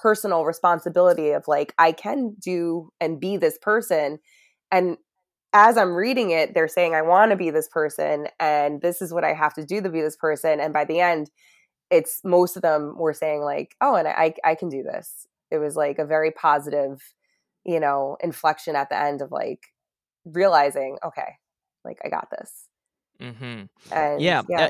personal 0.00 0.44
responsibility 0.44 1.30
of 1.30 1.48
like 1.48 1.74
I 1.78 1.92
can 1.92 2.36
do 2.40 2.90
and 3.00 3.20
be 3.20 3.36
this 3.36 3.58
person 3.60 4.18
and 4.70 4.96
as 5.52 5.76
I'm 5.76 5.94
reading 5.94 6.30
it 6.30 6.54
they're 6.54 6.68
saying 6.68 6.94
I 6.94 7.02
want 7.02 7.30
to 7.32 7.36
be 7.36 7.50
this 7.50 7.68
person 7.68 8.28
and 8.38 8.80
this 8.80 9.02
is 9.02 9.12
what 9.12 9.24
I 9.24 9.34
have 9.34 9.54
to 9.54 9.64
do 9.64 9.80
to 9.80 9.90
be 9.90 10.00
this 10.00 10.16
person 10.16 10.60
and 10.60 10.72
by 10.72 10.84
the 10.84 11.00
end 11.00 11.30
it's 11.90 12.20
most 12.24 12.56
of 12.56 12.62
them 12.62 12.96
were 12.96 13.14
saying 13.14 13.42
like 13.42 13.74
oh 13.80 13.96
and 13.96 14.06
I 14.06 14.34
I 14.44 14.54
can 14.54 14.68
do 14.68 14.82
this. 14.82 15.26
It 15.50 15.58
was 15.58 15.74
like 15.76 15.98
a 15.98 16.06
very 16.06 16.30
positive 16.30 17.02
you 17.64 17.80
know 17.80 18.16
inflection 18.20 18.76
at 18.76 18.90
the 18.90 18.98
end 18.98 19.20
of 19.20 19.32
like 19.32 19.60
realizing 20.24 20.98
okay 21.04 21.36
like 21.84 21.98
I 22.04 22.08
got 22.08 22.28
this. 22.30 22.68
Mm-hmm. 23.20 23.64
and 23.90 24.20
yeah, 24.20 24.42
yeah 24.48 24.68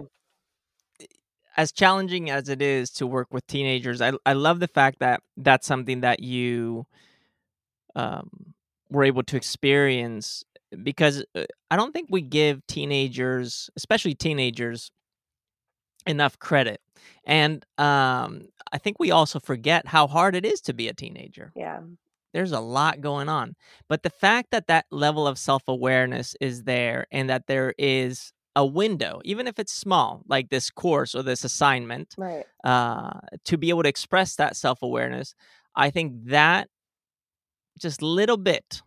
as 1.59 1.73
challenging 1.73 2.31
as 2.31 2.49
it 2.49 2.63
is 2.63 2.89
to 2.93 3.07
work 3.07 3.29
with 3.33 3.47
teenagers, 3.47 4.01
I 4.01 4.13
I 4.25 4.33
love 4.33 4.61
the 4.61 4.69
fact 4.69 5.01
that 5.01 5.23
that's 5.37 5.67
something 5.67 6.01
that 6.01 6.21
you 6.21 6.87
um 7.95 8.55
were 8.91 9.05
able 9.05 9.25
to 9.25 9.37
experience 9.37 10.45
because 10.83 11.25
uh, 11.35 11.45
I 11.71 11.77
don't 11.77 11.93
think 11.93 12.09
we 12.11 12.23
give 12.23 12.67
teenagers, 12.67 13.69
especially 13.77 14.15
teenagers, 14.15 14.91
enough 16.07 16.39
credit. 16.39 16.81
And 17.25 17.65
um, 17.77 18.49
I 18.73 18.79
think 18.79 18.99
we 18.99 19.11
also 19.11 19.41
forget 19.41 19.87
how 19.87 20.07
hard 20.07 20.35
it 20.35 20.45
is 20.45 20.61
to 20.63 20.73
be 20.73 20.89
a 20.89 20.95
teenager. 20.95 21.53
Yeah. 21.55 21.81
There's 22.35 22.53
a 22.53 22.61
lot 22.61 23.01
going 23.01 23.29
on. 23.29 23.57
But 23.89 24.03
the 24.03 24.11
fact 24.11 24.51
that 24.51 24.67
that 24.69 24.87
level 24.91 25.27
of 25.27 25.39
self 25.39 25.63
awareness 25.67 26.37
is 26.41 26.65
there 26.65 27.07
and 27.11 27.29
that 27.31 27.47
there 27.47 27.75
is 27.79 28.33
a 28.59 28.67
window, 28.67 29.21
even 29.25 29.47
if 29.47 29.61
it's 29.61 29.73
small, 29.73 30.25
like 30.27 30.49
this 30.51 30.69
course 30.69 31.15
or 31.15 31.23
this 31.23 31.45
assignment, 31.45 32.17
Right. 32.19 32.45
uh, 32.65 33.21
to 33.45 33.57
be 33.57 33.69
able 33.69 33.85
to 33.85 33.89
express 33.89 34.35
that 34.35 34.57
self 34.57 34.83
awareness, 34.83 35.35
I 35.77 35.91
think 35.91 36.25
that 36.25 36.69
just 37.79 38.03
little 38.03 38.37
bit 38.37 38.83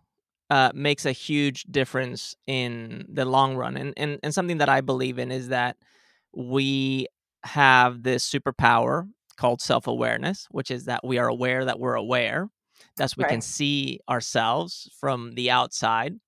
uh, 0.49 0.71
makes 0.75 1.05
a 1.05 1.13
huge 1.13 1.63
difference 1.63 2.35
in 2.45 3.05
the 3.07 3.23
long 3.23 3.55
run. 3.55 3.77
And, 3.77 3.93
and 3.95 4.19
and 4.21 4.33
something 4.33 4.57
that 4.57 4.67
I 4.67 4.81
believe 4.81 5.17
in 5.17 5.31
is 5.31 5.47
that 5.47 5.77
we 6.35 7.07
have 7.45 8.03
this 8.03 8.29
superpower 8.29 9.09
called 9.37 9.61
self 9.61 9.87
awareness, 9.87 10.47
which 10.51 10.69
is 10.69 10.83
that 10.85 10.99
we 11.05 11.17
are 11.17 11.29
aware 11.29 11.63
that 11.63 11.79
we're 11.79 11.95
aware. 11.95 12.49
Thus, 12.97 13.15
we 13.15 13.23
can 13.23 13.41
see 13.41 13.99
ourselves 14.09 14.91
from 14.99 15.35
the 15.35 15.49
outside. 15.49 16.19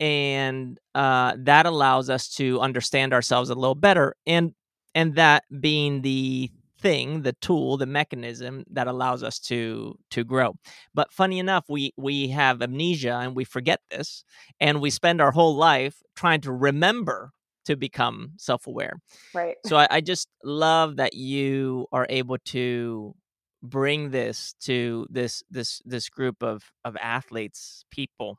And 0.00 0.78
uh, 0.94 1.34
that 1.38 1.66
allows 1.66 2.08
us 2.08 2.28
to 2.36 2.60
understand 2.60 3.12
ourselves 3.12 3.50
a 3.50 3.54
little 3.54 3.74
better. 3.74 4.14
And 4.26 4.54
and 4.94 5.14
that 5.16 5.44
being 5.60 6.02
the 6.02 6.50
thing, 6.80 7.22
the 7.22 7.32
tool, 7.34 7.76
the 7.76 7.86
mechanism 7.86 8.64
that 8.70 8.86
allows 8.86 9.22
us 9.22 9.38
to 9.40 9.98
to 10.10 10.24
grow. 10.24 10.54
But 10.94 11.12
funny 11.12 11.38
enough, 11.38 11.64
we 11.68 11.92
we 11.96 12.28
have 12.28 12.62
amnesia 12.62 13.14
and 13.14 13.34
we 13.34 13.44
forget 13.44 13.80
this, 13.90 14.24
and 14.60 14.80
we 14.80 14.90
spend 14.90 15.20
our 15.20 15.32
whole 15.32 15.56
life 15.56 16.02
trying 16.14 16.40
to 16.42 16.52
remember 16.52 17.32
to 17.66 17.76
become 17.76 18.32
self-aware. 18.38 18.94
Right. 19.34 19.56
So 19.66 19.76
I, 19.76 19.88
I 19.90 20.00
just 20.00 20.28
love 20.42 20.96
that 20.96 21.14
you 21.14 21.86
are 21.92 22.06
able 22.08 22.38
to 22.46 23.14
bring 23.62 24.10
this 24.10 24.54
to 24.60 25.06
this 25.10 25.42
this 25.50 25.82
this 25.84 26.08
group 26.08 26.42
of 26.42 26.62
of 26.84 26.96
athletes, 26.96 27.84
people. 27.90 28.38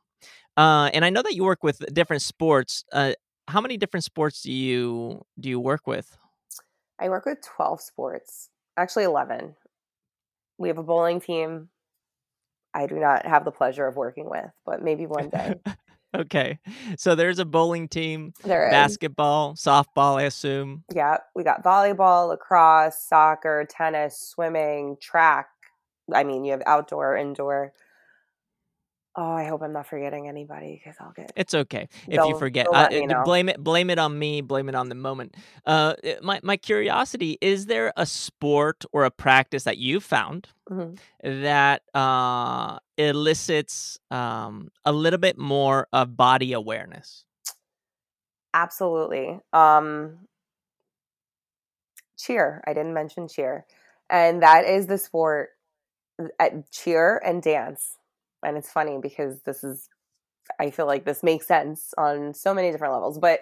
Uh, 0.60 0.90
and 0.92 1.06
I 1.06 1.10
know 1.10 1.22
that 1.22 1.34
you 1.34 1.42
work 1.44 1.62
with 1.62 1.82
different 1.94 2.20
sports. 2.20 2.84
Uh, 2.92 3.14
how 3.48 3.62
many 3.62 3.78
different 3.78 4.04
sports 4.04 4.42
do 4.42 4.52
you 4.52 5.24
do 5.38 5.48
you 5.48 5.58
work 5.58 5.86
with? 5.86 6.18
I 6.98 7.08
work 7.08 7.24
with 7.24 7.38
12 7.56 7.80
sports, 7.80 8.50
actually 8.76 9.04
11. 9.04 9.54
We 10.58 10.68
have 10.68 10.76
a 10.76 10.82
bowling 10.82 11.22
team. 11.22 11.70
I 12.74 12.86
do 12.86 12.96
not 12.96 13.24
have 13.24 13.46
the 13.46 13.50
pleasure 13.50 13.86
of 13.86 13.96
working 13.96 14.28
with, 14.28 14.50
but 14.66 14.82
maybe 14.82 15.06
one 15.06 15.30
day. 15.30 15.54
okay, 16.14 16.58
so 16.98 17.14
there's 17.14 17.38
a 17.38 17.46
bowling 17.46 17.88
team, 17.88 18.34
There 18.44 18.66
is. 18.66 18.70
basketball, 18.70 19.54
softball, 19.54 20.20
I 20.20 20.24
assume. 20.24 20.84
Yeah, 20.94 21.16
we 21.34 21.42
got 21.42 21.64
volleyball, 21.64 22.28
lacrosse, 22.28 23.02
soccer, 23.02 23.66
tennis, 23.68 24.20
swimming, 24.20 24.98
track. 25.00 25.48
I 26.12 26.22
mean, 26.22 26.44
you 26.44 26.52
have 26.52 26.62
outdoor, 26.66 27.16
indoor. 27.16 27.72
Oh, 29.16 29.32
I 29.32 29.44
hope 29.44 29.60
I'm 29.62 29.72
not 29.72 29.88
forgetting 29.88 30.28
anybody 30.28 30.80
because 30.82 30.96
I'll 31.00 31.10
get. 31.12 31.32
It's 31.34 31.52
okay 31.52 31.88
if 32.06 32.08
you 32.08 32.16
They'll- 32.16 32.38
forget. 32.38 32.66
they'll 32.70 32.80
let 32.80 32.92
me 32.92 33.02
uh, 33.04 33.06
know. 33.06 33.24
blame 33.24 33.48
it. 33.48 33.58
Blame 33.62 33.90
it 33.90 33.98
on 33.98 34.16
me. 34.16 34.40
Blame 34.40 34.68
it 34.68 34.76
on 34.76 34.88
the 34.88 34.94
moment. 34.94 35.36
Uh, 35.66 35.94
uh, 36.04 36.12
my 36.22 36.38
my 36.44 36.56
curiosity 36.56 37.36
is 37.40 37.66
there 37.66 37.92
a 37.96 38.06
sport 38.06 38.84
or 38.92 39.04
a 39.04 39.10
practice 39.10 39.64
that 39.64 39.78
you 39.78 39.98
found 39.98 40.48
Mhm. 40.70 40.98
that 41.24 41.82
uh, 41.92 42.78
elicits 42.96 43.98
um, 44.12 44.70
a 44.84 44.92
little 44.92 45.18
bit 45.18 45.36
more 45.36 45.88
of 45.92 46.16
body 46.16 46.52
awareness? 46.52 47.24
Absolutely. 48.54 49.40
Um, 49.52 50.28
cheer. 52.16 52.62
I 52.66 52.72
didn't 52.74 52.94
mention 52.94 53.28
cheer, 53.28 53.66
and 54.08 54.42
that 54.42 54.64
is 54.66 54.86
the 54.86 54.98
sport. 54.98 55.50
At 56.38 56.70
cheer 56.70 57.20
and 57.24 57.42
dance, 57.42 57.96
and 58.42 58.56
it's 58.56 58.70
funny 58.70 58.98
because 59.00 59.40
this 59.42 59.64
is. 59.64 59.88
I 60.58 60.70
feel 60.70 60.86
like 60.86 61.04
this 61.04 61.22
makes 61.22 61.46
sense 61.46 61.94
on 61.96 62.34
so 62.34 62.52
many 62.52 62.72
different 62.72 62.94
levels, 62.94 63.18
but 63.18 63.40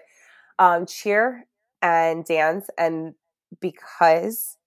um, 0.59 0.85
cheer 0.85 1.47
and 1.81 2.25
dance, 2.25 2.69
and 2.77 3.15
because 3.61 4.59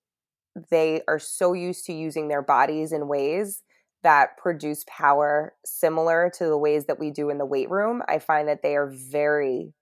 they 0.70 1.02
are 1.08 1.20
so 1.20 1.54
used 1.54 1.86
to 1.86 1.94
using 1.94 2.28
their 2.28 2.42
bodies 2.42 2.92
in 2.92 3.08
ways 3.08 3.64
that 4.04 4.38
produce 4.38 4.84
power 4.88 5.54
similar 5.64 6.32
to 6.36 6.46
the 6.46 6.58
ways 6.58 6.86
that 6.86 7.00
we 7.00 7.12
do 7.12 7.30
in 7.30 7.38
the 7.38 7.46
weight 7.46 7.70
room, 7.70 8.02
I 8.08 8.20
find 8.20 8.48
that 8.48 8.64
they 8.64 8.76
are 8.76 8.88
very, 8.88 9.74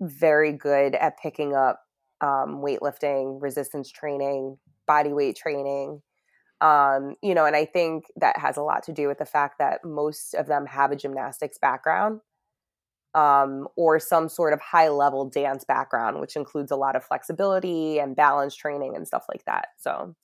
very 0.00 0.52
good 0.52 0.94
at 0.94 1.18
picking 1.18 1.54
up 1.54 1.80
um, 2.20 2.60
weightlifting, 2.62 3.40
resistance 3.40 3.90
training, 3.90 4.58
body 4.86 5.12
weight 5.12 5.36
training. 5.36 6.02
Um, 6.60 7.16
you 7.22 7.34
know, 7.34 7.46
and 7.46 7.56
I 7.56 7.64
think 7.64 8.04
that 8.16 8.38
has 8.38 8.56
a 8.56 8.62
lot 8.62 8.82
to 8.84 8.92
do 8.92 9.08
with 9.08 9.18
the 9.18 9.24
fact 9.24 9.58
that 9.58 9.84
most 9.84 10.34
of 10.34 10.46
them 10.46 10.66
have 10.66 10.92
a 10.92 10.96
gymnastics 10.96 11.58
background 11.58 12.20
um, 13.14 13.66
or 13.76 13.98
some 13.98 14.28
sort 14.28 14.52
of 14.52 14.60
high 14.60 14.88
level 14.88 15.24
dance 15.24 15.64
background, 15.64 16.20
which 16.20 16.36
includes 16.36 16.70
a 16.70 16.76
lot 16.76 16.96
of 16.96 17.04
flexibility 17.04 17.98
and 17.98 18.14
balance 18.14 18.54
training 18.54 18.94
and 18.94 19.06
stuff 19.06 19.24
like 19.28 19.44
that. 19.46 19.68
So, 19.78 20.14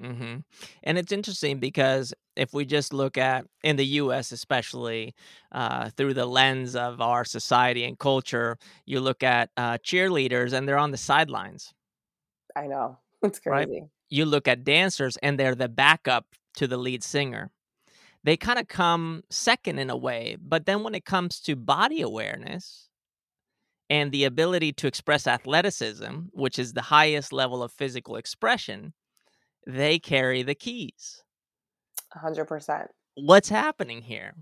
Mm-hmm. 0.00 0.36
And 0.84 0.98
it's 0.98 1.10
interesting 1.10 1.58
because 1.58 2.14
if 2.36 2.54
we 2.54 2.64
just 2.64 2.92
look 2.92 3.18
at 3.18 3.46
in 3.64 3.76
the 3.76 3.86
U.S., 3.86 4.30
especially 4.30 5.14
uh, 5.50 5.90
through 5.90 6.14
the 6.14 6.26
lens 6.26 6.76
of 6.76 7.00
our 7.00 7.24
society 7.24 7.84
and 7.84 7.98
culture, 7.98 8.58
you 8.86 9.00
look 9.00 9.22
at 9.22 9.50
uh, 9.56 9.78
cheerleaders 9.78 10.52
and 10.52 10.68
they're 10.68 10.78
on 10.78 10.92
the 10.92 10.96
sidelines. 10.96 11.74
I 12.54 12.68
know 12.68 12.98
it's 13.22 13.40
Right. 13.44 13.68
You 14.10 14.24
look 14.24 14.48
at 14.48 14.64
dancers 14.64 15.16
and 15.18 15.38
they're 15.38 15.54
the 15.54 15.68
backup 15.68 16.26
to 16.54 16.66
the 16.66 16.76
lead 16.76 17.02
singer. 17.02 17.50
They 18.24 18.36
kind 18.36 18.58
of 18.58 18.68
come 18.68 19.22
second 19.30 19.78
in 19.78 19.90
a 19.90 19.96
way, 19.96 20.36
but 20.40 20.66
then 20.66 20.82
when 20.82 20.94
it 20.94 21.04
comes 21.04 21.40
to 21.40 21.56
body 21.56 22.00
awareness 22.00 22.88
and 23.88 24.12
the 24.12 24.24
ability 24.24 24.72
to 24.74 24.86
express 24.86 25.26
athleticism, 25.26 26.28
which 26.32 26.58
is 26.58 26.72
the 26.72 26.82
highest 26.82 27.32
level 27.32 27.62
of 27.62 27.72
physical 27.72 28.16
expression, 28.16 28.92
they 29.66 29.98
carry 29.98 30.42
the 30.42 30.54
keys. 30.54 31.22
100%. 32.16 32.86
What's 33.14 33.48
happening 33.48 34.02
here? 34.02 34.34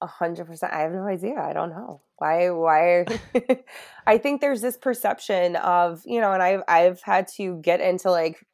A 0.00 0.06
hundred 0.06 0.46
percent. 0.46 0.72
I 0.72 0.80
have 0.80 0.92
no 0.92 1.06
idea. 1.06 1.36
I 1.40 1.52
don't 1.52 1.70
know 1.70 2.02
why. 2.18 2.50
Why? 2.50 3.06
I 4.06 4.18
think 4.18 4.40
there's 4.40 4.60
this 4.60 4.76
perception 4.76 5.56
of 5.56 6.02
you 6.04 6.20
know, 6.20 6.32
and 6.32 6.42
I've 6.42 6.62
I've 6.68 7.00
had 7.00 7.28
to 7.36 7.56
get 7.62 7.80
into 7.80 8.10
like 8.10 8.44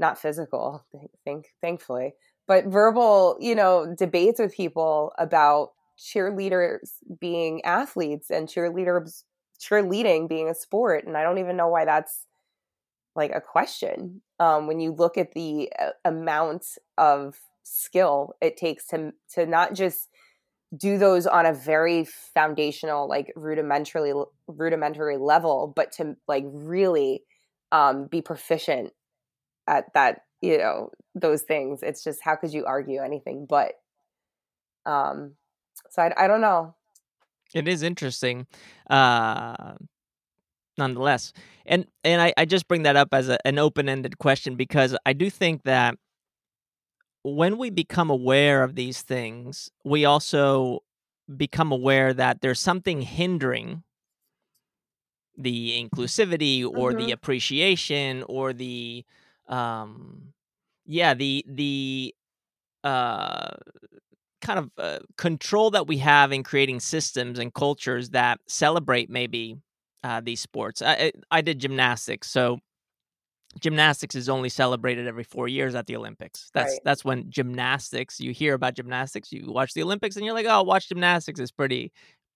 not 0.00 0.18
physical, 0.18 0.84
think, 1.24 1.54
thankfully, 1.60 2.14
but 2.48 2.66
verbal, 2.66 3.36
you 3.40 3.54
know, 3.54 3.94
debates 3.96 4.40
with 4.40 4.54
people 4.54 5.12
about 5.18 5.72
cheerleaders 5.98 6.94
being 7.20 7.64
athletes 7.64 8.30
and 8.30 8.48
cheerleaders 8.48 9.22
cheerleading 9.60 10.28
being 10.28 10.48
a 10.48 10.54
sport, 10.54 11.06
and 11.06 11.16
I 11.16 11.22
don't 11.22 11.38
even 11.38 11.56
know 11.56 11.68
why 11.68 11.84
that's 11.84 12.26
like 13.14 13.32
a 13.34 13.40
question. 13.40 14.22
Um, 14.40 14.66
when 14.66 14.80
you 14.80 14.92
look 14.92 15.18
at 15.18 15.32
the 15.32 15.70
uh, 15.78 15.90
amount 16.04 16.64
of 16.96 17.36
skill 17.70 18.34
it 18.40 18.56
takes 18.56 18.86
to 18.88 19.12
to 19.34 19.46
not 19.46 19.74
just 19.74 20.08
do 20.76 20.98
those 20.98 21.26
on 21.26 21.46
a 21.46 21.52
very 21.52 22.04
foundational 22.04 23.08
like 23.08 23.32
rudimentary 23.36 24.12
rudimentary 24.48 25.16
level 25.16 25.72
but 25.74 25.92
to 25.92 26.16
like 26.26 26.44
really 26.46 27.22
um 27.72 28.06
be 28.06 28.22
proficient 28.22 28.92
at 29.70 29.94
that 29.94 30.24
you 30.42 30.58
know 30.58 30.90
those 31.14 31.42
things. 31.42 31.82
It's 31.82 32.04
just 32.04 32.20
how 32.22 32.36
could 32.36 32.52
you 32.52 32.66
argue 32.66 33.00
anything 33.02 33.46
but 33.48 33.72
um 34.86 35.32
so 35.90 36.02
i, 36.02 36.24
I 36.24 36.28
don't 36.28 36.40
know. 36.40 36.74
It 37.54 37.66
is 37.66 37.82
interesting, 37.82 38.46
uh, 38.88 39.74
nonetheless, 40.78 41.32
and 41.66 41.86
and 42.04 42.22
I, 42.22 42.32
I 42.36 42.44
just 42.44 42.68
bring 42.68 42.84
that 42.84 42.96
up 42.96 43.08
as 43.12 43.28
a, 43.28 43.44
an 43.46 43.58
open 43.58 43.88
ended 43.88 44.18
question 44.18 44.54
because 44.56 44.96
I 45.04 45.12
do 45.12 45.30
think 45.30 45.64
that 45.64 45.96
when 47.22 47.58
we 47.58 47.70
become 47.70 48.10
aware 48.10 48.62
of 48.62 48.74
these 48.74 49.02
things, 49.02 49.70
we 49.84 50.04
also 50.04 50.80
become 51.36 51.72
aware 51.72 52.12
that 52.14 52.40
there's 52.40 52.60
something 52.60 53.02
hindering 53.02 53.82
the 55.36 55.82
inclusivity 55.82 56.68
or 56.68 56.92
the 56.94 57.10
Mhm. 57.10 57.12
appreciation 57.12 58.24
or 58.28 58.52
the 58.52 59.04
um 59.50 60.32
yeah 60.86 61.14
the 61.14 61.44
the 61.48 62.14
uh 62.84 63.50
kind 64.42 64.58
of 64.58 64.70
uh, 64.78 64.98
control 65.18 65.70
that 65.70 65.86
we 65.86 65.98
have 65.98 66.32
in 66.32 66.42
creating 66.42 66.80
systems 66.80 67.38
and 67.38 67.52
cultures 67.54 68.10
that 68.10 68.40
celebrate 68.48 69.10
maybe 69.10 69.56
uh, 70.04 70.20
these 70.20 70.40
sports. 70.40 70.82
I, 70.82 71.12
I 71.30 71.42
did 71.42 71.58
gymnastics, 71.58 72.30
so 72.30 72.58
gymnastics 73.60 74.14
is 74.14 74.28
only 74.28 74.48
celebrated 74.48 75.06
every 75.06 75.24
four 75.24 75.48
years 75.48 75.74
at 75.74 75.86
the 75.86 75.96
Olympics. 75.96 76.50
That's 76.54 76.74
Right. 76.74 76.80
that's 76.84 77.04
when 77.04 77.30
gymnastics. 77.30 78.20
You 78.20 78.32
hear 78.32 78.54
about 78.54 78.74
gymnastics, 78.74 79.32
you 79.32 79.50
watch 79.52 79.74
the 79.74 79.82
Olympics, 79.82 80.16
and 80.16 80.24
you're 80.24 80.34
like, 80.34 80.46
oh, 80.48 80.62
watch 80.62 80.88
gymnastics 80.88 81.40
is 81.40 81.50
pretty 81.50 81.92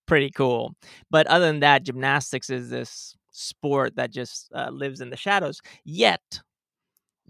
pretty 0.06 0.30
cool. 0.30 0.74
But 1.10 1.26
other 1.28 1.46
than 1.46 1.60
that, 1.60 1.84
gymnastics 1.84 2.50
is 2.50 2.70
this 2.70 3.16
sport 3.30 3.96
that 3.96 4.10
just 4.10 4.50
uh, 4.54 4.70
lives 4.70 5.00
in 5.00 5.10
the 5.10 5.16
shadows. 5.16 5.60
Yet, 5.84 6.40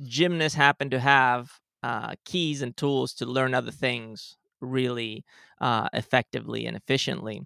gymnasts 0.02 0.56
happen 0.56 0.90
to 0.90 1.00
have 1.00 1.60
uh, 1.82 2.14
keys 2.24 2.62
and 2.62 2.76
tools 2.76 3.12
to 3.14 3.26
learn 3.26 3.54
other 3.54 3.70
things 3.70 4.36
really 4.60 5.24
uh, 5.60 5.88
effectively 5.92 6.66
and 6.66 6.76
efficiently. 6.76 7.42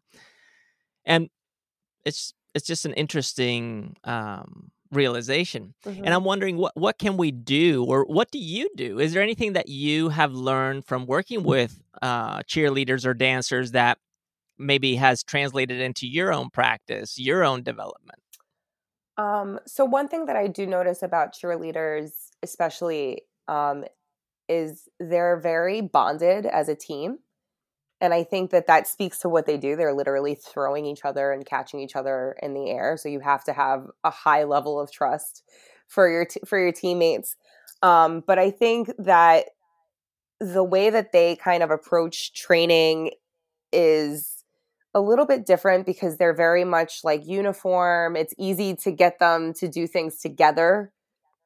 And 1.04 1.28
it's 2.04 2.34
it's 2.54 2.66
just 2.66 2.84
an 2.86 2.94
interesting 2.94 3.96
um, 4.04 4.70
realization. 4.90 5.74
Mhm. 5.86 6.02
And 6.04 6.14
I'm 6.14 6.24
wondering 6.24 6.56
what 6.56 6.76
what 6.76 6.98
can 6.98 7.16
we 7.16 7.30
do, 7.30 7.84
or 7.84 8.04
what 8.04 8.30
do 8.30 8.38
you 8.38 8.68
do? 8.76 8.98
Is 8.98 9.12
there 9.12 9.22
anything 9.22 9.54
that 9.54 9.68
you 9.68 10.08
have 10.10 10.32
learned 10.32 10.84
from 10.86 11.06
working 11.06 11.42
with 11.42 11.80
uh, 12.02 12.40
cheerleaders 12.40 13.04
or 13.04 13.14
dancers 13.14 13.72
that 13.72 13.98
maybe 14.58 14.96
has 14.96 15.22
translated 15.22 15.80
into 15.80 16.06
your 16.06 16.32
own 16.32 16.50
practice, 16.50 17.18
your 17.18 17.44
own 17.44 17.62
development? 17.62 18.20
Um, 19.18 19.58
so 19.66 19.84
one 19.84 20.08
thing 20.08 20.26
that 20.26 20.36
I 20.36 20.46
do 20.46 20.66
notice 20.66 21.02
about 21.02 21.34
cheerleaders, 21.34 22.12
especially, 22.42 23.22
um, 23.48 23.84
is 24.48 24.88
they're 24.98 25.38
very 25.38 25.80
bonded 25.80 26.46
as 26.46 26.68
a 26.68 26.74
team, 26.76 27.18
and 28.00 28.14
I 28.14 28.22
think 28.22 28.50
that 28.52 28.68
that 28.68 28.86
speaks 28.86 29.18
to 29.20 29.28
what 29.28 29.44
they 29.44 29.58
do. 29.58 29.74
They're 29.76 29.92
literally 29.92 30.36
throwing 30.36 30.86
each 30.86 31.04
other 31.04 31.32
and 31.32 31.44
catching 31.44 31.80
each 31.80 31.96
other 31.96 32.36
in 32.40 32.54
the 32.54 32.70
air. 32.70 32.96
So 32.96 33.08
you 33.08 33.20
have 33.20 33.42
to 33.44 33.52
have 33.52 33.86
a 34.04 34.10
high 34.10 34.44
level 34.44 34.78
of 34.80 34.92
trust 34.92 35.42
for 35.88 36.08
your 36.08 36.24
t- 36.24 36.40
for 36.46 36.58
your 36.58 36.72
teammates. 36.72 37.36
Um, 37.82 38.22
but 38.26 38.38
I 38.38 38.50
think 38.50 38.90
that 38.98 39.46
the 40.40 40.64
way 40.64 40.90
that 40.90 41.12
they 41.12 41.36
kind 41.36 41.62
of 41.62 41.70
approach 41.70 42.32
training 42.32 43.12
is 43.72 44.37
a 44.94 45.00
little 45.00 45.26
bit 45.26 45.46
different 45.46 45.86
because 45.86 46.16
they're 46.16 46.34
very 46.34 46.64
much 46.64 47.04
like 47.04 47.26
uniform. 47.26 48.16
It's 48.16 48.34
easy 48.38 48.74
to 48.76 48.90
get 48.90 49.18
them 49.18 49.52
to 49.54 49.68
do 49.68 49.86
things 49.86 50.18
together 50.18 50.92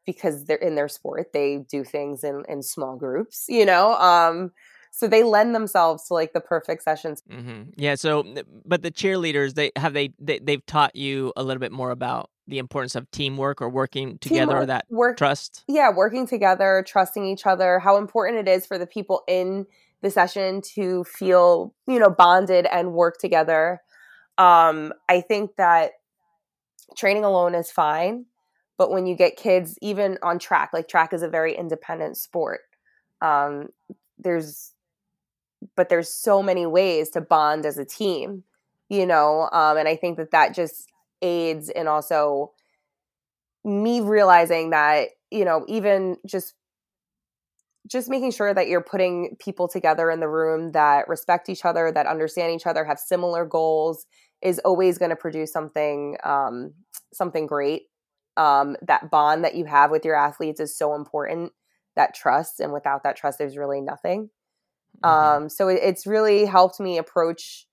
because 0.07 0.45
they're 0.45 0.57
in 0.57 0.74
their 0.74 0.88
sport. 0.88 1.32
They 1.32 1.64
do 1.68 1.84
things 1.84 2.24
in 2.24 2.45
in 2.49 2.62
small 2.62 2.97
groups, 2.97 3.45
you 3.49 3.64
know. 3.64 3.95
Um 3.95 4.53
so 4.95 5.09
they 5.09 5.22
lend 5.22 5.55
themselves 5.55 6.05
to 6.09 6.14
like 6.14 6.34
the 6.34 6.40
perfect 6.40 6.82
sessions. 6.82 7.22
Mm-hmm. 7.30 7.70
Yeah. 7.76 7.95
So, 7.95 8.24
but 8.66 8.82
the 8.82 8.90
cheerleaders, 8.90 9.55
they 9.55 9.72
have 9.76 9.95
they, 9.95 10.12
they 10.18 10.38
they've 10.38 10.64
taught 10.66 10.95
you 10.95 11.32
a 11.34 11.43
little 11.43 11.61
bit 11.61 11.72
more 11.72 11.90
about 11.90 12.28
the 12.47 12.59
importance 12.59 12.95
of 12.95 13.11
teamwork 13.11 13.62
or 13.62 13.70
working 13.70 14.18
together, 14.18 14.59
or 14.59 14.66
that 14.66 14.84
work 14.90 15.16
trust. 15.16 15.64
yeah, 15.66 15.90
working 15.90 16.26
together, 16.26 16.84
trusting 16.86 17.24
each 17.24 17.47
other, 17.47 17.78
how 17.78 17.97
important 17.97 18.47
it 18.47 18.51
is 18.51 18.66
for 18.66 18.76
the 18.76 18.86
people 18.86 19.22
in 19.26 19.66
the 20.03 20.11
session 20.11 20.61
to 20.74 21.05
feel, 21.05 21.74
you 21.86 21.98
know, 21.98 22.11
bonded 22.11 22.66
and 22.66 22.92
work 22.92 23.18
together. 23.18 23.80
Um, 24.38 24.92
I 25.09 25.20
think 25.20 25.57
that 25.57 25.92
training 26.96 27.24
alone 27.24 27.55
is 27.55 27.70
fine, 27.70 28.26
but 28.78 28.90
when 28.90 29.07
you 29.07 29.14
get 29.14 29.36
kids 29.36 29.78
even 29.80 30.18
on 30.22 30.38
track, 30.38 30.70
like 30.72 30.88
track 30.88 31.12
is 31.12 31.22
a 31.22 31.28
very 31.28 31.57
independent 31.57 32.16
sport. 32.16 32.61
Um, 33.20 33.68
there's 34.18 34.72
but 35.76 35.88
there's 35.88 36.09
so 36.12 36.42
many 36.42 36.66
ways 36.66 37.11
to 37.11 37.20
bond 37.20 37.64
as 37.64 37.78
a 37.78 37.84
team, 37.84 38.42
you 38.88 39.07
know, 39.07 39.48
um, 39.53 39.76
and 39.76 39.86
I 39.86 39.94
think 39.94 40.16
that 40.18 40.32
that 40.32 40.55
just 40.55 40.90
aids 41.22 41.68
in 41.68 41.86
also 41.86 42.53
me 43.64 44.00
realizing 44.00 44.70
that 44.70 45.11
you 45.30 45.44
know 45.44 45.64
even 45.68 46.16
just 46.26 46.55
just 47.87 48.09
making 48.09 48.30
sure 48.30 48.55
that 48.55 48.68
you're 48.68 48.83
putting 48.83 49.37
people 49.41 49.68
together 49.68 50.11
in 50.11 50.20
the 50.20 50.28
room 50.28 50.72
that 50.72 51.09
respect 51.09 51.49
each 51.49 51.64
other 51.64 51.91
that 51.93 52.07
understand 52.07 52.53
each 52.53 52.66
other 52.66 52.85
have 52.85 52.99
similar 52.99 53.45
goals 53.45 54.07
is 54.41 54.61
always 54.61 54.99
going 54.99 55.11
to 55.11 55.16
produce 55.16 55.53
something 55.53 56.16
um, 56.24 56.72
something 57.12 57.47
great. 57.47 57.83
Um, 58.37 58.76
that 58.83 59.11
bond 59.11 59.45
that 59.45 59.55
you 59.57 59.66
have 59.66 59.91
with 59.91 60.05
your 60.05 60.14
athletes 60.16 60.61
is 60.61 60.76
so 60.76 60.95
important. 60.95 61.53
That 61.97 62.14
trust 62.14 62.61
and 62.61 62.72
without 62.72 63.03
that 63.05 63.16
trust 63.16 63.39
there's 63.39 63.57
really 63.57 63.80
nothing. 63.80 64.30
Mhm. 65.05 65.09
um, 65.09 65.49
so 65.49 65.68
it, 65.68 65.80
it's 65.83 66.07
really 66.07 66.45
helped 66.47 66.80
me 66.80 66.99
approach 66.99 67.66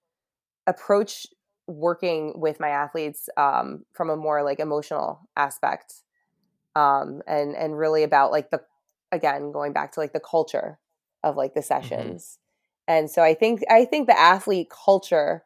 approach 0.67 1.27
working 1.67 2.33
with 2.39 2.59
my 2.59 2.69
athletes 2.69 3.29
um, 3.37 3.85
from 3.93 4.09
a 4.09 4.15
more 4.17 4.43
like 4.43 4.59
emotional 4.59 5.21
aspect. 5.35 5.93
Um, 6.75 7.21
and 7.27 7.55
and 7.55 7.77
really 7.77 8.03
about 8.03 8.31
like 8.31 8.51
the 8.51 8.61
again 9.11 9.51
going 9.51 9.73
back 9.73 9.91
to 9.91 9.99
like 9.99 10.13
the 10.13 10.19
culture 10.19 10.79
of 11.23 11.35
like 11.35 11.53
the 11.53 11.61
sessions 11.61 12.37
and 12.87 13.09
so 13.09 13.21
i 13.21 13.33
think 13.33 13.61
i 13.69 13.85
think 13.85 14.07
the 14.07 14.19
athlete 14.19 14.69
culture 14.69 15.43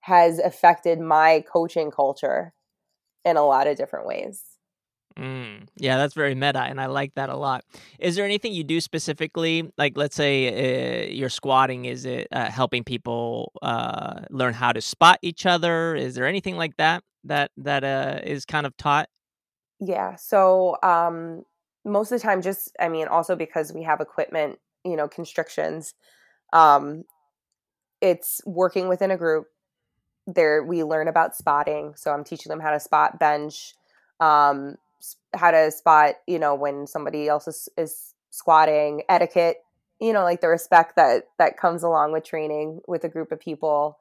has 0.00 0.38
affected 0.38 0.98
my 0.98 1.44
coaching 1.50 1.90
culture 1.90 2.52
in 3.24 3.36
a 3.36 3.44
lot 3.44 3.66
of 3.66 3.76
different 3.76 4.06
ways 4.06 4.44
Mm, 5.18 5.66
yeah, 5.76 5.98
that's 5.98 6.14
very 6.14 6.34
meta, 6.34 6.60
and 6.60 6.80
I 6.80 6.86
like 6.86 7.14
that 7.16 7.28
a 7.28 7.36
lot. 7.36 7.64
Is 7.98 8.14
there 8.14 8.24
anything 8.24 8.52
you 8.52 8.62
do 8.64 8.80
specifically, 8.80 9.70
like 9.76 9.96
let's 9.96 10.14
say 10.16 11.04
uh, 11.04 11.10
you're 11.10 11.28
squatting? 11.28 11.84
Is 11.84 12.04
it 12.04 12.28
uh, 12.30 12.48
helping 12.48 12.84
people 12.84 13.52
uh, 13.60 14.20
learn 14.30 14.54
how 14.54 14.72
to 14.72 14.80
spot 14.80 15.18
each 15.20 15.46
other? 15.46 15.96
Is 15.96 16.14
there 16.14 16.26
anything 16.26 16.56
like 16.56 16.76
that 16.76 17.02
that 17.24 17.50
that 17.58 17.82
uh, 17.84 18.20
is 18.22 18.46
kind 18.46 18.66
of 18.66 18.76
taught? 18.76 19.08
yeah 19.80 20.14
so 20.14 20.76
um 20.82 21.42
most 21.84 22.12
of 22.12 22.20
the 22.20 22.22
time 22.22 22.42
just 22.42 22.74
i 22.80 22.88
mean 22.88 23.08
also 23.08 23.34
because 23.36 23.72
we 23.72 23.82
have 23.82 24.00
equipment 24.00 24.58
you 24.84 24.96
know 24.96 25.08
constrictions 25.08 25.94
um 26.52 27.04
it's 28.00 28.40
working 28.46 28.88
within 28.88 29.10
a 29.10 29.16
group. 29.18 29.46
There 30.26 30.62
we 30.62 30.84
learn 30.84 31.08
about 31.08 31.34
spotting 31.34 31.94
so 31.96 32.12
i'm 32.12 32.24
teaching 32.24 32.50
them 32.50 32.60
how 32.60 32.70
to 32.70 32.78
spot 32.78 33.18
bench 33.18 33.74
um 34.20 34.76
how 35.34 35.50
to 35.50 35.70
spot 35.70 36.16
you 36.26 36.38
know 36.38 36.54
when 36.54 36.86
somebody 36.86 37.26
else 37.28 37.48
is, 37.48 37.68
is 37.76 38.14
squatting 38.30 39.02
etiquette 39.08 39.56
you 40.00 40.12
know 40.12 40.22
like 40.22 40.40
the 40.40 40.48
respect 40.48 40.94
that 40.96 41.24
that 41.38 41.56
comes 41.56 41.82
along 41.82 42.12
with 42.12 42.22
training 42.22 42.80
with 42.86 43.02
a 43.04 43.08
group 43.08 43.32
of 43.32 43.40
people. 43.40 43.98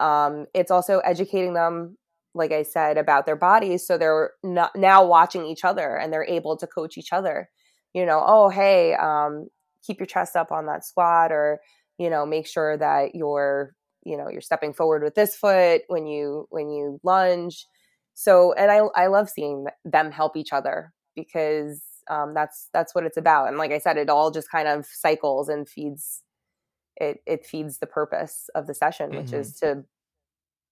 Um 0.00 0.46
it's 0.54 0.70
also 0.70 0.98
educating 1.00 1.54
them 1.54 1.96
like 2.38 2.52
i 2.52 2.62
said 2.62 2.98
about 2.98 3.26
their 3.26 3.36
bodies 3.36 3.86
so 3.86 3.98
they're 3.98 4.32
not 4.42 4.74
now 4.76 5.04
watching 5.04 5.44
each 5.46 5.64
other 5.64 5.96
and 5.96 6.12
they're 6.12 6.24
able 6.24 6.56
to 6.56 6.66
coach 6.66 6.96
each 6.98 7.12
other 7.12 7.48
you 7.94 8.06
know 8.06 8.22
oh 8.26 8.48
hey 8.48 8.94
um 8.94 9.48
keep 9.86 9.98
your 9.98 10.06
chest 10.06 10.36
up 10.36 10.52
on 10.52 10.66
that 10.66 10.84
squat 10.84 11.32
or 11.32 11.60
you 11.98 12.10
know 12.10 12.26
make 12.26 12.46
sure 12.46 12.76
that 12.76 13.14
you're 13.14 13.74
you 14.04 14.16
know 14.16 14.28
you're 14.30 14.40
stepping 14.40 14.72
forward 14.72 15.02
with 15.02 15.14
this 15.14 15.36
foot 15.36 15.82
when 15.88 16.06
you 16.06 16.46
when 16.50 16.70
you 16.70 17.00
lunge 17.02 17.66
so 18.14 18.52
and 18.54 18.70
i 18.70 18.78
i 18.94 19.06
love 19.06 19.28
seeing 19.28 19.66
them 19.84 20.10
help 20.10 20.36
each 20.36 20.52
other 20.52 20.92
because 21.16 21.82
um 22.10 22.32
that's 22.34 22.68
that's 22.72 22.94
what 22.94 23.04
it's 23.04 23.16
about 23.16 23.48
and 23.48 23.58
like 23.58 23.72
i 23.72 23.78
said 23.78 23.96
it 23.96 24.08
all 24.08 24.30
just 24.30 24.50
kind 24.50 24.68
of 24.68 24.86
cycles 24.86 25.48
and 25.48 25.68
feeds 25.68 26.22
it 26.96 27.18
it 27.26 27.44
feeds 27.46 27.78
the 27.78 27.86
purpose 27.86 28.48
of 28.54 28.66
the 28.66 28.74
session 28.74 29.14
which 29.14 29.30
Mhm. 29.32 29.40
is 29.40 29.54
to 29.56 29.84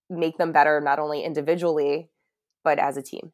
make 0.09 0.39
them 0.39 0.53
better 0.53 0.81
not 0.81 0.99
only 0.99 1.23
individually 1.23 2.09
but 2.65 2.79
as 2.79 2.97
a 2.97 3.03
team. 3.03 3.33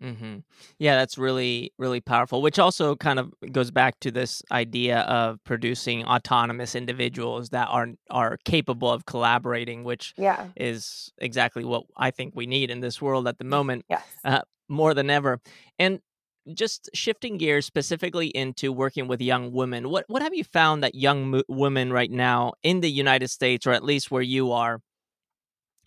Hmm 0.00 0.38
Yeah, 0.78 0.96
that's 0.96 1.18
really, 1.18 1.72
really 1.78 2.00
powerful, 2.00 2.42
which 2.42 2.58
also 2.58 2.96
kind 2.96 3.18
of 3.18 3.32
goes 3.52 3.70
back 3.70 4.00
to 4.00 4.10
this 4.10 4.42
idea 4.50 5.00
of 5.00 5.38
producing 5.44 6.04
autonomous 6.04 6.74
individuals 6.74 7.50
that 7.50 7.68
are 7.68 7.88
are 8.10 8.38
capable 8.44 8.90
of 8.90 9.04
collaborating, 9.06 9.84
which 9.84 10.14
yeah. 10.16 10.48
is 10.56 11.12
exactly 11.18 11.64
what 11.64 11.84
I 11.96 12.10
think 12.10 12.34
we 12.34 12.46
need 12.46 12.70
in 12.70 12.80
this 12.80 13.02
world 13.02 13.28
at 13.28 13.38
the 13.38 13.44
moment 13.44 13.84
yes. 13.88 14.02
uh, 14.24 14.42
more 14.68 14.94
than 14.94 15.10
ever. 15.10 15.40
And 15.78 16.00
just 16.54 16.90
shifting 16.94 17.38
gears 17.38 17.66
specifically 17.66 18.28
into 18.28 18.72
working 18.72 19.06
with 19.06 19.20
young 19.20 19.52
women, 19.52 19.88
what 19.90 20.04
what 20.08 20.22
have 20.22 20.34
you 20.34 20.44
found 20.44 20.82
that 20.82 20.94
young 20.94 21.30
mo- 21.30 21.44
women 21.48 21.92
right 21.92 22.10
now 22.10 22.54
in 22.62 22.80
the 22.80 22.90
United 22.90 23.28
States, 23.28 23.66
or 23.66 23.72
at 23.72 23.84
least 23.84 24.10
where 24.10 24.22
you 24.22 24.52
are, 24.52 24.80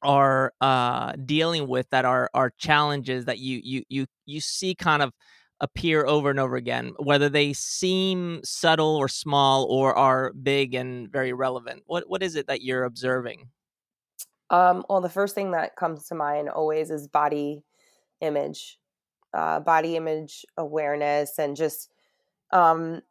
are 0.05 0.53
uh, 0.61 1.13
dealing 1.25 1.67
with 1.67 1.89
that 1.89 2.05
are 2.05 2.29
are 2.33 2.51
challenges 2.57 3.25
that 3.25 3.39
you 3.39 3.59
you 3.63 3.83
you 3.89 4.05
you 4.25 4.39
see 4.39 4.75
kind 4.75 5.01
of 5.01 5.11
appear 5.61 6.05
over 6.05 6.29
and 6.29 6.39
over 6.39 6.55
again, 6.55 6.93
whether 6.97 7.29
they 7.29 7.53
seem 7.53 8.41
subtle 8.43 8.95
or 8.95 9.07
small 9.07 9.65
or 9.65 9.97
are 9.97 10.33
big 10.33 10.75
and 10.75 11.11
very 11.11 11.33
relevant. 11.33 11.83
What 11.85 12.07
what 12.07 12.23
is 12.23 12.35
it 12.35 12.47
that 12.47 12.61
you're 12.61 12.83
observing? 12.83 13.49
Um, 14.49 14.85
well, 14.89 15.01
the 15.01 15.09
first 15.09 15.33
thing 15.33 15.51
that 15.51 15.75
comes 15.75 16.07
to 16.07 16.15
mind 16.15 16.49
always 16.49 16.91
is 16.91 17.07
body 17.07 17.63
image, 18.21 18.77
uh, 19.33 19.59
body 19.59 19.95
image 19.95 20.45
awareness, 20.57 21.39
and 21.39 21.55
just 21.55 21.89
um, 22.51 23.01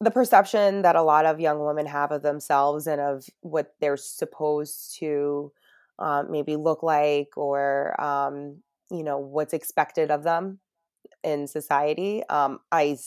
the 0.00 0.10
perception 0.10 0.82
that 0.82 0.96
a 0.96 1.02
lot 1.02 1.26
of 1.26 1.40
young 1.40 1.64
women 1.64 1.86
have 1.86 2.12
of 2.12 2.22
themselves 2.22 2.86
and 2.86 3.00
of 3.00 3.26
what 3.40 3.74
they're 3.80 3.96
supposed 3.96 4.96
to 4.98 5.52
uh, 6.00 6.24
maybe 6.28 6.56
look 6.56 6.82
like 6.82 7.36
or, 7.36 8.00
um, 8.00 8.62
you 8.90 9.04
know, 9.04 9.18
what's 9.18 9.54
expected 9.54 10.10
of 10.10 10.24
them. 10.24 10.60
in 11.24 11.46
society. 11.46 12.22
Um, 12.28 12.60
I 12.72 12.98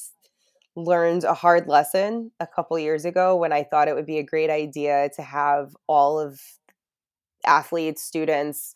learned 0.75 1.23
a 1.23 1.33
hard 1.33 1.67
lesson 1.67 2.31
a 2.39 2.47
couple 2.47 2.77
years 2.79 3.05
ago 3.05 3.35
when 3.35 3.53
I 3.53 3.63
thought 3.63 3.87
it 3.87 3.95
would 3.95 4.05
be 4.05 4.17
a 4.19 4.23
great 4.23 4.49
idea 4.49 5.09
to 5.15 5.21
have 5.21 5.75
all 5.87 6.19
of 6.19 6.39
athletes, 7.45 8.03
students 8.03 8.75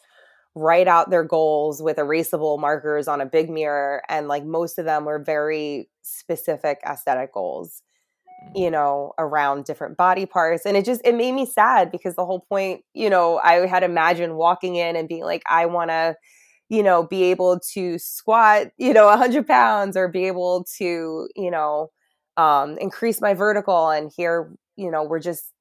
write 0.56 0.88
out 0.88 1.10
their 1.10 1.24
goals 1.24 1.82
with 1.84 1.98
erasable 1.98 2.60
markers 2.60 3.08
on 3.08 3.22
a 3.22 3.26
big 3.26 3.50
mirror. 3.50 4.02
And 4.10 4.28
like 4.28 4.46
most 4.46 4.80
of 4.80 4.86
them 4.86 5.06
were 5.06 5.20
very 5.20 5.90
specific 6.02 6.80
aesthetic 6.86 7.34
goals, 7.34 7.84
you 8.56 8.70
mm. 8.70 8.72
know, 8.72 9.14
around 9.18 9.66
different 9.66 9.98
body 9.98 10.26
parts. 10.26 10.66
And 10.66 10.78
it 10.78 10.86
just, 10.86 11.02
it 11.04 11.16
made 11.16 11.34
me 11.34 11.46
sad 11.46 11.92
because 11.92 12.16
the 12.16 12.26
whole 12.26 12.46
point, 12.50 12.82
you 12.94 13.10
know, 13.10 13.38
I 13.38 13.68
had 13.68 13.84
imagined 13.84 14.36
walking 14.36 14.76
in 14.76 14.96
and 14.96 15.08
being 15.08 15.24
like, 15.24 15.44
I 15.50 15.66
want 15.66 15.90
to, 15.90 16.16
you 16.70 16.84
know, 16.84 17.04
be 17.04 17.24
able 17.24 17.60
to 17.74 17.98
squat, 17.98 18.68
you 18.78 18.94
know, 18.94 19.06
100 19.06 19.48
pounds 19.48 19.96
or 19.96 20.08
be 20.08 20.26
able 20.26 20.66
to, 20.78 21.28
you 21.36 21.52
know, 21.52 21.92
um, 22.36 22.78
increase 22.78 23.22
my 23.22 23.34
vertical. 23.34 23.90
And 23.90 24.12
here, 24.16 24.52
you 24.76 24.92
know, 24.92 25.04
we're 25.04 25.20
just 25.20 25.54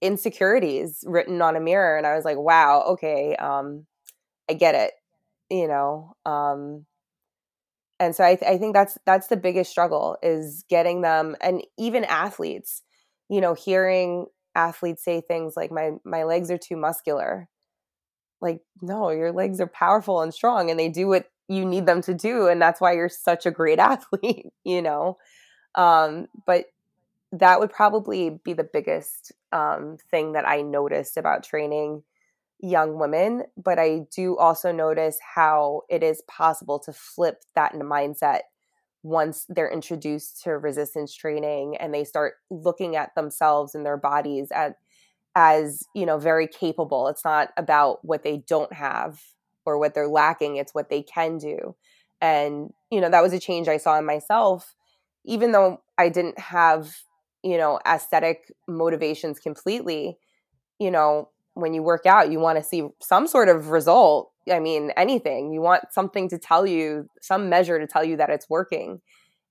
insecurities 0.00 1.02
written 1.06 1.40
on 1.40 1.56
a 1.56 1.60
mirror. 1.60 1.96
And 1.96 2.06
I 2.06 2.14
was 2.14 2.24
like, 2.24 2.36
wow, 2.36 2.82
okay, 2.88 3.36
um, 3.36 3.86
I 4.50 4.54
get 4.54 4.74
it, 4.74 4.92
you 5.50 5.68
know. 5.68 6.14
Um, 6.26 6.86
and 8.00 8.14
so 8.14 8.24
I, 8.24 8.36
th- 8.36 8.50
I 8.50 8.58
think 8.58 8.74
that's 8.74 8.98
that's 9.06 9.28
the 9.28 9.36
biggest 9.36 9.70
struggle 9.70 10.16
is 10.22 10.64
getting 10.68 11.02
them, 11.02 11.36
and 11.40 11.62
even 11.78 12.04
athletes, 12.04 12.82
you 13.28 13.40
know, 13.40 13.54
hearing 13.54 14.26
athletes 14.54 15.04
say 15.04 15.20
things 15.20 15.54
like, 15.56 15.70
"My 15.72 15.92
my 16.04 16.24
legs 16.24 16.50
are 16.50 16.58
too 16.58 16.76
muscular," 16.76 17.48
like 18.40 18.60
no 18.82 19.10
your 19.10 19.32
legs 19.32 19.60
are 19.60 19.66
powerful 19.66 20.20
and 20.20 20.32
strong 20.34 20.70
and 20.70 20.78
they 20.78 20.88
do 20.88 21.06
what 21.08 21.26
you 21.48 21.64
need 21.64 21.86
them 21.86 22.00
to 22.02 22.14
do 22.14 22.46
and 22.48 22.60
that's 22.60 22.80
why 22.80 22.92
you're 22.92 23.08
such 23.08 23.46
a 23.46 23.50
great 23.50 23.78
athlete 23.80 24.46
you 24.64 24.82
know? 24.82 25.16
Um, 25.74 26.28
but 26.46 26.66
that 27.32 27.60
would 27.60 27.70
probably 27.72 28.40
be 28.44 28.52
the 28.54 28.68
biggest 28.70 29.32
um, 29.52 29.98
thing 30.10 30.32
that 30.32 30.48
i 30.48 30.62
noticed 30.62 31.16
about 31.16 31.44
training 31.44 32.02
young 32.64 32.98
women 32.98 33.44
but 33.62 33.78
i 33.78 34.00
do 34.14 34.36
also 34.38 34.72
notice 34.72 35.18
how 35.34 35.82
it 35.90 36.02
is 36.02 36.22
possible 36.28 36.78
to 36.78 36.92
flip 36.92 37.42
that 37.54 37.74
in 37.74 37.80
mindset 37.80 38.40
once 39.02 39.44
they're 39.50 39.70
introduced 39.70 40.42
to 40.42 40.52
resistance 40.52 41.14
training 41.14 41.76
and 41.76 41.92
they 41.92 42.04
start 42.04 42.34
looking 42.50 42.96
at 42.96 43.14
themselves 43.14 43.74
and 43.74 43.84
their 43.84 43.98
bodies 43.98 44.48
at 44.50 44.76
as 45.36 45.82
you 45.94 46.06
know 46.06 46.18
very 46.18 46.46
capable. 46.46 47.08
It's 47.08 47.24
not 47.24 47.50
about 47.56 48.04
what 48.04 48.22
they 48.22 48.38
don't 48.48 48.72
have 48.72 49.20
or 49.66 49.78
what 49.78 49.94
they're 49.94 50.08
lacking 50.08 50.56
it's 50.56 50.74
what 50.74 50.90
they 50.90 51.02
can 51.02 51.38
do. 51.38 51.74
And 52.20 52.72
you 52.90 53.00
know 53.00 53.10
that 53.10 53.22
was 53.22 53.32
a 53.32 53.40
change 53.40 53.68
i 53.68 53.76
saw 53.76 53.98
in 53.98 54.06
myself. 54.06 54.74
Even 55.24 55.52
though 55.52 55.82
i 55.98 56.08
didn't 56.08 56.38
have 56.38 56.96
you 57.42 57.58
know 57.58 57.78
aesthetic 57.86 58.52
motivations 58.68 59.38
completely 59.38 60.18
you 60.78 60.90
know 60.90 61.28
when 61.54 61.74
you 61.74 61.82
work 61.82 62.06
out 62.06 62.30
you 62.30 62.38
want 62.38 62.58
to 62.58 62.64
see 62.64 62.86
some 63.00 63.26
sort 63.26 63.48
of 63.48 63.68
result 63.68 64.30
i 64.52 64.60
mean 64.60 64.90
anything. 64.96 65.52
You 65.52 65.60
want 65.60 65.84
something 65.90 66.28
to 66.28 66.38
tell 66.38 66.66
you 66.66 67.08
some 67.20 67.48
measure 67.48 67.78
to 67.78 67.86
tell 67.86 68.04
you 68.04 68.16
that 68.16 68.30
it's 68.30 68.48
working. 68.48 69.00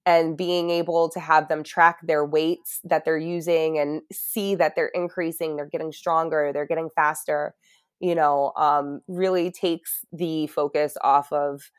And 0.05 0.35
being 0.35 0.69
able 0.69 1.09
to 1.11 1.19
have 1.21 1.47
them 1.47 1.63
track 1.63 1.99
their 2.03 2.25
weights 2.25 2.81
that 2.83 3.05
they're 3.05 3.17
using 3.17 3.79
and 3.79 4.01
see 4.11 4.53
that 4.55 4.75
they're 4.75 4.91
increasing 4.93 5.55
they're 5.55 5.65
getting 5.65 5.93
stronger 5.93 6.51
they're 6.53 6.65
getting 6.65 6.89
faster 6.93 7.55
you 8.01 8.13
know 8.13 8.51
um, 8.57 8.99
really 9.07 9.49
takes 9.49 10.03
the 10.11 10.47
focus 10.47 10.97
off 11.01 11.31
of 11.31 11.71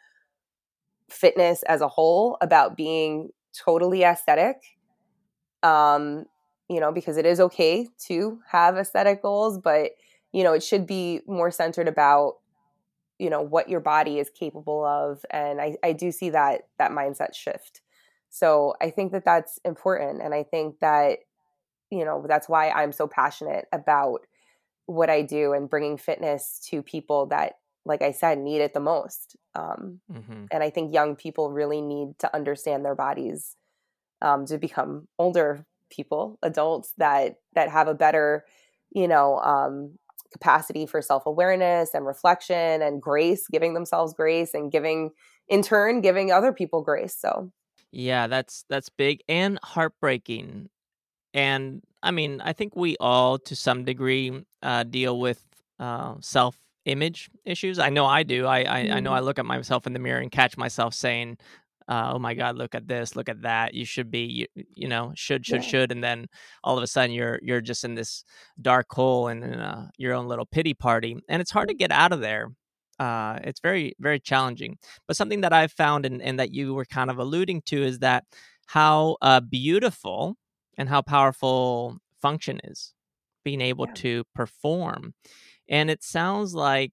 fitness 1.10 1.62
as 1.64 1.82
a 1.82 1.88
whole 1.88 2.38
about 2.40 2.78
being 2.78 3.28
totally 3.62 4.04
aesthetic 4.04 4.56
um, 5.62 6.24
you 6.70 6.80
know 6.80 6.92
because 6.92 7.18
it 7.18 7.26
is 7.26 7.40
okay 7.40 7.86
to 8.06 8.40
have 8.48 8.78
aesthetic 8.78 9.20
goals 9.20 9.58
but 9.58 9.90
you 10.34 10.44
know 10.44 10.52
it 10.52 10.62
should 10.62 10.86
be 10.86 11.20
more 11.26 11.50
centered 11.50 11.88
about 11.88 12.34
you 13.18 13.30
know 13.30 13.40
what 13.40 13.68
your 13.68 13.80
body 13.80 14.18
is 14.18 14.28
capable 14.28 14.84
of 14.84 15.24
and 15.30 15.60
i, 15.60 15.76
I 15.82 15.92
do 15.92 16.10
see 16.10 16.30
that 16.30 16.68
that 16.78 16.90
mindset 16.90 17.34
shift 17.34 17.80
so 18.34 18.74
I 18.80 18.90
think 18.90 19.12
that 19.12 19.24
that's 19.24 19.60
important. 19.64 20.20
And 20.20 20.34
I 20.34 20.42
think 20.42 20.80
that, 20.80 21.20
you 21.88 22.04
know, 22.04 22.24
that's 22.26 22.48
why 22.48 22.68
I'm 22.68 22.90
so 22.90 23.06
passionate 23.06 23.66
about 23.72 24.26
what 24.86 25.08
I 25.08 25.22
do 25.22 25.52
and 25.52 25.70
bringing 25.70 25.96
fitness 25.96 26.58
to 26.70 26.82
people 26.82 27.26
that, 27.26 27.58
like 27.84 28.02
I 28.02 28.10
said, 28.10 28.38
need 28.38 28.60
it 28.60 28.74
the 28.74 28.80
most. 28.80 29.36
Um, 29.54 30.00
mm-hmm. 30.12 30.46
And 30.50 30.64
I 30.64 30.70
think 30.70 30.92
young 30.92 31.14
people 31.14 31.52
really 31.52 31.80
need 31.80 32.18
to 32.18 32.34
understand 32.34 32.84
their 32.84 32.96
bodies 32.96 33.54
um, 34.20 34.46
to 34.46 34.58
become 34.58 35.06
older 35.16 35.64
people, 35.88 36.36
adults 36.42 36.92
that 36.98 37.36
that 37.54 37.70
have 37.70 37.86
a 37.86 37.94
better, 37.94 38.44
you 38.90 39.06
know, 39.06 39.38
um, 39.38 39.96
capacity 40.34 40.84
for 40.84 41.00
self 41.00 41.24
awareness 41.24 41.94
and 41.94 42.04
reflection 42.04 42.82
and 42.82 43.00
grace, 43.00 43.46
giving 43.48 43.72
themselves 43.72 44.12
grace 44.12 44.52
and 44.52 44.70
giving, 44.70 45.10
in 45.48 45.62
turn, 45.62 46.02
giving 46.02 46.30
other 46.30 46.52
people 46.52 46.82
grace. 46.82 47.16
So 47.18 47.50
yeah, 47.90 48.26
that's 48.26 48.64
that's 48.68 48.88
big 48.90 49.22
and 49.28 49.58
heartbreaking. 49.62 50.68
And 51.32 51.82
I 52.02 52.10
mean, 52.10 52.40
I 52.40 52.52
think 52.52 52.76
we 52.76 52.96
all, 52.98 53.38
to 53.38 53.56
some 53.56 53.84
degree, 53.84 54.44
uh, 54.62 54.82
deal 54.82 55.18
with 55.18 55.42
uh, 55.78 56.16
self-image 56.20 57.30
issues. 57.44 57.78
I 57.78 57.90
know 57.90 58.04
I 58.04 58.24
do. 58.24 58.46
I 58.46 58.62
I, 58.62 58.78
I 58.96 59.00
know 59.00 59.12
I 59.12 59.18
mm-hmm. 59.18 59.26
look 59.26 59.38
at 59.38 59.46
myself 59.46 59.86
in 59.86 59.92
the 59.92 60.00
mirror 60.00 60.20
and 60.20 60.30
catch 60.30 60.56
myself 60.56 60.92
saying, 60.94 61.38
uh, 61.88 62.12
"Oh 62.14 62.18
my 62.18 62.34
God, 62.34 62.56
look 62.56 62.74
at 62.74 62.88
this, 62.88 63.16
look 63.16 63.28
at 63.28 63.42
that. 63.42 63.74
You 63.74 63.84
should 63.84 64.10
be, 64.10 64.46
you, 64.54 64.64
you 64.74 64.88
know, 64.88 65.12
should 65.16 65.44
should 65.46 65.62
yeah. 65.62 65.68
should." 65.68 65.92
And 65.92 66.02
then 66.02 66.26
all 66.62 66.76
of 66.76 66.84
a 66.84 66.86
sudden, 66.86 67.12
you're 67.12 67.38
you're 67.42 67.60
just 67.60 67.84
in 67.84 67.94
this 67.94 68.24
dark 68.60 68.86
hole 68.90 69.28
and 69.28 69.44
in 69.44 69.54
uh, 69.54 69.88
your 69.98 70.14
own 70.14 70.28
little 70.28 70.46
pity 70.46 70.74
party, 70.74 71.16
and 71.28 71.42
it's 71.42 71.50
hard 71.50 71.68
to 71.68 71.74
get 71.74 71.92
out 71.92 72.12
of 72.12 72.20
there 72.20 72.50
uh, 72.98 73.38
it's 73.42 73.60
very 73.60 73.94
very 73.98 74.20
challenging. 74.20 74.78
But 75.06 75.16
something 75.16 75.40
that 75.42 75.52
I've 75.52 75.72
found 75.72 76.06
and, 76.06 76.22
and 76.22 76.38
that 76.38 76.52
you 76.52 76.74
were 76.74 76.84
kind 76.84 77.10
of 77.10 77.18
alluding 77.18 77.62
to 77.66 77.82
is 77.82 77.98
that 78.00 78.24
how 78.66 79.16
uh, 79.20 79.40
beautiful 79.40 80.36
and 80.76 80.88
how 80.88 81.02
powerful 81.02 81.98
function 82.20 82.60
is, 82.64 82.94
being 83.44 83.60
able 83.60 83.86
yeah. 83.88 83.94
to 83.94 84.24
perform, 84.34 85.14
and 85.68 85.90
it 85.90 86.02
sounds 86.02 86.54
like 86.54 86.92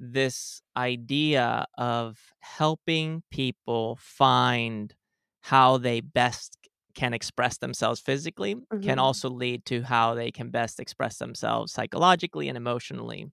this 0.00 0.62
idea 0.76 1.66
of 1.76 2.18
helping 2.40 3.22
people 3.30 3.98
find 4.00 4.94
how 5.42 5.76
they 5.76 6.00
best 6.00 6.56
can 6.94 7.14
express 7.14 7.58
themselves 7.58 8.00
physically 8.00 8.54
mm-hmm. 8.54 8.80
can 8.80 8.98
also 8.98 9.28
lead 9.28 9.64
to 9.64 9.82
how 9.82 10.14
they 10.14 10.30
can 10.30 10.50
best 10.50 10.80
express 10.80 11.18
themselves 11.18 11.72
psychologically 11.72 12.48
and 12.48 12.56
emotionally 12.56 13.30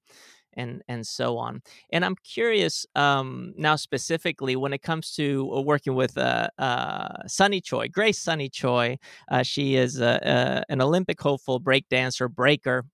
and 0.53 0.81
and 0.87 1.05
so 1.05 1.37
on. 1.37 1.61
And 1.91 2.03
I'm 2.03 2.15
curious 2.23 2.85
um, 2.95 3.53
now 3.57 3.75
specifically 3.75 4.55
when 4.55 4.73
it 4.73 4.81
comes 4.81 5.13
to 5.13 5.49
uh, 5.53 5.61
working 5.61 5.95
with 5.95 6.17
uh, 6.17 6.49
uh, 6.57 7.27
Sunny 7.27 7.61
Choi, 7.61 7.87
Grace 7.87 8.19
Sunny 8.19 8.49
Choi. 8.49 8.97
Uh, 9.29 9.43
she 9.43 9.75
is 9.75 10.01
an 10.01 10.81
Olympic 10.81 11.21
hopeful 11.21 11.61
breakdancer, 11.61 12.29
breaker, 12.29 12.85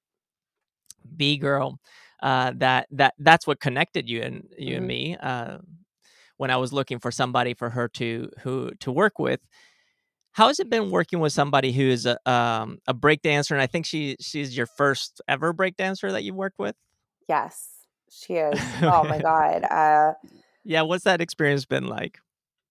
B 1.16 1.38
girl. 1.38 1.80
Uh, 2.24 2.54
that 2.56 2.88
that 2.90 3.14
that's 3.20 3.46
what 3.46 3.60
connected 3.60 4.10
you 4.10 4.22
and 4.22 4.48
you 4.58 4.70
mm-hmm. 4.70 4.78
and 4.78 4.88
me 4.88 5.18
uh, 5.22 5.58
when 6.38 6.50
I 6.50 6.58
was 6.58 6.74
looking 6.74 6.98
for 6.98 7.12
somebody 7.12 7.54
for 7.54 7.70
her 7.70 7.88
to 7.90 8.32
who 8.42 8.72
to 8.80 8.92
work 8.92 9.20
with 9.20 9.42
how 10.34 10.48
has 10.48 10.60
it 10.60 10.70
been 10.70 10.90
working 10.90 11.20
with 11.20 11.32
somebody 11.32 11.72
who 11.72 11.84
is 11.84 12.06
a 12.06 12.18
um, 12.30 12.80
a 12.88 12.94
breakdancer? 12.94 13.52
And 13.52 13.62
I 13.62 13.68
think 13.68 13.86
she 13.86 14.18
she's 14.20 14.58
your 14.58 14.66
first 14.66 15.22
ever 15.28 15.54
breakdancer 15.54 16.12
that 16.12 16.24
you've 16.24 16.36
worked 16.36 16.60
with. 16.60 16.76
Yes, 17.30 17.70
she 18.12 18.34
is. 18.38 18.60
Oh 18.82 19.04
my 19.04 19.20
god. 19.20 19.64
Uh, 19.64 20.14
yeah, 20.64 20.82
what's 20.82 21.04
that 21.04 21.22
experience 21.22 21.66
been 21.66 21.88
like? 21.88 22.20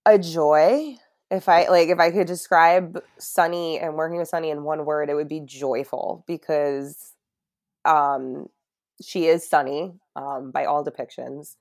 A 0.05 0.19
joy. 0.19 0.97
If 1.31 1.49
I 1.49 1.69
like, 1.69 1.89
if 1.89 1.99
I 1.99 2.11
could 2.11 2.27
describe 2.27 3.03
Sunny 3.19 3.79
and 3.79 3.95
working 3.95 4.19
with 4.19 4.29
Sunny 4.29 4.51
in 4.51 4.65
one 4.65 4.85
word, 4.85 5.09
it 5.09 5.15
would 5.15 5.29
be 5.29 5.41
joyful 5.41 6.25
because, 6.27 7.13
um, 7.87 8.49
she 9.03 9.27
is 9.27 9.49
Sunny, 9.49 9.93
um, 10.17 10.51
by 10.51 10.65
all 10.65 10.85
depictions, 10.85 11.57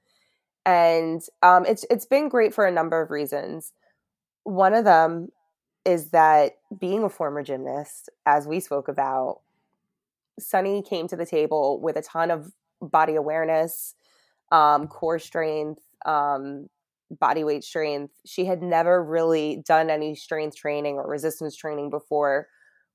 and 0.65 1.21
um, 1.41 1.65
it's 1.65 1.85
it's 1.89 2.05
been 2.05 2.29
great 2.29 2.53
for 2.53 2.65
a 2.65 2.71
number 2.71 3.01
of 3.01 3.11
reasons. 3.11 3.73
One 4.43 4.73
of 4.73 4.85
them 4.85 5.29
is 5.85 6.11
that 6.11 6.53
being 6.79 7.03
a 7.03 7.09
former 7.09 7.43
gymnast, 7.43 8.09
as 8.25 8.47
we 8.47 8.59
spoke 8.59 8.87
about, 8.87 9.41
Sunny 10.39 10.81
came 10.81 11.07
to 11.07 11.15
the 11.15 11.25
table 11.25 11.79
with 11.81 11.95
a 11.97 12.01
ton 12.01 12.31
of 12.31 12.51
body 12.81 13.15
awareness, 13.15 13.95
um, 14.51 14.87
core 14.87 15.19
strength, 15.19 15.81
um, 16.05 16.67
body 17.09 17.43
weight 17.43 17.63
strength. 17.63 18.13
She 18.25 18.45
had 18.45 18.61
never 18.61 19.03
really 19.03 19.63
done 19.67 19.89
any 19.89 20.15
strength 20.15 20.55
training 20.55 20.95
or 20.95 21.07
resistance 21.07 21.55
training 21.55 21.89
before 21.89 22.47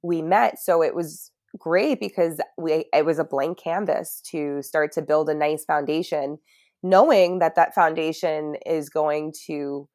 we 0.03 0.23
met. 0.23 0.59
So 0.59 0.83
it 0.83 0.95
was 0.95 1.31
great 1.59 2.01
because 2.01 2.41
we 2.57 2.87
it 2.93 3.05
was 3.05 3.19
a 3.19 3.25
blank 3.25 3.59
canvas 3.59 4.21
to 4.31 4.63
start 4.63 4.93
to 4.93 5.03
build 5.03 5.29
a 5.29 5.35
nice 5.35 5.65
foundation 5.65 6.39
knowing 6.83 7.39
that 7.39 7.55
that 7.57 7.75
foundation 7.75 8.57
is 8.67 8.89
going 8.89 9.33
to 9.47 9.89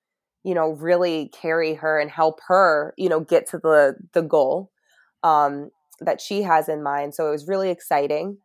you 0.43 0.55
know, 0.55 0.71
really 0.71 1.29
carry 1.29 1.75
her 1.75 1.99
and 1.99 2.09
help 2.09 2.39
her, 2.47 2.93
you 2.97 3.09
know, 3.09 3.19
get 3.19 3.47
to 3.49 3.57
the 3.57 3.95
the 4.13 4.21
goal 4.21 4.71
um, 5.23 5.69
that 5.99 6.19
she 6.19 6.41
has 6.41 6.67
in 6.67 6.81
mind. 6.81 7.13
So 7.13 7.27
it 7.27 7.31
was 7.31 7.47
really 7.47 7.69
exciting 7.69 8.37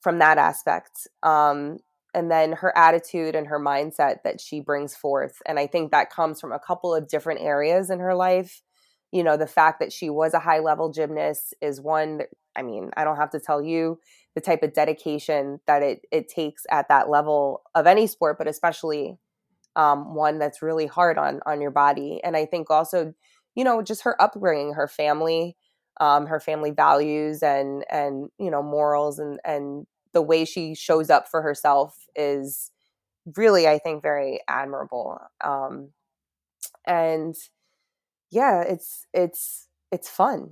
from 0.00 0.18
that 0.18 0.38
aspect. 0.38 1.06
Um, 1.22 1.78
and 2.14 2.30
then 2.30 2.52
her 2.52 2.76
attitude 2.78 3.34
and 3.34 3.48
her 3.48 3.58
mindset 3.58 4.18
that 4.22 4.40
she 4.40 4.60
brings 4.60 4.94
forth. 4.94 5.42
And 5.46 5.58
I 5.58 5.66
think 5.66 5.90
that 5.90 6.10
comes 6.10 6.40
from 6.40 6.52
a 6.52 6.60
couple 6.60 6.94
of 6.94 7.08
different 7.08 7.40
areas 7.40 7.90
in 7.90 7.98
her 7.98 8.14
life. 8.14 8.62
You 9.10 9.24
know, 9.24 9.36
the 9.36 9.46
fact 9.46 9.80
that 9.80 9.92
she 9.92 10.10
was 10.10 10.32
a 10.32 10.38
high 10.38 10.60
level 10.60 10.92
gymnast 10.92 11.54
is 11.60 11.80
one, 11.80 12.22
I 12.56 12.62
mean, 12.62 12.90
I 12.96 13.04
don't 13.04 13.16
have 13.16 13.30
to 13.30 13.40
tell 13.40 13.62
you 13.62 14.00
the 14.34 14.40
type 14.40 14.62
of 14.62 14.72
dedication 14.72 15.60
that 15.66 15.82
it, 15.82 16.02
it 16.12 16.28
takes 16.28 16.64
at 16.70 16.88
that 16.88 17.08
level 17.08 17.62
of 17.74 17.86
any 17.86 18.06
sport, 18.06 18.38
but 18.38 18.48
especially 18.48 19.18
um, 19.76 20.14
one 20.14 20.38
that's 20.38 20.62
really 20.62 20.86
hard 20.86 21.18
on 21.18 21.40
on 21.46 21.60
your 21.60 21.70
body. 21.70 22.20
And 22.24 22.36
I 22.36 22.46
think 22.46 22.70
also, 22.70 23.14
you 23.54 23.64
know, 23.64 23.82
just 23.82 24.02
her 24.02 24.20
upbringing, 24.22 24.74
her 24.74 24.88
family, 24.88 25.56
um, 26.00 26.26
her 26.26 26.40
family 26.40 26.70
values, 26.70 27.42
and 27.42 27.84
and 27.90 28.28
you 28.38 28.50
know 28.50 28.62
morals, 28.62 29.18
and 29.18 29.40
and 29.44 29.86
the 30.12 30.22
way 30.22 30.44
she 30.44 30.74
shows 30.74 31.10
up 31.10 31.28
for 31.28 31.42
herself 31.42 31.96
is 32.16 32.70
really, 33.36 33.68
I 33.68 33.78
think, 33.78 34.02
very 34.02 34.40
admirable. 34.48 35.18
Um, 35.44 35.90
and 36.86 37.34
yeah, 38.30 38.62
it's 38.62 39.06
it's 39.12 39.68
it's 39.92 40.08
fun. 40.08 40.50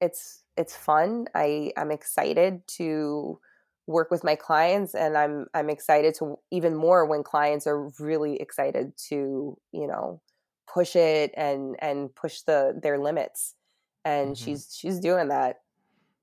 It's 0.00 0.41
it's 0.56 0.76
fun. 0.76 1.26
I 1.34 1.72
I'm 1.76 1.90
excited 1.90 2.66
to 2.78 3.38
work 3.86 4.10
with 4.10 4.22
my 4.22 4.36
clients 4.36 4.94
and 4.94 5.16
i'm 5.18 5.46
i'm 5.54 5.68
excited 5.68 6.14
to 6.14 6.38
even 6.52 6.74
more 6.74 7.04
when 7.04 7.22
clients 7.22 7.66
are 7.66 7.88
really 7.98 8.36
excited 8.36 8.92
to 8.96 9.58
you 9.72 9.86
know 9.86 10.20
push 10.72 10.94
it 10.94 11.32
and 11.36 11.76
and 11.80 12.14
push 12.14 12.42
the 12.42 12.78
their 12.80 12.98
limits 12.98 13.54
and 14.04 14.34
mm-hmm. 14.36 14.44
she's 14.44 14.74
she's 14.74 15.00
doing 15.00 15.28
that 15.28 15.60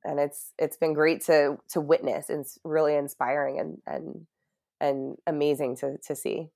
and 0.06 0.20
it's 0.20 0.54
it's 0.58 0.78
been 0.78 0.94
great 0.94 1.22
to 1.22 1.58
to 1.68 1.82
witness 1.82 2.30
it's 2.30 2.58
really 2.64 2.96
inspiring 2.96 3.60
and 3.60 3.78
and 3.86 4.26
and 4.80 5.18
amazing 5.28 5.76
to 5.76 5.98
to 5.98 6.16
see 6.16 6.50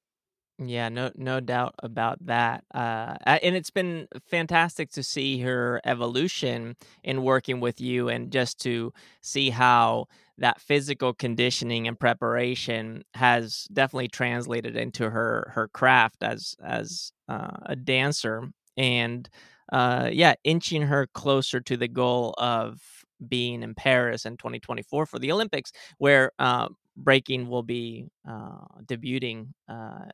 yeah, 0.59 0.87
no, 0.89 1.11
no 1.15 1.39
doubt 1.39 1.73
about 1.79 2.23
that. 2.27 2.63
Uh, 2.73 3.15
and 3.25 3.55
it's 3.55 3.71
been 3.71 4.07
fantastic 4.29 4.91
to 4.91 5.03
see 5.03 5.39
her 5.41 5.81
evolution 5.83 6.75
in 7.03 7.23
working 7.23 7.59
with 7.59 7.81
you, 7.81 8.07
and 8.09 8.31
just 8.31 8.59
to 8.61 8.93
see 9.21 9.49
how 9.49 10.05
that 10.37 10.61
physical 10.61 11.13
conditioning 11.13 11.87
and 11.87 11.99
preparation 11.99 13.03
has 13.15 13.67
definitely 13.73 14.07
translated 14.07 14.75
into 14.75 15.09
her 15.09 15.51
her 15.55 15.67
craft 15.69 16.21
as 16.23 16.55
as 16.63 17.11
uh, 17.27 17.57
a 17.65 17.75
dancer, 17.75 18.47
and 18.77 19.29
uh, 19.71 20.09
yeah, 20.11 20.35
inching 20.43 20.83
her 20.83 21.07
closer 21.15 21.59
to 21.61 21.75
the 21.75 21.87
goal 21.87 22.35
of 22.37 22.79
being 23.27 23.63
in 23.63 23.73
Paris 23.73 24.25
in 24.25 24.37
2024 24.37 25.05
for 25.07 25.17
the 25.19 25.31
Olympics, 25.31 25.71
where 25.97 26.31
uh, 26.39 26.67
breaking 26.95 27.49
will 27.49 27.63
be 27.63 28.07
uh, 28.27 28.65
debuting. 28.85 29.49
Uh, 29.67 30.05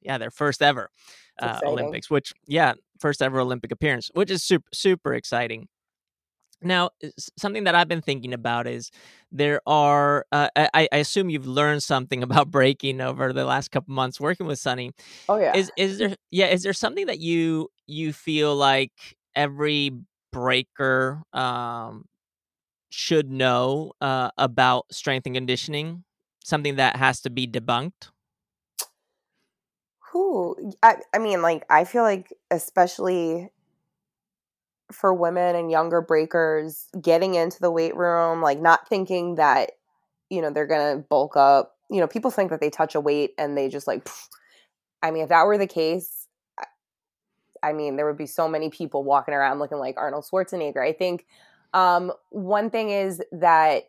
yeah, 0.00 0.18
their 0.18 0.30
first 0.30 0.62
ever 0.62 0.90
uh, 1.40 1.58
Olympics, 1.64 2.10
which 2.10 2.32
yeah, 2.46 2.74
first 3.00 3.22
ever 3.22 3.40
Olympic 3.40 3.72
appearance, 3.72 4.10
which 4.14 4.30
is 4.30 4.42
super 4.42 4.68
super 4.72 5.14
exciting. 5.14 5.68
Now, 6.60 6.90
something 7.38 7.64
that 7.64 7.76
I've 7.76 7.86
been 7.86 8.02
thinking 8.02 8.32
about 8.32 8.66
is 8.66 8.90
there 9.30 9.60
are. 9.66 10.26
Uh, 10.32 10.48
I, 10.56 10.88
I, 10.90 10.96
assume 10.96 11.30
you've 11.30 11.46
learned 11.46 11.84
something 11.84 12.22
about 12.24 12.50
breaking 12.50 13.00
over 13.00 13.32
the 13.32 13.44
last 13.44 13.70
couple 13.70 13.94
months 13.94 14.20
working 14.20 14.46
with 14.46 14.58
Sunny. 14.58 14.92
Oh 15.28 15.38
yeah. 15.38 15.56
Is 15.56 15.70
is 15.76 15.98
there 15.98 16.16
yeah? 16.30 16.46
Is 16.46 16.62
there 16.62 16.72
something 16.72 17.06
that 17.06 17.20
you 17.20 17.68
you 17.86 18.12
feel 18.12 18.56
like 18.56 18.92
every 19.36 19.92
breaker 20.32 21.22
um, 21.32 22.06
should 22.90 23.30
know 23.30 23.92
uh, 24.00 24.30
about 24.36 24.86
strength 24.90 25.26
and 25.26 25.36
conditioning? 25.36 26.04
Something 26.44 26.76
that 26.76 26.96
has 26.96 27.20
to 27.22 27.30
be 27.30 27.46
debunked? 27.46 28.10
Who? 30.12 30.72
I, 30.82 30.96
I 31.14 31.18
mean, 31.18 31.42
like, 31.42 31.64
I 31.68 31.84
feel 31.84 32.02
like, 32.02 32.32
especially 32.50 33.50
for 34.90 35.12
women 35.12 35.54
and 35.54 35.70
younger 35.70 36.00
breakers, 36.00 36.88
getting 37.00 37.34
into 37.34 37.60
the 37.60 37.70
weight 37.70 37.94
room, 37.94 38.40
like, 38.40 38.58
not 38.60 38.88
thinking 38.88 39.34
that, 39.34 39.72
you 40.30 40.40
know, 40.40 40.50
they're 40.50 40.66
going 40.66 40.96
to 40.96 41.02
bulk 41.02 41.36
up. 41.36 41.76
You 41.90 42.00
know, 42.00 42.06
people 42.06 42.30
think 42.30 42.50
that 42.50 42.60
they 42.60 42.70
touch 42.70 42.94
a 42.94 43.00
weight 43.00 43.34
and 43.36 43.56
they 43.56 43.68
just 43.68 43.86
like, 43.86 44.04
pff. 44.04 44.28
I 45.02 45.10
mean, 45.10 45.22
if 45.22 45.28
that 45.28 45.46
were 45.46 45.58
the 45.58 45.66
case, 45.66 46.26
I 47.62 47.72
mean, 47.72 47.96
there 47.96 48.06
would 48.06 48.16
be 48.16 48.26
so 48.26 48.48
many 48.48 48.70
people 48.70 49.04
walking 49.04 49.34
around 49.34 49.58
looking 49.58 49.78
like 49.78 49.96
Arnold 49.96 50.24
Schwarzenegger. 50.24 50.84
I 50.84 50.92
think 50.92 51.26
um, 51.74 52.12
one 52.30 52.70
thing 52.70 52.90
is 52.90 53.22
that, 53.32 53.84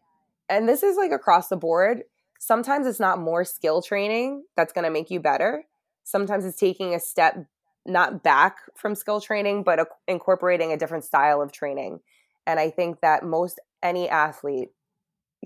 and 0.49 0.67
this 0.67 0.83
is 0.83 0.97
like 0.97 1.11
across 1.11 1.47
the 1.47 1.57
board, 1.57 2.03
sometimes 2.39 2.87
it's 2.87 2.99
not 2.99 3.19
more 3.19 3.45
skill 3.45 3.81
training 3.81 4.43
that's 4.57 4.73
going 4.73 4.85
to 4.85 4.91
make 4.91 5.11
you 5.11 5.19
better. 5.19 5.65
Sometimes 6.03 6.45
it's 6.45 6.59
taking 6.59 6.95
a 6.95 6.99
step 6.99 7.45
not 7.85 8.23
back 8.23 8.57
from 8.75 8.95
skill 8.95 9.21
training, 9.21 9.63
but 9.63 9.79
a, 9.79 9.87
incorporating 10.07 10.71
a 10.71 10.77
different 10.77 11.03
style 11.03 11.41
of 11.41 11.51
training. 11.51 11.99
And 12.47 12.59
I 12.59 12.71
think 12.71 13.01
that 13.01 13.23
most 13.23 13.59
any 13.83 14.09
athlete 14.09 14.69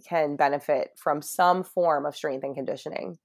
can 0.07 0.35
benefit 0.37 0.91
from 0.95 1.21
some 1.21 1.63
form 1.63 2.05
of 2.05 2.15
strength 2.15 2.43
and 2.43 2.55
conditioning. 2.55 3.17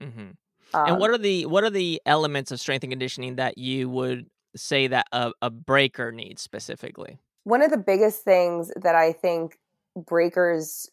Mm-hmm. 0.00 0.30
Um, 0.74 0.86
and 0.86 0.98
what 0.98 1.10
are 1.10 1.18
the 1.18 1.46
what 1.46 1.64
are 1.64 1.70
the 1.70 2.02
elements 2.04 2.50
of 2.50 2.60
strength 2.60 2.82
and 2.82 2.92
conditioning 2.92 3.36
that 3.36 3.58
you 3.58 3.88
would 3.88 4.26
say 4.56 4.86
that 4.88 5.06
a, 5.12 5.32
a 5.40 5.50
breaker 5.50 6.12
needs 6.12 6.42
specifically? 6.42 7.18
one 7.44 7.62
of 7.62 7.70
the 7.70 7.78
biggest 7.78 8.24
things 8.24 8.72
that 8.82 8.94
I 8.94 9.12
think 9.12 9.58
breakers 9.96 10.90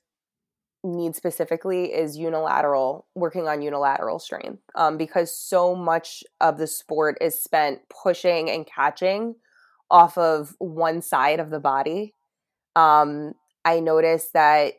need 0.84 1.16
specifically 1.16 1.94
is 1.94 2.18
unilateral 2.18 3.06
working 3.14 3.48
on 3.48 3.62
unilateral 3.62 4.18
strength 4.18 4.64
um, 4.76 4.98
because 4.98 5.36
so 5.36 5.76
much 5.76 6.24
of 6.40 6.58
the 6.58 6.68
sport 6.68 7.18
is 7.22 7.42
spent 7.42 7.80
pushing 7.90 8.50
and 8.50 8.66
catching 8.66 9.36
off 9.92 10.18
of 10.18 10.56
one 10.60 11.02
side 11.02 11.40
of 11.40 11.50
the 11.50 11.60
body. 11.60 12.16
Um, 12.76 13.34
i 13.64 13.80
noticed 13.80 14.34
that 14.34 14.74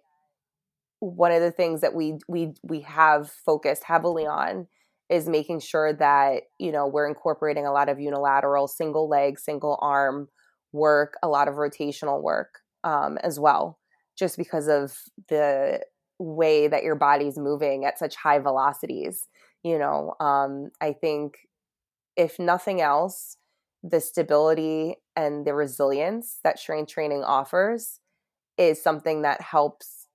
one 0.99 1.31
of 1.31 1.41
the 1.41 1.51
things 1.51 1.83
that 1.83 1.95
we 1.95 2.19
we 2.29 2.55
we 2.63 2.81
have 2.81 3.31
focused 3.31 3.85
heavily 3.85 4.27
on 4.27 4.67
is 5.11 5.29
making 5.29 5.61
sure 5.61 5.93
that 5.93 6.45
you 6.59 6.73
know 6.73 6.87
we're 6.87 7.09
incorporating 7.09 7.67
a 7.67 7.73
lot 7.73 7.89
of 7.89 8.01
unilateral 8.01 8.67
single 8.67 9.09
leg 9.09 9.39
single 9.39 9.79
arm 9.83 10.29
work, 10.73 11.15
a 11.23 11.29
lot 11.29 11.49
of 11.49 11.55
rotational 11.55 12.23
work 12.23 12.61
um, 12.85 13.19
as 13.19 13.39
well, 13.39 13.79
just 14.19 14.37
because 14.37 14.69
of 14.69 14.97
the 15.29 15.81
way 16.23 16.69
that 16.69 16.85
your 16.85 16.95
body's 16.95 17.37
moving 17.37 17.85
at 17.85 17.99
such 17.99 18.17
high 18.17 18.39
velocities. 18.39 19.27
You 19.63 19.79
know, 19.79 20.15
um, 20.21 20.71
I 20.81 20.93
think 20.93 21.49
if 22.17 22.39
nothing 22.39 22.81
else, 22.81 23.37
the 23.83 24.01
stability 24.01 24.97
and 25.17 25.45
the 25.45 25.55
resilience 25.55 26.39
that 26.45 26.59
strength 26.59 26.93
training 26.93 27.25
offers 27.25 28.01
is 28.57 28.83
something 28.83 29.23
that 29.23 29.41
helps 29.41 30.07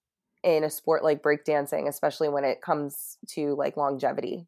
in 0.44 0.64
a 0.64 0.70
sport 0.70 1.04
like 1.04 1.22
breakdancing, 1.22 1.88
especially 1.88 2.30
when 2.30 2.46
it 2.46 2.62
comes 2.62 3.18
to 3.28 3.56
like 3.56 3.76
longevity. 3.76 4.48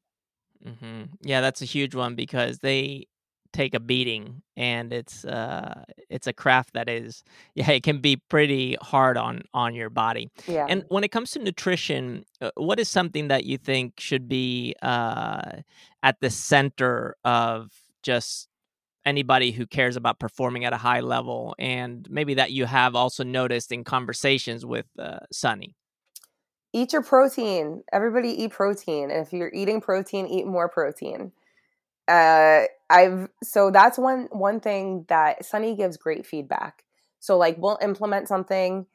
Mm-hmm. 0.66 1.04
Yeah, 1.22 1.42
that's 1.42 1.62
a 1.62 1.66
huge 1.66 1.96
one 1.96 2.16
because 2.16 2.60
they 2.60 3.08
take 3.52 3.74
a 3.74 3.80
beating 3.80 4.42
and 4.56 4.94
it's 4.94 5.26
uh 5.26 5.84
it's 6.10 6.28
a 6.28 6.34
craft 6.34 6.74
that 6.74 6.88
is 6.88 7.24
yeah 7.56 7.72
it 7.72 7.84
can 7.84 8.00
be 8.00 8.16
pretty 8.16 8.78
hard 8.82 9.18
on 9.18 9.42
on 9.54 9.74
your 9.74 9.90
body. 9.90 10.30
Yeah. 10.48 10.66
And 10.70 10.86
when 10.90 11.04
it 11.04 11.10
comes 11.10 11.32
to 11.32 11.40
nutrition 11.40 12.26
uh, 12.42 12.52
what 12.56 12.80
is 12.80 12.90
something 12.90 13.30
that 13.30 13.46
you 13.46 13.58
think 13.58 14.00
should 14.00 14.28
be 14.28 14.76
uh 14.82 15.62
at 16.04 16.20
the 16.22 16.30
center 16.30 17.16
of 17.24 17.72
just 18.04 18.48
anybody 19.06 19.52
who 19.52 19.66
cares 19.66 19.96
about 19.96 20.20
performing 20.20 20.66
at 20.66 20.74
a 20.74 20.78
high 20.78 21.00
level 21.00 21.56
and 21.58 22.08
maybe 22.10 22.36
that 22.36 22.52
you 22.52 22.66
have 22.66 22.96
also 22.96 23.24
noticed 23.24 23.72
in 23.72 23.84
conversations 23.84 24.66
with 24.66 24.86
uh, 25.00 25.20
sunny? 25.32 25.76
Eat 26.74 26.94
your 26.94 27.02
protein. 27.02 27.82
Everybody 27.92 28.30
eat 28.44 28.52
protein 28.52 29.10
and 29.10 29.26
if 29.26 29.34
you're 29.34 29.52
eating 29.54 29.82
protein 29.82 30.28
eat 30.28 30.46
more 30.46 30.70
protein 30.70 31.32
uh, 32.10 32.64
I've 32.90 33.30
so 33.44 33.70
that's 33.70 33.98
one 33.98 34.28
one 34.32 34.60
thing 34.60 35.06
that 35.10 35.46
Sunny 35.46 35.76
gives 35.76 35.96
great 35.96 36.26
feedback. 36.26 36.84
So 37.20 37.38
like 37.38 37.58
we'll 37.60 37.78
implement 37.82 38.28
something 38.28 38.88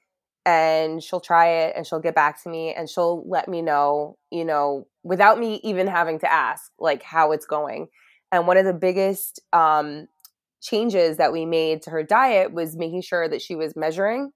and 0.44 1.02
she'll 1.02 1.20
try 1.20 1.48
it 1.48 1.74
and 1.76 1.86
she'll 1.86 2.00
get 2.00 2.14
back 2.14 2.42
to 2.42 2.48
me 2.48 2.74
and 2.74 2.90
she'll 2.90 3.22
let 3.28 3.48
me 3.48 3.62
know, 3.62 4.18
you 4.30 4.44
know, 4.44 4.88
without 5.04 5.38
me 5.38 5.60
even 5.62 5.86
having 5.86 6.18
to 6.20 6.32
ask 6.32 6.72
like 6.78 7.02
how 7.02 7.32
it's 7.32 7.46
going. 7.46 7.86
And 8.32 8.48
one 8.48 8.56
of 8.56 8.64
the 8.64 8.74
biggest 8.74 9.40
um, 9.52 10.08
changes 10.60 11.18
that 11.18 11.32
we 11.32 11.46
made 11.46 11.82
to 11.82 11.90
her 11.90 12.02
diet 12.02 12.52
was 12.52 12.76
making 12.76 13.02
sure 13.02 13.28
that 13.28 13.40
she 13.40 13.54
was 13.54 13.76
measuring 13.76 14.32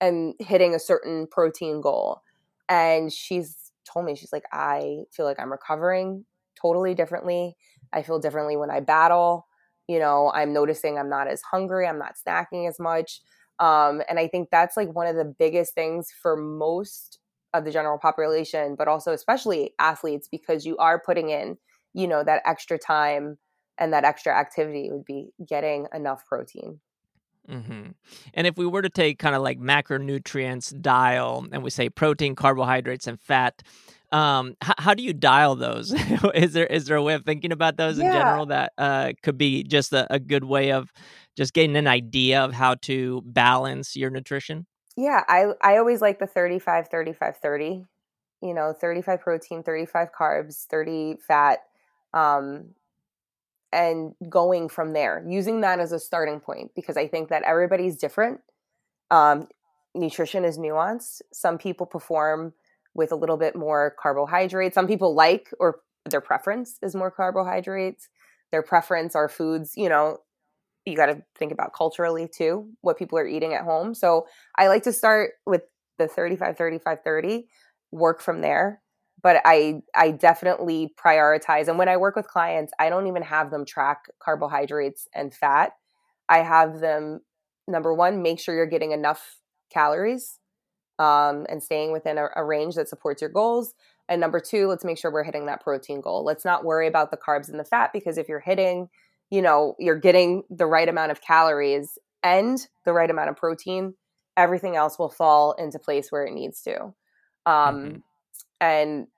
and 0.00 0.34
hitting 0.38 0.74
a 0.74 0.78
certain 0.78 1.26
protein 1.26 1.80
goal. 1.80 2.22
And 2.68 3.12
she's 3.12 3.72
told 3.92 4.06
me 4.06 4.14
she's 4.14 4.32
like 4.32 4.44
I 4.52 5.00
feel 5.10 5.26
like 5.26 5.40
I'm 5.40 5.50
recovering 5.50 6.24
totally 6.60 6.94
differently 6.94 7.56
I 7.92 8.02
feel 8.02 8.18
differently 8.18 8.56
when 8.56 8.70
I 8.70 8.80
battle. 8.80 9.46
you 9.88 9.98
know 9.98 10.30
i'm 10.34 10.52
noticing 10.52 10.98
i'm 10.98 11.08
not 11.08 11.26
as 11.28 11.42
hungry 11.42 11.86
i'm 11.86 11.98
not 11.98 12.14
snacking 12.16 12.68
as 12.68 12.78
much 12.78 13.20
um, 13.58 14.00
and 14.08 14.18
i 14.18 14.28
think 14.28 14.48
that's 14.50 14.76
like 14.76 14.94
one 14.94 15.06
of 15.06 15.16
the 15.16 15.24
biggest 15.24 15.74
things 15.74 16.08
for 16.22 16.36
most 16.36 17.18
of 17.52 17.64
the 17.64 17.70
general 17.70 17.98
population 17.98 18.76
but 18.76 18.88
also 18.88 19.12
especially 19.12 19.74
athletes 19.78 20.28
because 20.30 20.64
you 20.64 20.76
are 20.78 21.00
putting 21.04 21.30
in 21.30 21.56
you 21.94 22.06
know 22.06 22.22
that 22.24 22.42
extra 22.46 22.78
time 22.78 23.36
and 23.76 23.92
that 23.92 24.04
extra 24.04 24.32
activity 24.32 24.88
would 24.90 25.04
be 25.04 25.30
getting 25.46 25.86
enough 25.92 26.24
protein 26.26 26.80
Mm-hmm. 27.50 27.90
And 28.34 28.46
if 28.46 28.56
we 28.56 28.66
were 28.66 28.82
to 28.82 28.88
take 28.88 29.18
kind 29.18 29.34
of 29.34 29.42
like 29.42 29.58
macronutrients 29.58 30.80
dial 30.80 31.44
and 31.50 31.64
we 31.64 31.70
say 31.70 31.88
protein, 31.88 32.36
carbohydrates, 32.36 33.08
and 33.08 33.20
fat, 33.20 33.62
um, 34.12 34.56
h- 34.62 34.74
how 34.78 34.94
do 34.94 35.02
you 35.02 35.12
dial 35.12 35.56
those? 35.56 35.92
is 36.34 36.52
there 36.52 36.66
is 36.66 36.86
there 36.86 36.96
a 36.96 37.02
way 37.02 37.14
of 37.14 37.24
thinking 37.24 37.52
about 37.52 37.76
those 37.76 37.98
yeah. 37.98 38.06
in 38.06 38.12
general 38.12 38.46
that 38.46 38.72
uh, 38.78 39.12
could 39.22 39.38
be 39.38 39.64
just 39.64 39.92
a, 39.92 40.06
a 40.12 40.20
good 40.20 40.44
way 40.44 40.72
of 40.72 40.92
just 41.36 41.54
getting 41.54 41.76
an 41.76 41.86
idea 41.86 42.42
of 42.44 42.52
how 42.52 42.74
to 42.82 43.22
balance 43.24 43.96
your 43.96 44.10
nutrition? 44.10 44.66
Yeah, 44.96 45.22
I 45.28 45.46
I 45.62 45.78
always 45.78 46.00
like 46.00 46.18
the 46.18 46.26
35 46.26 46.88
35 46.88 47.36
30. 47.38 47.84
You 48.44 48.54
know, 48.54 48.72
35 48.72 49.20
protein, 49.20 49.62
35 49.62 50.08
carbs, 50.18 50.66
30 50.66 51.18
fat. 51.26 51.60
Um, 52.12 52.74
and 53.72 54.14
going 54.28 54.68
from 54.68 54.92
there, 54.92 55.24
using 55.26 55.62
that 55.62 55.78
as 55.80 55.92
a 55.92 55.98
starting 55.98 56.40
point 56.40 56.72
because 56.74 56.96
I 56.96 57.06
think 57.06 57.28
that 57.30 57.44
everybody's 57.44 57.96
different. 57.96 58.40
Um, 59.10 59.48
nutrition 59.94 60.44
is 60.44 60.58
nuanced. 60.58 61.22
Some 61.32 61.56
people 61.56 61.86
perform 61.86 62.52
with 62.94 63.12
a 63.12 63.16
little 63.16 63.36
bit 63.36 63.56
more 63.56 63.94
carbohydrates. 63.98 64.74
Some 64.74 64.86
people 64.86 65.14
like 65.14 65.50
or 65.58 65.80
their 66.08 66.20
preference 66.20 66.78
is 66.82 66.94
more 66.94 67.10
carbohydrates. 67.10 68.08
Their 68.50 68.62
preference 68.62 69.14
are 69.14 69.28
foods, 69.28 69.74
you 69.76 69.88
know, 69.88 70.18
you 70.84 70.96
got 70.96 71.06
to 71.06 71.22
think 71.38 71.52
about 71.52 71.72
culturally 71.72 72.28
too, 72.28 72.68
what 72.80 72.98
people 72.98 73.18
are 73.18 73.26
eating 73.26 73.54
at 73.54 73.62
home. 73.62 73.94
So 73.94 74.26
I 74.58 74.68
like 74.68 74.82
to 74.82 74.92
start 74.92 75.32
with 75.46 75.62
the 75.98 76.08
35 76.08 76.56
35 76.56 76.98
30, 77.04 77.46
work 77.92 78.20
from 78.20 78.40
there 78.40 78.82
but 79.22 79.40
I 79.44 79.82
I 79.94 80.10
definitely 80.10 80.92
prioritize. 81.02 81.68
And 81.68 81.78
when 81.78 81.88
I 81.88 81.96
work 81.96 82.16
with 82.16 82.26
clients, 82.26 82.72
I 82.78 82.90
don't 82.90 83.06
even 83.06 83.22
have 83.22 83.50
them 83.50 83.64
track 83.64 84.06
carbohydrates 84.18 85.08
and 85.14 85.32
fat. 85.32 85.72
I 86.28 86.38
have 86.38 86.80
them 86.80 87.20
number 87.68 87.94
one, 87.94 88.22
make 88.22 88.40
sure 88.40 88.54
you're 88.54 88.66
getting 88.66 88.92
enough 88.92 89.38
calories 89.70 90.38
um, 90.98 91.46
and 91.48 91.62
staying 91.62 91.92
within 91.92 92.18
a, 92.18 92.28
a 92.36 92.44
range 92.44 92.74
that 92.74 92.88
supports 92.88 93.20
your 93.20 93.30
goals. 93.30 93.74
And 94.08 94.20
number 94.20 94.40
two, 94.40 94.66
let's 94.66 94.84
make 94.84 94.98
sure 94.98 95.12
we're 95.12 95.24
hitting 95.24 95.46
that 95.46 95.62
protein 95.62 96.00
goal. 96.00 96.24
Let's 96.24 96.44
not 96.44 96.64
worry 96.64 96.86
about 96.86 97.10
the 97.10 97.16
carbs 97.16 97.48
and 97.48 97.58
the 97.58 97.64
fat 97.64 97.90
because 97.92 98.18
if 98.18 98.28
you're 98.28 98.40
hitting, 98.40 98.88
you 99.30 99.42
know, 99.42 99.74
you're 99.78 99.98
getting 99.98 100.42
the 100.50 100.66
right 100.66 100.88
amount 100.88 101.12
of 101.12 101.20
calories 101.20 101.98
and 102.22 102.58
the 102.84 102.92
right 102.92 103.10
amount 103.10 103.30
of 103.30 103.36
protein, 103.36 103.94
everything 104.36 104.76
else 104.76 104.98
will 104.98 105.08
fall 105.08 105.52
into 105.52 105.78
place 105.78 106.10
where 106.10 106.24
it 106.24 106.32
needs 106.32 106.62
to. 106.62 106.94
Um, 107.46 107.76
mm-hmm 107.76 107.96
and 108.62 109.08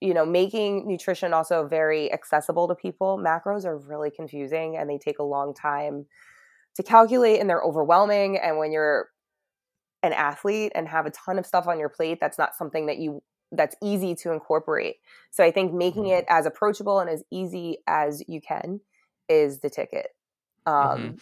you 0.00 0.12
know 0.14 0.26
making 0.26 0.86
nutrition 0.86 1.32
also 1.32 1.66
very 1.66 2.12
accessible 2.12 2.68
to 2.68 2.74
people 2.74 3.18
macros 3.18 3.64
are 3.64 3.78
really 3.78 4.10
confusing 4.10 4.76
and 4.76 4.88
they 4.88 4.98
take 4.98 5.18
a 5.18 5.24
long 5.24 5.54
time 5.54 6.06
to 6.76 6.82
calculate 6.82 7.40
and 7.40 7.48
they're 7.48 7.62
overwhelming 7.62 8.38
and 8.38 8.58
when 8.58 8.70
you're 8.70 9.08
an 10.02 10.12
athlete 10.12 10.72
and 10.74 10.88
have 10.88 11.06
a 11.06 11.10
ton 11.10 11.38
of 11.38 11.46
stuff 11.46 11.66
on 11.66 11.78
your 11.78 11.88
plate 11.88 12.18
that's 12.20 12.38
not 12.38 12.54
something 12.54 12.86
that 12.86 12.98
you 12.98 13.22
that's 13.52 13.76
easy 13.82 14.14
to 14.14 14.32
incorporate 14.32 14.96
so 15.30 15.44
i 15.44 15.50
think 15.50 15.72
making 15.72 16.04
mm-hmm. 16.04 16.18
it 16.18 16.24
as 16.28 16.46
approachable 16.46 17.00
and 17.00 17.08
as 17.08 17.22
easy 17.30 17.78
as 17.86 18.22
you 18.28 18.40
can 18.40 18.80
is 19.28 19.60
the 19.60 19.70
ticket 19.70 20.08
um 20.66 20.74
mm-hmm. 20.74 21.14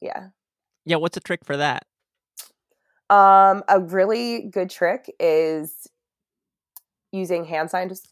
yeah 0.00 0.28
yeah 0.84 0.96
what's 0.96 1.16
a 1.16 1.20
trick 1.20 1.44
for 1.44 1.56
that 1.56 1.84
um 3.10 3.62
a 3.68 3.80
really 3.80 4.48
good 4.50 4.70
trick 4.70 5.12
is 5.18 5.86
using 7.12 7.44
hand 7.44 7.70
size 7.70 8.02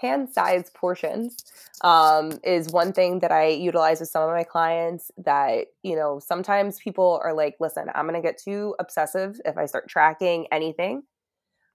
hand 0.00 0.30
size 0.30 0.70
portions 0.70 1.44
um, 1.82 2.32
is 2.42 2.70
one 2.70 2.92
thing 2.92 3.20
that 3.20 3.32
I 3.32 3.48
utilize 3.48 4.00
with 4.00 4.08
some 4.08 4.22
of 4.22 4.30
my 4.30 4.44
clients. 4.44 5.10
That 5.18 5.66
you 5.82 5.96
know 5.96 6.20
sometimes 6.20 6.78
people 6.78 7.20
are 7.24 7.34
like, 7.34 7.56
"Listen, 7.60 7.88
I'm 7.94 8.06
going 8.08 8.20
to 8.20 8.26
get 8.26 8.38
too 8.38 8.74
obsessive 8.78 9.40
if 9.44 9.56
I 9.56 9.66
start 9.66 9.88
tracking 9.88 10.46
anything," 10.52 11.02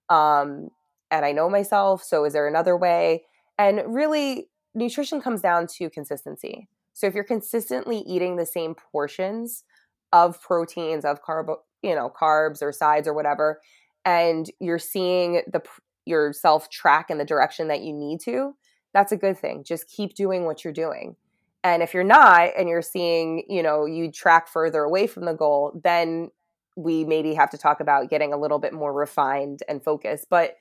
um, 0.10 0.70
and 1.12 1.26
I 1.26 1.32
know 1.32 1.50
myself. 1.50 2.04
So 2.04 2.26
is 2.26 2.34
there 2.34 2.48
another 2.48 2.78
way? 2.78 3.24
And 3.58 3.82
really, 3.88 4.50
nutrition 4.74 5.22
comes 5.22 5.42
down 5.42 5.68
to 5.78 5.90
consistency. 5.90 6.68
So 6.94 7.08
if 7.08 7.16
you're 7.16 7.24
consistently 7.24 8.00
eating 8.00 8.36
the 8.36 8.46
same 8.46 8.76
portions 8.76 9.64
of 10.12 10.42
proteins, 10.42 11.06
of 11.06 11.24
carb, 11.24 11.56
you 11.82 11.96
know, 11.96 12.10
carbs 12.10 12.62
or 12.62 12.72
sides 12.72 13.08
or 13.08 13.14
whatever, 13.14 13.60
and 14.06 14.50
you're 14.60 14.80
seeing 14.80 15.42
the 15.52 15.62
yourself 16.06 16.70
track 16.70 17.10
in 17.10 17.18
the 17.18 17.26
direction 17.26 17.68
that 17.68 17.82
you 17.82 17.94
need 17.94 18.20
to, 18.22 18.56
that's 18.94 19.12
a 19.12 19.18
good 19.18 19.38
thing. 19.38 19.64
Just 19.64 19.90
keep 19.90 20.14
doing 20.16 20.46
what 20.46 20.64
you're 20.64 20.74
doing. 20.74 21.16
And 21.64 21.82
if 21.82 21.94
you're 21.94 22.04
not 22.04 22.50
and 22.58 22.68
you're 22.68 22.82
seeing, 22.82 23.46
you 23.48 23.64
know, 23.64 23.86
you 23.86 24.12
track 24.12 24.48
further 24.48 24.84
away 24.84 25.08
from 25.08 25.26
the 25.26 25.34
goal, 25.34 25.80
then 25.84 26.30
we 26.76 27.06
maybe 27.06 27.34
have 27.34 27.50
to 27.52 27.58
talk 27.58 27.80
about 27.80 28.10
getting 28.10 28.34
a 28.34 28.38
little 28.38 28.60
bit 28.60 28.74
more 28.74 28.94
refined 28.94 29.62
and 29.70 29.84
focused. 29.84 30.28
But 30.30 30.56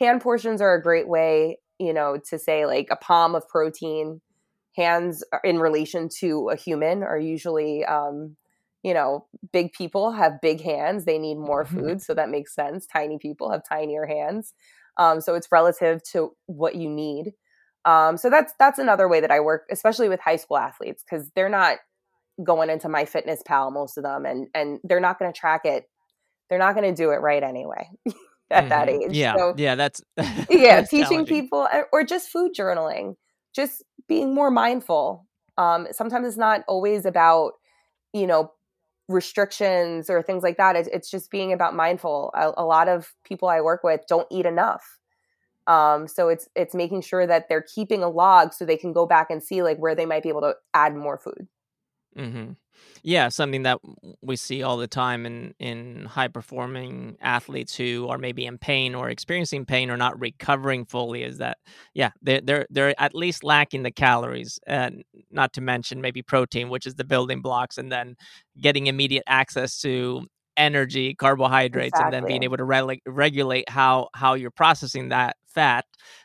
hand 0.00 0.20
portions 0.20 0.60
are 0.60 0.74
a 0.74 0.82
great 0.82 1.08
way, 1.08 1.58
you 1.78 1.92
know, 1.92 2.18
to 2.30 2.38
say 2.38 2.66
like 2.66 2.88
a 2.90 2.96
palm 2.96 3.34
of 3.34 3.48
protein. 3.48 4.20
Hands 4.76 5.24
in 5.42 5.58
relation 5.58 6.08
to 6.20 6.50
a 6.50 6.56
human 6.56 7.02
are 7.02 7.18
usually 7.18 7.84
um, 7.84 8.36
you 8.82 8.94
know, 8.94 9.26
big 9.52 9.72
people 9.72 10.12
have 10.12 10.40
big 10.40 10.60
hands. 10.60 11.04
They 11.04 11.18
need 11.18 11.36
more 11.36 11.64
mm-hmm. 11.64 11.78
food. 11.78 12.02
So 12.02 12.14
that 12.14 12.30
makes 12.30 12.54
sense. 12.54 12.86
Tiny 12.86 13.18
people 13.18 13.50
have 13.50 13.62
tinier 13.64 14.06
hands. 14.06 14.54
Um, 14.98 15.20
so 15.20 15.34
it's 15.34 15.48
relative 15.52 16.02
to 16.12 16.32
what 16.46 16.74
you 16.74 16.88
need. 16.90 17.32
Um, 17.84 18.16
so 18.16 18.28
that's 18.28 18.52
that's 18.58 18.78
another 18.78 19.08
way 19.08 19.20
that 19.20 19.30
I 19.30 19.40
work, 19.40 19.64
especially 19.70 20.08
with 20.08 20.20
high 20.20 20.36
school 20.36 20.58
athletes, 20.58 21.02
because 21.02 21.30
they're 21.34 21.48
not 21.48 21.78
going 22.44 22.70
into 22.70 22.88
MyFitnessPal 22.88 23.72
most 23.72 23.96
of 23.96 24.04
them, 24.04 24.26
and 24.26 24.48
and 24.54 24.80
they're 24.84 25.00
not 25.00 25.18
going 25.18 25.32
to 25.32 25.38
track 25.38 25.62
it. 25.64 25.84
They're 26.50 26.58
not 26.58 26.74
going 26.74 26.92
to 26.92 27.02
do 27.02 27.10
it 27.10 27.16
right 27.16 27.42
anyway 27.42 27.88
at 28.50 28.64
mm-hmm. 28.64 28.68
that 28.68 28.88
age. 28.88 29.12
Yeah, 29.12 29.36
so, 29.36 29.54
yeah, 29.56 29.74
that's 29.74 30.02
yeah, 30.50 30.76
that's 30.76 30.90
teaching 30.90 31.24
people 31.24 31.68
uh, 31.72 31.82
or 31.92 32.04
just 32.04 32.30
food 32.30 32.52
journaling, 32.54 33.14
just 33.54 33.84
being 34.08 34.34
more 34.34 34.50
mindful. 34.50 35.26
Um, 35.56 35.88
sometimes 35.92 36.26
it's 36.26 36.36
not 36.36 36.62
always 36.68 37.06
about 37.06 37.52
you 38.12 38.26
know 38.26 38.52
restrictions 39.08 40.10
or 40.10 40.22
things 40.22 40.42
like 40.42 40.58
that. 40.58 40.76
It's, 40.76 40.88
it's 40.92 41.10
just 41.10 41.30
being 41.30 41.52
about 41.52 41.74
mindful. 41.74 42.30
A, 42.34 42.52
a, 42.58 42.64
lot 42.64 42.88
of 42.88 43.14
people 43.24 43.48
I 43.48 43.60
work 43.60 43.82
with 43.82 44.02
don't 44.06 44.26
eat 44.30 44.46
enough. 44.46 44.98
Um, 45.66 46.08
so 46.08 46.28
it's 46.28 46.48
it's 46.54 46.74
making 46.74 47.02
sure 47.02 47.26
that 47.26 47.48
they're 47.48 47.64
keeping 47.74 48.02
a 48.02 48.08
log 48.08 48.54
so 48.54 48.64
they 48.64 48.76
can 48.76 48.92
go 48.92 49.06
back 49.06 49.30
and 49.30 49.42
see 49.42 49.62
like 49.62 49.78
where 49.78 49.94
they 49.94 50.06
might 50.06 50.22
be 50.22 50.30
able 50.30 50.40
to 50.42 50.54
add 50.72 50.94
more 50.94 51.18
food. 51.18 51.46
Mm-hmm. 52.18 52.52
Yeah, 53.02 53.28
something 53.28 53.62
that 53.62 53.78
we 54.22 54.36
see 54.36 54.62
all 54.62 54.76
the 54.76 54.86
time 54.86 55.24
in 55.26 55.54
in 55.58 56.04
high 56.04 56.28
performing 56.28 57.16
athletes 57.20 57.74
who 57.76 58.08
are 58.08 58.18
maybe 58.18 58.44
in 58.44 58.58
pain 58.58 58.94
or 58.94 59.08
experiencing 59.08 59.64
pain 59.64 59.90
or 59.90 59.96
not 59.96 60.18
recovering 60.18 60.84
fully 60.84 61.22
is 61.22 61.38
that 61.38 61.58
yeah 61.94 62.10
they're 62.22 62.40
they're 62.40 62.66
they're 62.70 63.00
at 63.00 63.14
least 63.14 63.44
lacking 63.44 63.82
the 63.82 63.90
calories, 63.90 64.58
and 64.66 65.04
not 65.30 65.52
to 65.54 65.60
mention 65.60 66.00
maybe 66.00 66.22
protein, 66.22 66.68
which 66.68 66.86
is 66.86 66.94
the 66.94 67.04
building 67.04 67.40
blocks, 67.40 67.78
and 67.78 67.90
then 67.90 68.16
getting 68.60 68.86
immediate 68.86 69.24
access 69.26 69.80
to 69.80 70.26
energy, 70.56 71.14
carbohydrates, 71.14 71.94
exactly. 71.94 72.04
and 72.04 72.12
then 72.12 72.28
being 72.28 72.42
able 72.42 72.56
to 72.56 72.64
re- 72.64 73.00
regulate 73.06 73.68
how 73.68 74.08
how 74.14 74.34
you're 74.34 74.50
processing 74.50 75.10
that 75.10 75.36
fat. 75.46 75.84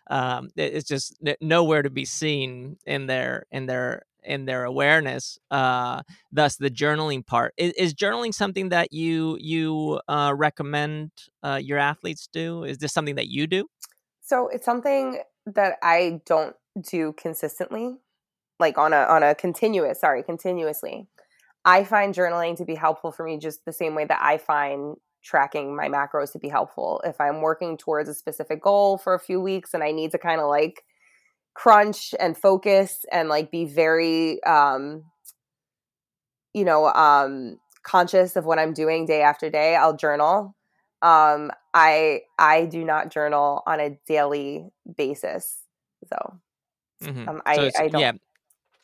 Um, 0.09 0.49
it's 0.55 0.87
just 0.87 1.17
nowhere 1.39 1.83
to 1.83 1.89
be 1.89 2.05
seen 2.05 2.77
in 2.85 3.07
their 3.07 3.45
in 3.51 3.67
their 3.67 4.03
in 4.25 4.45
their 4.45 4.63
awareness 4.63 5.37
uh 5.51 6.01
thus 6.31 6.57
the 6.57 6.69
journaling 6.69 7.25
part. 7.25 7.53
Is, 7.57 7.73
is 7.73 7.93
journaling 7.93 8.33
something 8.33 8.69
that 8.69 8.93
you 8.93 9.37
you 9.39 9.99
uh 10.07 10.33
recommend 10.35 11.11
uh 11.43 11.59
your 11.61 11.77
athletes 11.77 12.27
do? 12.31 12.63
Is 12.63 12.77
this 12.77 12.93
something 12.93 13.15
that 13.15 13.27
you 13.27 13.47
do? 13.47 13.67
So 14.21 14.47
it's 14.47 14.65
something 14.65 15.19
that 15.45 15.77
i 15.83 16.21
don't 16.25 16.55
do 16.89 17.13
consistently 17.13 17.97
like 18.59 18.77
on 18.77 18.93
a 18.93 19.03
on 19.03 19.23
a 19.23 19.35
continuous 19.35 19.99
sorry 19.99 20.23
continuously. 20.23 21.07
I 21.65 21.85
find 21.85 22.13
journaling 22.13 22.57
to 22.57 22.65
be 22.65 22.75
helpful 22.75 23.11
for 23.11 23.23
me 23.23 23.37
just 23.37 23.65
the 23.65 23.73
same 23.73 23.95
way 23.95 24.05
that 24.05 24.19
i 24.21 24.37
find 24.37 24.95
tracking 25.23 25.75
my 25.75 25.87
macros 25.87 26.33
to 26.33 26.39
be 26.39 26.49
helpful. 26.49 27.01
If 27.05 27.19
i'm 27.19 27.41
working 27.41 27.77
towards 27.77 28.09
a 28.09 28.13
specific 28.13 28.61
goal 28.61 28.97
for 28.97 29.13
a 29.13 29.19
few 29.19 29.41
weeks 29.41 29.73
and 29.73 29.83
i 29.83 29.91
need 29.91 30.11
to 30.11 30.17
kind 30.17 30.39
of 30.39 30.47
like 30.47 30.83
crunch 31.53 32.15
and 32.19 32.37
focus 32.37 33.05
and 33.11 33.29
like 33.29 33.51
be 33.51 33.65
very 33.65 34.43
um 34.43 35.03
you 36.53 36.65
know 36.65 36.87
um 36.87 37.57
conscious 37.83 38.35
of 38.35 38.45
what 38.45 38.59
i'm 38.59 38.73
doing 38.73 39.05
day 39.05 39.21
after 39.21 39.49
day 39.49 39.75
i'll 39.75 39.95
journal. 39.95 40.55
Um 41.01 41.51
i 41.73 42.21
i 42.39 42.65
do 42.65 42.83
not 42.83 43.11
journal 43.11 43.61
on 43.67 43.79
a 43.79 43.97
daily 44.07 44.65
basis 44.97 45.57
so, 46.07 46.39
mm-hmm. 47.03 47.29
um, 47.29 47.41
I, 47.45 47.55
so 47.55 47.71
I 47.77 47.87
don't 47.87 48.01
yeah. 48.01 48.11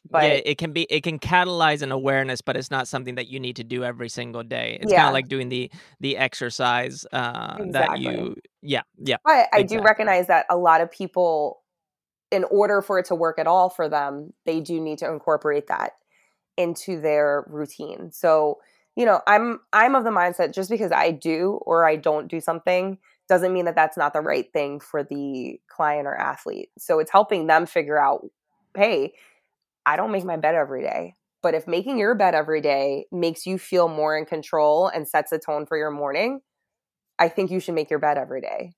But 0.09 0.23
yeah, 0.23 0.39
it 0.45 0.57
can 0.57 0.71
be 0.71 0.87
it 0.89 1.03
can 1.03 1.19
catalyze 1.19 1.81
an 1.81 1.91
awareness, 1.91 2.41
but 2.41 2.55
it's 2.55 2.71
not 2.71 2.87
something 2.87 3.15
that 3.15 3.27
you 3.27 3.39
need 3.39 3.57
to 3.57 3.63
do 3.63 3.83
every 3.83 4.09
single 4.09 4.43
day. 4.43 4.79
It's 4.81 4.91
kind 4.91 5.07
of 5.07 5.13
like 5.13 5.27
doing 5.27 5.49
the 5.49 5.69
the 5.99 6.17
exercise 6.17 7.05
uh, 7.11 7.57
that 7.71 7.99
you 7.99 8.35
yeah 8.61 8.81
yeah 8.97 9.17
but 9.23 9.47
i 9.53 9.61
do 9.63 9.81
recognize 9.81 10.27
that 10.27 10.45
a 10.49 10.57
lot 10.57 10.81
of 10.81 10.91
people 10.91 11.61
in 12.31 12.43
order 12.45 12.81
for 12.81 12.99
it 12.99 13.05
to 13.05 13.15
work 13.15 13.39
at 13.39 13.47
all 13.47 13.69
for 13.69 13.89
them 13.89 14.33
they 14.45 14.59
do 14.59 14.79
need 14.79 14.99
to 14.99 15.09
incorporate 15.09 15.67
that 15.67 15.93
into 16.57 16.99
their 16.99 17.45
routine. 17.47 18.11
So 18.11 18.59
you 18.95 19.05
know 19.05 19.21
i'm 19.27 19.61
i'm 19.71 19.95
of 19.95 20.03
the 20.03 20.09
mindset 20.09 20.53
just 20.53 20.69
because 20.69 20.91
i 20.91 21.09
do 21.09 21.59
or 21.65 21.87
i 21.87 21.95
don't 21.95 22.27
do 22.27 22.41
something 22.41 22.97
doesn't 23.29 23.53
mean 23.53 23.65
that 23.65 23.75
that's 23.75 23.95
not 23.95 24.11
the 24.11 24.19
right 24.19 24.51
thing 24.51 24.79
for 24.79 25.03
the 25.03 25.59
client 25.69 26.07
or 26.07 26.15
athlete. 26.15 26.69
So 26.79 26.97
it's 26.99 27.11
helping 27.11 27.47
them 27.47 27.65
figure 27.65 27.97
out 27.97 28.25
hey 28.75 29.13
i 29.85 29.95
don't 29.95 30.11
make 30.11 30.25
my 30.25 30.37
bed 30.37 30.55
every 30.55 30.81
day. 30.81 31.15
But 31.41 31.53
if 31.53 31.67
making 31.67 31.97
your 31.97 32.15
bed 32.15 32.35
every 32.35 32.59
day 32.59 33.05
makes 33.11 33.45
you 33.45 33.57
feel 33.57 33.87
more 33.87 34.17
in 34.17 34.25
control 34.25 34.87
and 34.87 35.07
sets 35.07 35.31
a 35.31 35.39
tone 35.39 35.65
for 35.65 35.77
your 35.77 35.91
morning 35.91 36.41
i 37.17 37.29
think 37.29 37.51
you 37.51 37.61
should 37.61 37.75
make 37.75 37.89
your 37.89 37.99
bed 37.99 38.17
every 38.17 38.41
day 38.41 38.73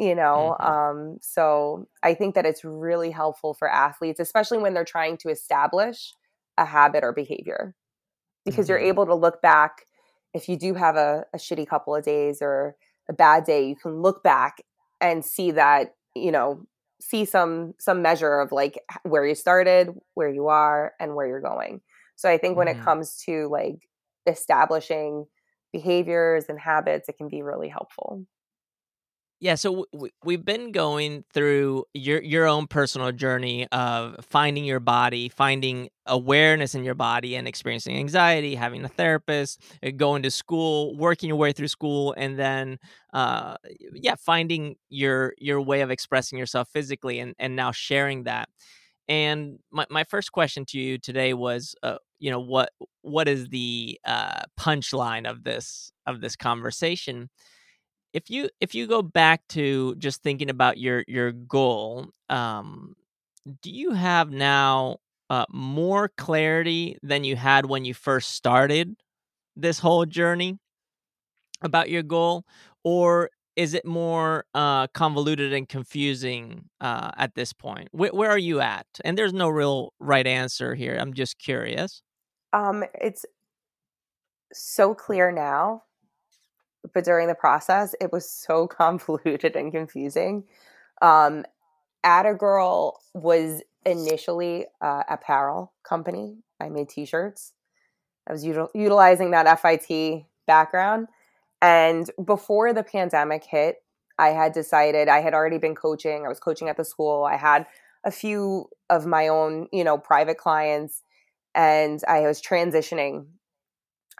you 0.00 0.16
know 0.16 0.56
hmm 0.60 0.66
um 0.66 1.18
so 1.22 1.88
i 2.04 2.14
think 2.14 2.34
that 2.36 2.46
it's 2.46 2.64
really 2.64 3.12
helpful 3.12 3.54
for 3.54 3.70
athletes 3.70 4.20
especially 4.20 4.58
when 4.58 4.74
they're 4.74 4.84
trying 4.84 5.18
to 5.18 5.30
establish 5.30 6.14
a 6.58 6.66
habit 6.66 7.04
or 7.04 7.12
behavior 7.12 7.76
because 8.44 8.68
you're 8.68 8.78
hmm 8.78 8.92
able 8.92 9.06
to 9.06 9.14
look 9.14 9.42
back 9.42 9.86
if 10.34 10.48
you 10.48 10.56
do 10.56 10.74
have 10.74 10.96
a, 10.96 11.24
a 11.34 11.38
shitty 11.38 11.66
couple 11.68 11.94
of 11.94 12.04
days 12.04 12.40
or 12.42 12.76
a 13.08 13.14
bad 13.14 13.44
day 13.44 13.66
you 13.68 13.76
can 13.76 14.02
look 14.02 14.22
back 14.22 14.58
and 15.00 15.24
see 15.24 15.50
that 15.52 15.94
you 16.16 16.32
know 16.32 16.66
see 17.00 17.24
some 17.24 17.74
some 17.78 18.02
measure 18.02 18.40
of 18.40 18.52
like 18.52 18.78
where 19.04 19.26
you 19.26 19.34
started 19.34 19.90
where 20.14 20.30
you 20.30 20.48
are 20.48 20.92
and 21.00 21.14
where 21.16 21.26
you're 21.26 21.40
going. 21.40 21.80
So 22.16 22.30
i 22.30 22.38
think 22.38 22.56
when 22.56 22.68
it 22.68 22.78
hmm 22.78 22.84
comes 22.84 23.16
to 23.26 23.48
like 23.50 23.88
establishing 24.26 25.26
behaviors 25.72 26.46
and 26.48 26.58
habits 26.60 27.08
it 27.08 27.16
can 27.16 27.28
be 27.28 27.42
really 27.42 27.68
helpful 27.68 28.24
Yeah, 29.42 29.54
so 29.54 29.86
w- 29.94 30.12
we've 30.22 30.44
been 30.44 30.70
going 30.70 31.24
through 31.32 31.84
your 31.94 32.22
your 32.22 32.46
own 32.46 32.66
personal 32.66 33.10
journey 33.10 33.66
of 33.72 34.16
finding 34.22 34.64
your 34.66 34.80
body, 34.80 35.30
finding 35.30 35.88
awareness 36.04 36.74
in 36.74 36.84
your 36.84 36.94
body, 36.94 37.36
and 37.36 37.48
experiencing 37.48 37.96
anxiety, 37.96 38.54
having 38.54 38.84
a 38.84 38.88
therapist, 38.88 39.62
uh, 39.82 39.90
going 39.96 40.22
to 40.24 40.30
school, 40.30 40.94
working 40.96 41.28
your 41.28 41.38
way 41.38 41.52
through 41.52 41.68
school, 41.68 42.14
and 42.18 42.38
then, 42.38 42.78
uh, 43.14 43.56
yeah, 43.94 44.14
finding 44.16 44.76
your 44.90 45.32
your 45.38 45.60
way 45.62 45.80
of 45.80 45.90
expressing 45.90 46.38
yourself 46.38 46.68
physically, 46.68 47.18
and 47.18 47.34
and 47.38 47.56
now 47.56 47.72
sharing 47.72 48.24
that. 48.24 48.50
And 49.08 49.58
my 49.72 49.86
my 49.90 50.04
first 50.04 50.32
question 50.32 50.64
to 50.66 50.78
you 50.78 50.98
today 50.98 51.34
was, 51.34 51.74
uh, 51.82 51.96
you 52.18 52.30
know, 52.30 52.40
what 52.40 52.70
what 53.02 53.28
is 53.28 53.48
the 53.48 53.98
uh, 54.04 54.42
punchline 54.58 55.28
of 55.28 55.44
this 55.44 55.92
of 56.06 56.20
this 56.20 56.36
conversation? 56.36 57.30
If 58.12 58.30
you 58.30 58.48
if 58.60 58.74
you 58.74 58.86
go 58.86 59.02
back 59.02 59.46
to 59.48 59.94
just 59.96 60.22
thinking 60.22 60.50
about 60.50 60.78
your 60.78 61.04
your 61.06 61.32
goal 61.32 62.10
um 62.28 62.94
do 63.62 63.70
you 63.70 63.92
have 63.92 64.30
now 64.30 64.98
uh, 65.30 65.46
more 65.50 66.08
clarity 66.16 66.96
than 67.02 67.24
you 67.24 67.36
had 67.36 67.66
when 67.66 67.84
you 67.84 67.94
first 67.94 68.32
started 68.32 68.96
this 69.56 69.78
whole 69.78 70.04
journey 70.04 70.58
about 71.62 71.88
your 71.90 72.02
goal? 72.02 72.44
Or 72.84 73.30
is 73.56 73.74
it 73.74 73.84
more 73.84 74.44
uh, 74.54 74.88
convoluted 74.88 75.52
and 75.52 75.68
confusing 75.68 76.64
uh, 76.80 77.10
at 77.16 77.34
this 77.34 77.52
point? 77.52 77.88
Where, 77.92 78.10
where 78.10 78.30
are 78.30 78.38
you 78.38 78.60
at? 78.60 78.86
And 79.04 79.16
there's 79.16 79.32
no 79.32 79.48
real 79.48 79.92
right 80.00 80.26
answer 80.26 80.74
here. 80.74 80.96
I'm 80.98 81.14
just 81.14 81.38
curious. 81.38 82.02
Um 82.52 82.82
it's 83.00 83.24
so 84.52 84.92
clear 84.92 85.30
now 85.30 85.84
but 86.92 87.04
during 87.04 87.28
the 87.28 87.34
process 87.34 87.94
it 88.00 88.12
was 88.12 88.28
so 88.28 88.66
convoluted 88.80 89.56
and 89.56 89.72
confusing. 89.72 90.44
Um 91.02 91.44
Girl 92.02 93.00
was 93.12 93.62
initially 93.84 94.66
uh, 94.80 95.02
apparel 95.08 95.72
company. 95.82 96.38
I 96.58 96.70
made 96.70 96.88
t-shirts. 96.88 97.52
I 98.26 98.32
was 98.32 98.44
util- 98.44 98.70
utilizing 98.74 99.32
that 99.32 99.60
fit 99.60 100.24
background. 100.46 101.08
And 101.60 102.10
before 102.24 102.72
the 102.72 102.82
pandemic 102.82 103.44
hit 103.44 103.82
i 104.20 104.28
had 104.28 104.52
decided 104.52 105.08
i 105.08 105.20
had 105.20 105.34
already 105.34 105.58
been 105.58 105.74
coaching 105.74 106.24
i 106.24 106.28
was 106.28 106.38
coaching 106.38 106.68
at 106.68 106.76
the 106.76 106.84
school 106.84 107.24
i 107.24 107.36
had 107.36 107.66
a 108.04 108.10
few 108.10 108.68
of 108.90 109.06
my 109.06 109.28
own 109.28 109.66
you 109.72 109.82
know 109.82 109.98
private 109.98 110.36
clients 110.36 111.02
and 111.54 112.00
i 112.06 112.20
was 112.20 112.40
transitioning 112.40 113.26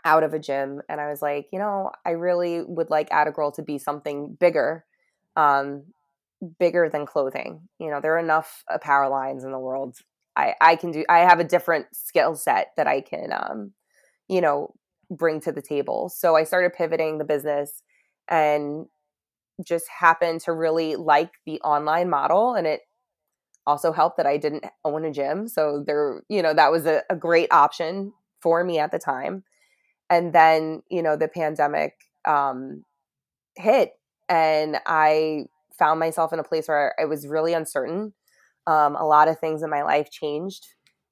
out 0.05 0.23
of 0.23 0.33
a 0.33 0.39
gym 0.39 0.81
and 0.89 0.99
I 0.99 1.09
was 1.09 1.21
like, 1.21 1.47
you 1.51 1.59
know, 1.59 1.91
I 2.05 2.11
really 2.11 2.61
would 2.63 2.89
like 2.89 3.09
Girl 3.33 3.51
to 3.53 3.61
be 3.61 3.77
something 3.77 4.35
bigger, 4.39 4.85
um, 5.35 5.83
bigger 6.59 6.89
than 6.89 7.05
clothing. 7.05 7.67
You 7.79 7.91
know, 7.91 8.01
there 8.01 8.15
are 8.15 8.19
enough 8.19 8.63
apparel 8.69 9.11
lines 9.11 9.43
in 9.43 9.51
the 9.51 9.59
world. 9.59 9.97
I, 10.35 10.55
I 10.61 10.75
can 10.75 10.91
do 10.91 11.03
I 11.09 11.19
have 11.19 11.39
a 11.39 11.43
different 11.43 11.87
skill 11.93 12.35
set 12.35 12.71
that 12.77 12.87
I 12.87 13.01
can 13.01 13.31
um, 13.33 13.73
you 14.29 14.41
know, 14.41 14.73
bring 15.09 15.41
to 15.41 15.51
the 15.51 15.61
table. 15.61 16.09
So 16.09 16.35
I 16.35 16.43
started 16.43 16.73
pivoting 16.73 17.17
the 17.17 17.25
business 17.25 17.83
and 18.29 18.85
just 19.65 19.85
happened 19.89 20.41
to 20.41 20.53
really 20.53 20.95
like 20.95 21.31
the 21.45 21.59
online 21.61 22.09
model 22.09 22.53
and 22.55 22.65
it 22.65 22.81
also 23.67 23.91
helped 23.91 24.17
that 24.17 24.25
I 24.25 24.37
didn't 24.37 24.65
own 24.83 25.05
a 25.05 25.11
gym. 25.11 25.47
So 25.47 25.83
there, 25.85 26.23
you 26.29 26.41
know, 26.41 26.53
that 26.53 26.71
was 26.71 26.85
a, 26.85 27.03
a 27.09 27.15
great 27.15 27.51
option 27.51 28.13
for 28.41 28.63
me 28.63 28.79
at 28.79 28.91
the 28.91 28.99
time 28.99 29.43
and 30.11 30.33
then 30.33 30.83
you 30.91 31.03
know 31.03 31.17
the 31.17 31.29
pandemic 31.29 31.95
um, 32.25 32.85
hit 33.57 33.93
and 34.29 34.77
i 34.87 35.45
found 35.79 35.99
myself 35.99 36.33
in 36.33 36.39
a 36.39 36.45
place 36.45 36.67
where 36.69 36.95
i 36.99 37.05
was 37.05 37.27
really 37.27 37.53
uncertain. 37.53 38.13
Um, 38.67 38.95
a 38.95 39.05
lot 39.05 39.27
of 39.27 39.39
things 39.39 39.63
in 39.63 39.71
my 39.71 39.83
life 39.83 40.11
changed 40.11 40.67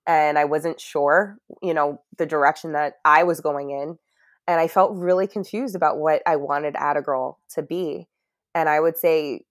and 0.07 0.37
i 0.39 0.45
wasn't 0.45 0.79
sure 0.81 1.37
you 1.63 1.73
know 1.73 2.01
the 2.17 2.27
direction 2.27 2.73
that 2.73 2.95
i 3.05 3.23
was 3.23 3.41
going 3.41 3.71
in 3.71 3.97
and 4.47 4.59
i 4.59 4.67
felt 4.67 4.95
really 4.95 5.27
confused 5.27 5.75
about 5.75 5.97
what 5.97 6.21
i 6.27 6.35
wanted 6.35 6.75
Girl 7.05 7.39
to 7.55 7.63
be 7.63 8.07
and 8.55 8.69
i 8.69 8.79
would 8.79 8.97
say 8.97 9.41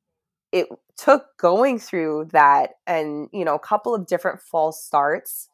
it 0.53 0.69
took 0.97 1.37
going 1.39 1.79
through 1.79 2.29
that 2.33 2.73
and 2.87 3.29
you 3.33 3.45
know 3.45 3.55
a 3.55 3.61
couple 3.61 3.95
of 3.95 4.07
different 4.07 4.41
false 4.41 4.83
starts 4.85 5.49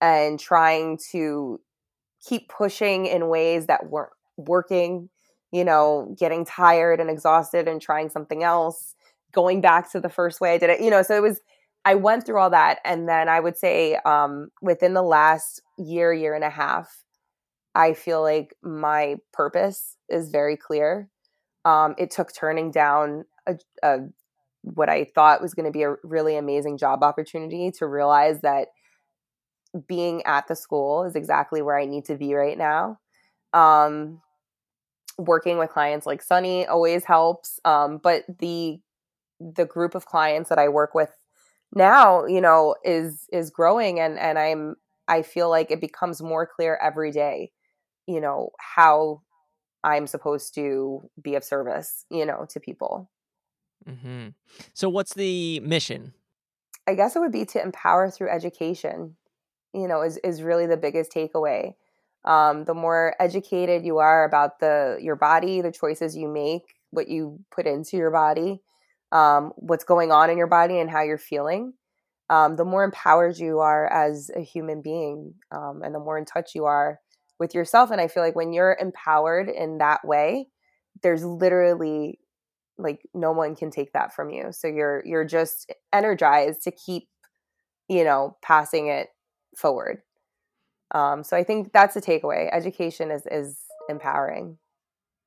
and 0.00 0.38
trying 0.40 0.98
to 1.12 1.60
keep 2.26 2.48
pushing 2.48 3.06
in 3.06 3.28
ways 3.28 3.66
that 3.66 3.88
weren't 3.90 4.12
working, 4.36 5.08
you 5.52 5.64
know, 5.64 6.14
getting 6.18 6.44
tired 6.44 7.00
and 7.00 7.10
exhausted 7.10 7.68
and 7.68 7.80
trying 7.80 8.08
something 8.08 8.42
else, 8.42 8.94
going 9.32 9.60
back 9.60 9.90
to 9.92 10.00
the 10.00 10.08
first 10.08 10.40
way 10.40 10.54
I 10.54 10.58
did 10.58 10.70
it, 10.70 10.80
you 10.80 10.90
know, 10.90 11.02
so 11.02 11.14
it 11.16 11.22
was 11.22 11.40
I 11.84 11.94
went 11.94 12.26
through 12.26 12.38
all 12.38 12.50
that 12.50 12.80
and 12.84 13.08
then 13.08 13.28
I 13.28 13.40
would 13.40 13.56
say 13.56 13.96
um 14.04 14.48
within 14.62 14.94
the 14.94 15.02
last 15.02 15.62
year 15.78 16.12
year 16.12 16.34
and 16.34 16.44
a 16.44 16.50
half 16.50 17.04
I 17.74 17.92
feel 17.92 18.22
like 18.22 18.54
my 18.62 19.16
purpose 19.32 19.96
is 20.08 20.30
very 20.30 20.56
clear. 20.56 21.08
Um 21.64 21.94
it 21.98 22.10
took 22.10 22.34
turning 22.34 22.70
down 22.70 23.24
a, 23.46 23.56
a 23.82 23.98
what 24.62 24.88
I 24.88 25.04
thought 25.04 25.42
was 25.42 25.54
going 25.54 25.66
to 25.66 25.70
be 25.72 25.84
a 25.84 25.94
really 26.02 26.36
amazing 26.36 26.76
job 26.76 27.04
opportunity 27.04 27.70
to 27.78 27.86
realize 27.86 28.40
that 28.40 28.68
being 29.88 30.22
at 30.24 30.48
the 30.48 30.56
school 30.56 31.04
is 31.04 31.16
exactly 31.16 31.62
where 31.62 31.78
I 31.78 31.86
need 31.86 32.04
to 32.06 32.16
be 32.16 32.34
right 32.34 32.58
now. 32.58 32.98
Um, 33.52 34.20
working 35.18 35.58
with 35.58 35.70
clients 35.70 36.06
like 36.06 36.22
Sunny 36.22 36.66
always 36.66 37.04
helps, 37.04 37.60
um, 37.64 37.98
but 37.98 38.24
the 38.38 38.80
the 39.40 39.66
group 39.66 39.94
of 39.94 40.06
clients 40.06 40.48
that 40.48 40.58
I 40.58 40.68
work 40.68 40.94
with 40.94 41.10
now, 41.74 42.24
you 42.26 42.40
know, 42.40 42.74
is 42.84 43.26
is 43.32 43.50
growing, 43.50 44.00
and 44.00 44.18
and 44.18 44.38
I'm 44.38 44.76
I 45.08 45.22
feel 45.22 45.50
like 45.50 45.70
it 45.70 45.80
becomes 45.80 46.22
more 46.22 46.46
clear 46.46 46.78
every 46.82 47.12
day, 47.12 47.52
you 48.06 48.20
know, 48.20 48.50
how 48.58 49.22
I'm 49.84 50.06
supposed 50.06 50.54
to 50.54 51.08
be 51.20 51.34
of 51.34 51.44
service, 51.44 52.04
you 52.10 52.26
know, 52.26 52.46
to 52.50 52.60
people. 52.60 53.10
hmm 53.86 54.28
so 54.74 54.88
what's 54.88 55.14
the 55.14 55.60
mission 55.60 56.12
I 56.86 56.94
guess 56.94 57.16
it 57.16 57.18
would 57.18 57.32
be 57.32 57.44
to 57.46 57.62
empower 57.62 58.10
through 58.10 58.30
education 58.30 59.16
you 59.76 59.88
know 59.88 60.02
is 60.02 60.18
is 60.18 60.42
really 60.42 60.66
the 60.66 60.76
biggest 60.76 61.12
takeaway. 61.12 61.74
Um, 62.24 62.64
the 62.64 62.74
more 62.74 63.14
educated 63.20 63.84
you 63.84 63.98
are 63.98 64.24
about 64.24 64.58
the 64.58 64.98
your 65.00 65.16
body 65.16 65.60
the 65.60 65.70
choices 65.70 66.16
you 66.16 66.28
make 66.28 66.62
what 66.90 67.08
you 67.08 67.38
put 67.52 67.66
into 67.66 67.96
your 67.96 68.10
body 68.10 68.62
um, 69.12 69.52
what's 69.56 69.84
going 69.84 70.10
on 70.10 70.30
in 70.30 70.38
your 70.38 70.48
body 70.48 70.78
and 70.80 70.90
how 70.90 71.02
you're 71.02 71.18
feeling 71.18 71.74
um, 72.28 72.56
the 72.56 72.64
more 72.64 72.82
empowered 72.82 73.38
you 73.38 73.60
are 73.60 73.86
as 73.92 74.30
a 74.34 74.40
human 74.40 74.82
being 74.82 75.34
um, 75.52 75.82
and 75.84 75.94
the 75.94 76.00
more 76.00 76.18
in 76.18 76.24
touch 76.24 76.56
you 76.56 76.64
are 76.64 76.98
with 77.38 77.54
yourself. 77.54 77.92
And 77.92 78.00
i 78.00 78.08
feel 78.08 78.24
like 78.24 78.34
when 78.34 78.52
you're 78.52 78.76
empowered 78.80 79.48
in 79.48 79.78
that 79.78 80.04
way 80.04 80.48
there's 81.02 81.24
literally 81.24 82.18
like 82.78 83.00
no 83.14 83.32
one 83.32 83.54
can 83.56 83.70
take 83.70 83.92
that 83.92 84.14
from 84.14 84.30
you. 84.30 84.48
So 84.52 84.68
you're 84.68 85.02
you're 85.06 85.24
just 85.24 85.72
energized 85.92 86.62
to 86.62 86.70
keep 86.70 87.08
you 87.88 88.04
know 88.04 88.36
passing 88.42 88.88
it 88.88 89.08
forward. 89.56 90.02
Um, 90.94 91.24
so 91.24 91.36
I 91.36 91.42
think 91.42 91.72
that's 91.72 91.96
a 91.96 92.00
takeaway. 92.00 92.48
Education 92.52 93.10
is 93.10 93.26
is 93.30 93.58
empowering. 93.88 94.58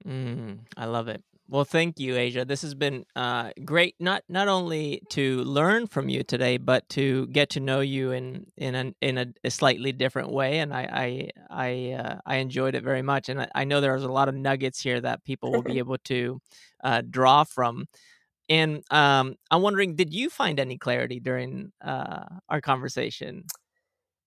Mm, 0.06 0.60
I 0.78 0.86
love 0.86 1.10
it. 1.10 1.22
Well, 1.52 1.66
thank 1.66 2.00
you, 2.00 2.16
Asia. 2.16 2.46
This 2.46 2.62
has 2.62 2.76
been 2.76 3.06
uh, 3.16 3.50
great. 3.66 3.96
Not 4.00 4.24
not 4.30 4.48
only 4.48 5.02
to 5.10 5.40
learn 5.40 5.88
from 5.88 6.08
you 6.08 6.24
today, 6.24 6.58
but 6.58 6.88
to 6.90 7.26
get 7.28 7.50
to 7.52 7.60
know 7.60 7.80
you 7.80 8.12
in 8.12 8.46
in 8.56 8.76
a, 8.76 8.94
in 9.02 9.18
a, 9.18 9.26
a 9.44 9.50
slightly 9.50 9.92
different 9.92 10.32
way. 10.32 10.60
And 10.60 10.72
I 10.72 10.88
I 10.92 11.30
I, 11.50 11.92
uh, 11.94 12.20
I 12.24 12.36
enjoyed 12.36 12.76
it 12.76 12.84
very 12.84 13.02
much. 13.02 13.30
And 13.30 13.42
I, 13.42 13.48
I, 13.56 13.64
know 13.64 13.82
there's 13.82 14.04
a 14.04 14.12
lot 14.12 14.30
of 14.30 14.36
nuggets 14.36 14.80
here 14.80 15.02
that 15.02 15.24
people 15.24 15.52
will 15.52 15.64
be 15.64 15.78
able 15.80 15.98
to 15.98 16.40
uh, 16.84 17.02
draw 17.10 17.44
from. 17.44 17.88
And 18.48 18.84
um, 18.92 19.36
I'm 19.50 19.64
wondering, 19.64 19.96
did 19.96 20.14
you 20.14 20.30
find 20.30 20.60
any 20.60 20.78
clarity 20.78 21.20
during 21.20 21.72
uh, 21.84 22.26
our 22.48 22.62
conversation? 22.62 23.46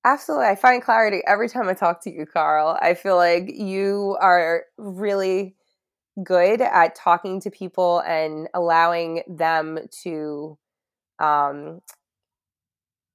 Absolutely. 0.05 0.46
I 0.46 0.57
find 0.57 0.82
clarity 0.82 1.22
every 1.26 1.48
time 1.48 1.68
I 1.68 1.74
talk 1.74 2.03
to 2.03 2.11
you, 2.12 2.26
Carl. 2.26 2.76
I 2.82 2.94
feel 2.94 3.16
like 3.16 3.50
you 3.55 4.16
are 4.20 4.64
really 4.76 5.55
good 6.24 6.61
at 6.61 6.94
talking 6.94 7.40
to 7.42 7.50
people 7.50 8.00
and 8.07 8.48
allowing 8.55 9.22
them 9.28 9.78
to 10.05 10.59
um, 11.18 11.80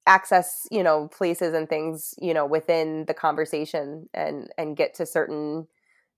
access 0.06 0.66
you 0.70 0.82
know 0.82 1.08
places 1.08 1.52
and 1.54 1.68
things 1.68 2.14
you 2.18 2.32
know 2.32 2.46
within 2.46 3.04
the 3.06 3.14
conversation 3.14 4.08
and 4.14 4.48
and 4.56 4.76
get 4.76 4.94
to 4.94 5.04
certain 5.04 5.66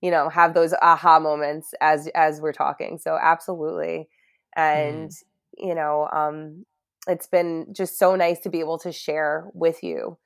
you 0.00 0.10
know 0.10 0.28
have 0.28 0.54
those 0.54 0.72
aha 0.80 1.18
moments 1.18 1.74
as 1.80 2.08
as 2.14 2.40
we're 2.40 2.52
talking 2.52 2.98
so 2.98 3.18
absolutely 3.20 4.08
and 4.56 5.10
mm. 5.10 5.14
you 5.58 5.74
know 5.74 6.08
um 6.12 6.64
it's 7.08 7.26
been 7.26 7.66
just 7.72 7.98
so 7.98 8.14
nice 8.14 8.38
to 8.38 8.48
be 8.50 8.60
able 8.60 8.78
to 8.78 8.92
share 8.92 9.48
with 9.54 9.82
you 9.82 10.16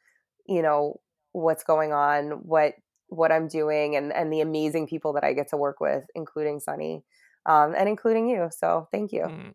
you 0.46 0.62
know 0.62 1.00
what's 1.32 1.64
going 1.64 1.92
on 1.92 2.30
what 2.44 2.74
what 3.08 3.32
I'm 3.32 3.48
doing 3.48 3.96
and 3.96 4.12
and 4.12 4.32
the 4.32 4.40
amazing 4.40 4.86
people 4.86 5.12
that 5.14 5.24
I 5.24 5.32
get 5.32 5.48
to 5.50 5.56
work 5.56 5.80
with, 5.80 6.04
including 6.14 6.60
Sunny, 6.60 7.04
um, 7.46 7.74
and 7.76 7.88
including 7.88 8.28
you. 8.28 8.48
So 8.56 8.88
thank 8.90 9.12
you. 9.12 9.22
Mm. 9.22 9.52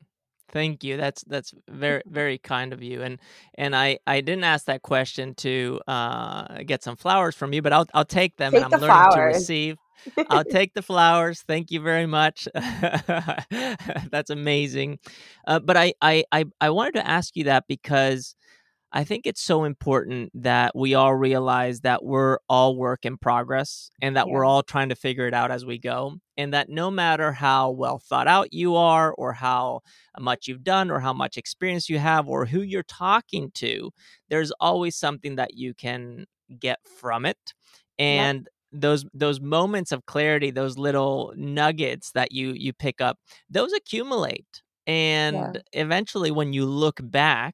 Thank 0.52 0.84
you. 0.84 0.98
That's 0.98 1.24
that's 1.26 1.54
very 1.70 2.02
very 2.08 2.38
kind 2.38 2.74
of 2.74 2.82
you. 2.82 3.02
And 3.02 3.20
and 3.56 3.76
I 3.76 4.00
I 4.08 4.22
didn't 4.22 4.44
ask 4.44 4.66
that 4.66 4.82
question 4.82 5.36
to 5.36 5.80
uh, 5.88 6.64
get 6.66 6.84
some 6.84 6.96
flowers 6.96 7.36
from 7.36 7.54
you, 7.54 7.62
but 7.62 7.74
I'll 7.74 7.88
I'll 7.94 8.06
take 8.06 8.38
them. 8.38 8.54
Take 8.54 8.64
and 8.64 8.74
I'm 8.74 8.82
learning 8.82 9.12
flowers. 9.12 9.16
to 9.16 9.40
receive. 9.40 9.78
I'll 10.30 10.46
take 10.50 10.74
the 10.74 10.82
flowers. 10.82 11.42
Thank 11.42 11.72
you 11.72 11.82
very 11.82 12.06
much. 12.06 12.48
That's 12.54 14.30
amazing. 14.30 15.00
Uh, 15.46 15.60
but 15.60 15.78
I, 15.78 15.94
I 16.02 16.24
I 16.32 16.46
I 16.62 16.70
wanted 16.70 16.96
to 16.96 17.08
ask 17.08 17.36
you 17.36 17.46
that 17.46 17.66
because 17.68 18.36
I 18.92 19.04
think 19.04 19.26
it's 19.26 19.42
so 19.42 19.66
important 19.66 20.32
that 20.34 20.76
we 20.76 20.96
all 20.96 21.14
realize 21.14 21.82
that 21.82 22.04
we're 22.04 22.40
all 22.50 22.76
work 22.76 23.06
in 23.06 23.18
progress 23.18 23.92
and 24.02 24.16
that 24.16 24.28
yeah. 24.28 24.34
we're 24.34 24.46
all 24.46 24.64
trying 24.64 24.90
to 24.90 24.96
figure 24.96 25.28
it 25.28 25.34
out 25.34 25.52
as 25.52 25.64
we 25.64 25.78
go. 25.78 26.16
And 26.38 26.54
that 26.54 26.70
no 26.70 26.90
matter 26.90 27.32
how 27.32 27.70
well 27.70 28.00
thought 28.00 28.28
out 28.28 28.52
you 28.52 28.76
are, 28.76 29.14
or 29.14 29.34
how 29.34 29.82
much 30.20 30.48
you've 30.48 30.64
done, 30.64 30.90
or 30.90 31.00
how 31.00 31.14
much 31.14 31.38
experience 31.38 31.88
you 31.90 32.00
have, 32.00 32.28
or 32.28 32.46
who 32.46 32.62
you're 32.62 32.82
talking 32.84 33.52
to, 33.56 33.92
there's 34.30 34.52
always 34.60 34.96
something 34.96 35.36
that 35.36 35.56
you 35.56 35.74
can 35.76 36.26
get 36.60 36.80
from 37.00 37.26
it. 37.26 37.54
And 38.00 38.48
yeah. 38.72 38.80
those 38.80 39.06
those 39.14 39.40
moments 39.40 39.92
of 39.92 40.06
clarity, 40.08 40.50
those 40.50 40.78
little 40.80 41.34
nuggets 41.36 42.12
that 42.14 42.32
you 42.32 42.54
you 42.54 42.74
pick 42.74 43.02
up, 43.02 43.20
those 43.50 43.74
accumulate. 43.74 44.64
And 44.88 45.36
yeah. 45.36 45.62
eventually 45.74 46.32
when 46.32 46.54
you 46.54 46.66
look 46.66 47.00
back, 47.04 47.54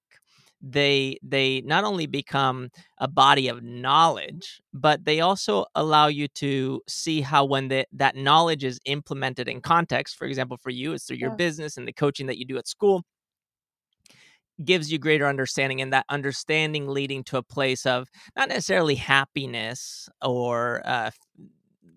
they 0.62 1.18
they 1.22 1.62
not 1.66 1.84
only 1.84 2.06
become 2.06 2.70
a 3.00 3.08
body 3.08 3.48
of 3.48 3.62
knowledge 3.62 4.62
but 4.74 5.04
they 5.06 5.20
also 5.22 5.66
allow 5.76 6.08
you 6.08 6.28
to 6.30 6.82
see 6.88 7.22
how 7.22 7.44
when 7.46 7.68
the, 7.68 7.86
that 7.92 8.16
knowledge 8.16 8.64
is 8.64 8.80
implemented 8.86 9.48
in 9.48 9.62
context 9.62 10.18
for 10.18 10.26
example 10.26 10.58
for 10.58 10.70
you 10.70 10.94
it's 10.94 11.06
through 11.06 11.18
your 11.18 11.30
yeah. 11.32 11.36
business 11.36 11.78
and 11.78 11.88
the 11.88 11.94
coaching 11.94 12.26
that 12.26 12.38
you 12.38 12.46
do 12.46 12.58
at 12.58 12.68
school 12.68 13.04
gives 14.64 14.92
you 14.92 14.98
greater 14.98 15.28
understanding 15.28 15.82
and 15.82 15.92
that 15.92 16.06
understanding 16.10 16.88
leading 16.88 17.24
to 17.24 17.38
a 17.38 17.44
place 17.44 17.86
of 17.86 18.08
not 18.38 18.48
necessarily 18.48 18.96
happiness 18.96 20.08
or 20.22 20.82
uh, 20.86 21.12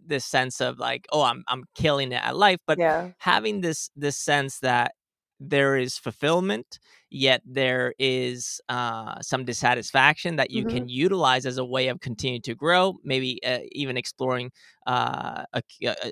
this 0.05 0.25
sense 0.25 0.61
of 0.61 0.79
like 0.79 1.07
oh 1.13 1.23
i'm 1.23 1.45
i'm 1.49 1.65
killing 1.75 2.13
it 2.13 2.23
at 2.25 2.37
life 2.37 2.59
but 2.67 2.79
yeah. 2.79 3.11
having 3.19 3.61
this 3.61 3.91
this 3.95 4.17
sense 4.17 4.59
that 4.61 4.93
there 5.41 5.77
is 5.77 5.97
fulfillment, 5.97 6.79
yet 7.11 7.43
there 7.45 7.95
is 7.99 8.61
uh, 8.69 9.21
some 9.21 9.45
dissatisfaction 9.45 10.37
that 10.37 10.51
you 10.51 10.65
mm-hmm. 10.65 10.77
can 10.77 10.89
utilize 10.89 11.47
as 11.47 11.59
a 11.59 11.65
way 11.65 11.89
of 11.89 12.01
continuing 12.01 12.43
to 12.43 12.55
grow. 12.55 12.97
Maybe 13.05 13.39
uh, 13.45 13.61
even 13.73 13.97
exploring 13.97 14.51
uh, 14.87 15.45
a, 15.53 15.63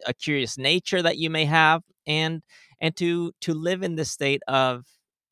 a, 0.06 0.14
curious 0.14 0.56
nature 0.58 1.02
that 1.02 1.18
you 1.18 1.30
may 1.30 1.44
have, 1.44 1.82
and 2.06 2.42
and 2.80 2.96
to 2.96 3.32
to 3.42 3.54
live 3.54 3.82
in 3.82 3.96
the 3.96 4.04
state 4.04 4.42
of 4.46 4.84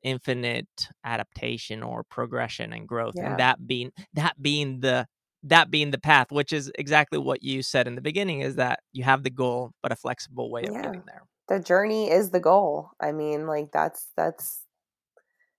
infinite 0.02 0.88
adaptation 1.04 1.82
or 1.82 2.04
progression 2.04 2.72
and 2.72 2.88
growth, 2.88 3.14
yeah. 3.16 3.30
and 3.30 3.40
that 3.40 3.66
being 3.66 3.92
that 4.14 4.40
being 4.42 4.80
the 4.80 5.06
that 5.44 5.70
being 5.70 5.90
the 5.90 6.00
path, 6.00 6.32
which 6.32 6.52
is 6.52 6.72
exactly 6.78 7.18
what 7.18 7.42
you 7.42 7.62
said 7.62 7.86
in 7.86 7.94
the 7.94 8.00
beginning, 8.00 8.40
is 8.40 8.56
that 8.56 8.80
you 8.92 9.04
have 9.04 9.22
the 9.22 9.30
goal, 9.30 9.72
but 9.82 9.92
a 9.92 9.96
flexible 9.96 10.50
way 10.50 10.62
of 10.62 10.72
yeah. 10.72 10.82
getting 10.82 11.02
there 11.06 11.22
the 11.48 11.60
journey 11.60 12.10
is 12.10 12.30
the 12.30 12.40
goal. 12.40 12.90
I 13.00 13.12
mean, 13.12 13.46
like 13.46 13.70
that's 13.72 14.08
that's 14.16 14.62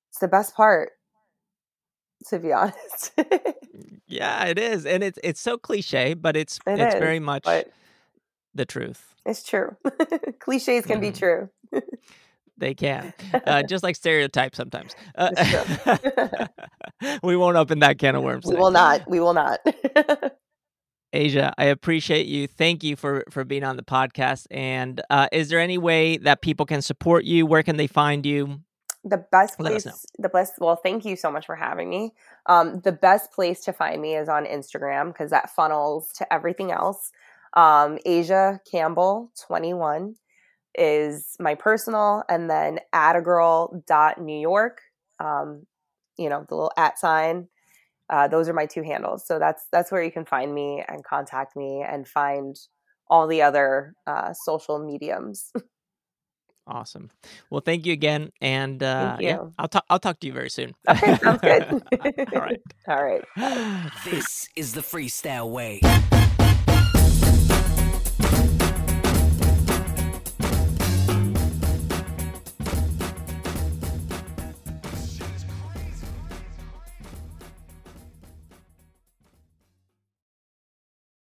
it's 0.10 0.20
the 0.20 0.28
best 0.28 0.56
part 0.56 0.92
to 2.28 2.40
be 2.40 2.52
honest. 2.54 3.12
yeah, 4.08 4.46
it 4.46 4.58
is. 4.58 4.86
And 4.86 5.04
it's 5.04 5.20
it's 5.24 5.42
so 5.42 5.58
cliche, 5.58 6.14
but 6.14 6.36
it's 6.36 6.60
it 6.68 6.80
it's 6.80 6.96
is, 6.96 7.00
very 7.00 7.20
much 7.20 7.46
the 8.54 8.66
truth. 8.66 9.16
It's 9.26 9.44
true. 9.44 9.76
Cliches 10.40 10.86
can 10.86 11.00
mm. 11.00 11.02
be 11.02 11.12
true. 11.12 11.50
they 12.58 12.74
can. 12.74 13.14
Uh, 13.34 13.64
just 13.70 13.84
like 13.84 13.96
stereotypes 13.96 14.58
sometimes. 14.58 14.96
Uh, 15.16 15.30
we 17.24 17.36
won't 17.36 17.58
open 17.58 17.80
that 17.80 17.98
can 17.98 18.16
of 18.16 18.24
worms. 18.24 18.46
We 18.46 18.56
will 18.56 18.72
not. 18.72 19.10
We 19.10 19.20
will 19.20 19.34
not. 19.34 19.60
Asia, 21.16 21.54
I 21.58 21.66
appreciate 21.66 22.28
you. 22.28 22.48
Thank 22.48 22.84
you 22.84 22.96
for 22.96 23.24
for 23.30 23.44
being 23.44 23.64
on 23.64 23.78
the 23.78 23.84
podcast. 23.84 24.48
And 24.52 25.02
uh, 25.10 25.28
is 25.32 25.50
there 25.50 25.60
any 25.60 25.78
way 25.78 26.18
that 26.18 26.42
people 26.42 26.66
can 26.66 26.82
support 26.82 27.24
you? 27.24 27.46
Where 27.46 27.64
can 27.64 27.78
they 27.78 27.88
find 27.88 28.26
you? 28.26 28.60
The 29.04 29.24
best 29.32 29.60
place, 29.60 29.84
the 30.18 30.30
best. 30.30 30.54
Well, 30.60 30.76
thank 30.76 31.06
you 31.06 31.16
so 31.16 31.32
much 31.32 31.46
for 31.46 31.56
having 31.56 31.90
me. 31.90 32.14
Um, 32.48 32.82
the 32.82 32.92
best 32.92 33.32
place 33.32 33.64
to 33.66 33.74
find 33.74 34.02
me 34.02 34.16
is 34.16 34.28
on 34.28 34.46
Instagram 34.46 35.14
because 35.14 35.30
that 35.30 35.52
funnels 35.52 36.12
to 36.14 36.34
everything 36.34 36.72
else. 36.72 37.12
Um, 37.54 38.00
Asia 38.06 38.60
Campbell 38.70 39.32
twenty 39.40 39.74
one 39.74 40.16
is 40.78 41.38
my 41.40 41.56
personal, 41.56 42.24
and 42.28 42.50
then 42.50 42.80
Attagirl 42.94 43.86
dot 43.86 44.20
New 44.20 44.40
York. 44.40 44.82
Um, 45.20 45.68
you 46.18 46.30
know 46.30 46.46
the 46.48 46.56
little 46.56 46.72
at 46.76 47.00
sign 47.00 47.48
uh, 48.10 48.28
those 48.28 48.50
are 48.50 48.54
my 48.54 48.66
two 48.66 48.84
handles. 48.84 49.26
So 49.26 49.40
that's 49.40 49.64
that's 49.72 49.92
where 49.92 50.04
you 50.04 50.12
can 50.12 50.26
find 50.26 50.54
me 50.54 50.84
and 50.88 51.04
contact 51.04 51.56
me 51.56 51.84
and 51.88 52.08
find 52.08 52.56
all 53.08 53.28
the 53.28 53.42
other 53.42 53.94
uh, 54.08 54.34
social 54.34 54.80
mediums. 54.80 55.52
Awesome. 56.68 57.12
Well, 57.52 57.62
thank 57.62 57.86
you 57.86 57.94
again, 57.94 58.32
and 58.42 58.82
uh, 58.82 59.18
you. 59.20 59.28
yeah, 59.28 59.38
I'll 59.60 59.68
talk. 59.68 59.86
I'll 59.88 60.00
talk 60.00 60.20
to 60.22 60.28
you 60.28 60.34
very 60.34 60.50
soon. 60.50 60.74
Okay, 60.90 61.16
sounds 61.18 61.42
good. 61.42 61.64
all 62.34 62.42
right. 62.42 62.60
All 62.88 63.04
right. 63.04 63.24
This 64.04 64.50
is 64.56 64.74
the 64.74 64.82
freestyle 64.82 65.50
way. 65.50 65.82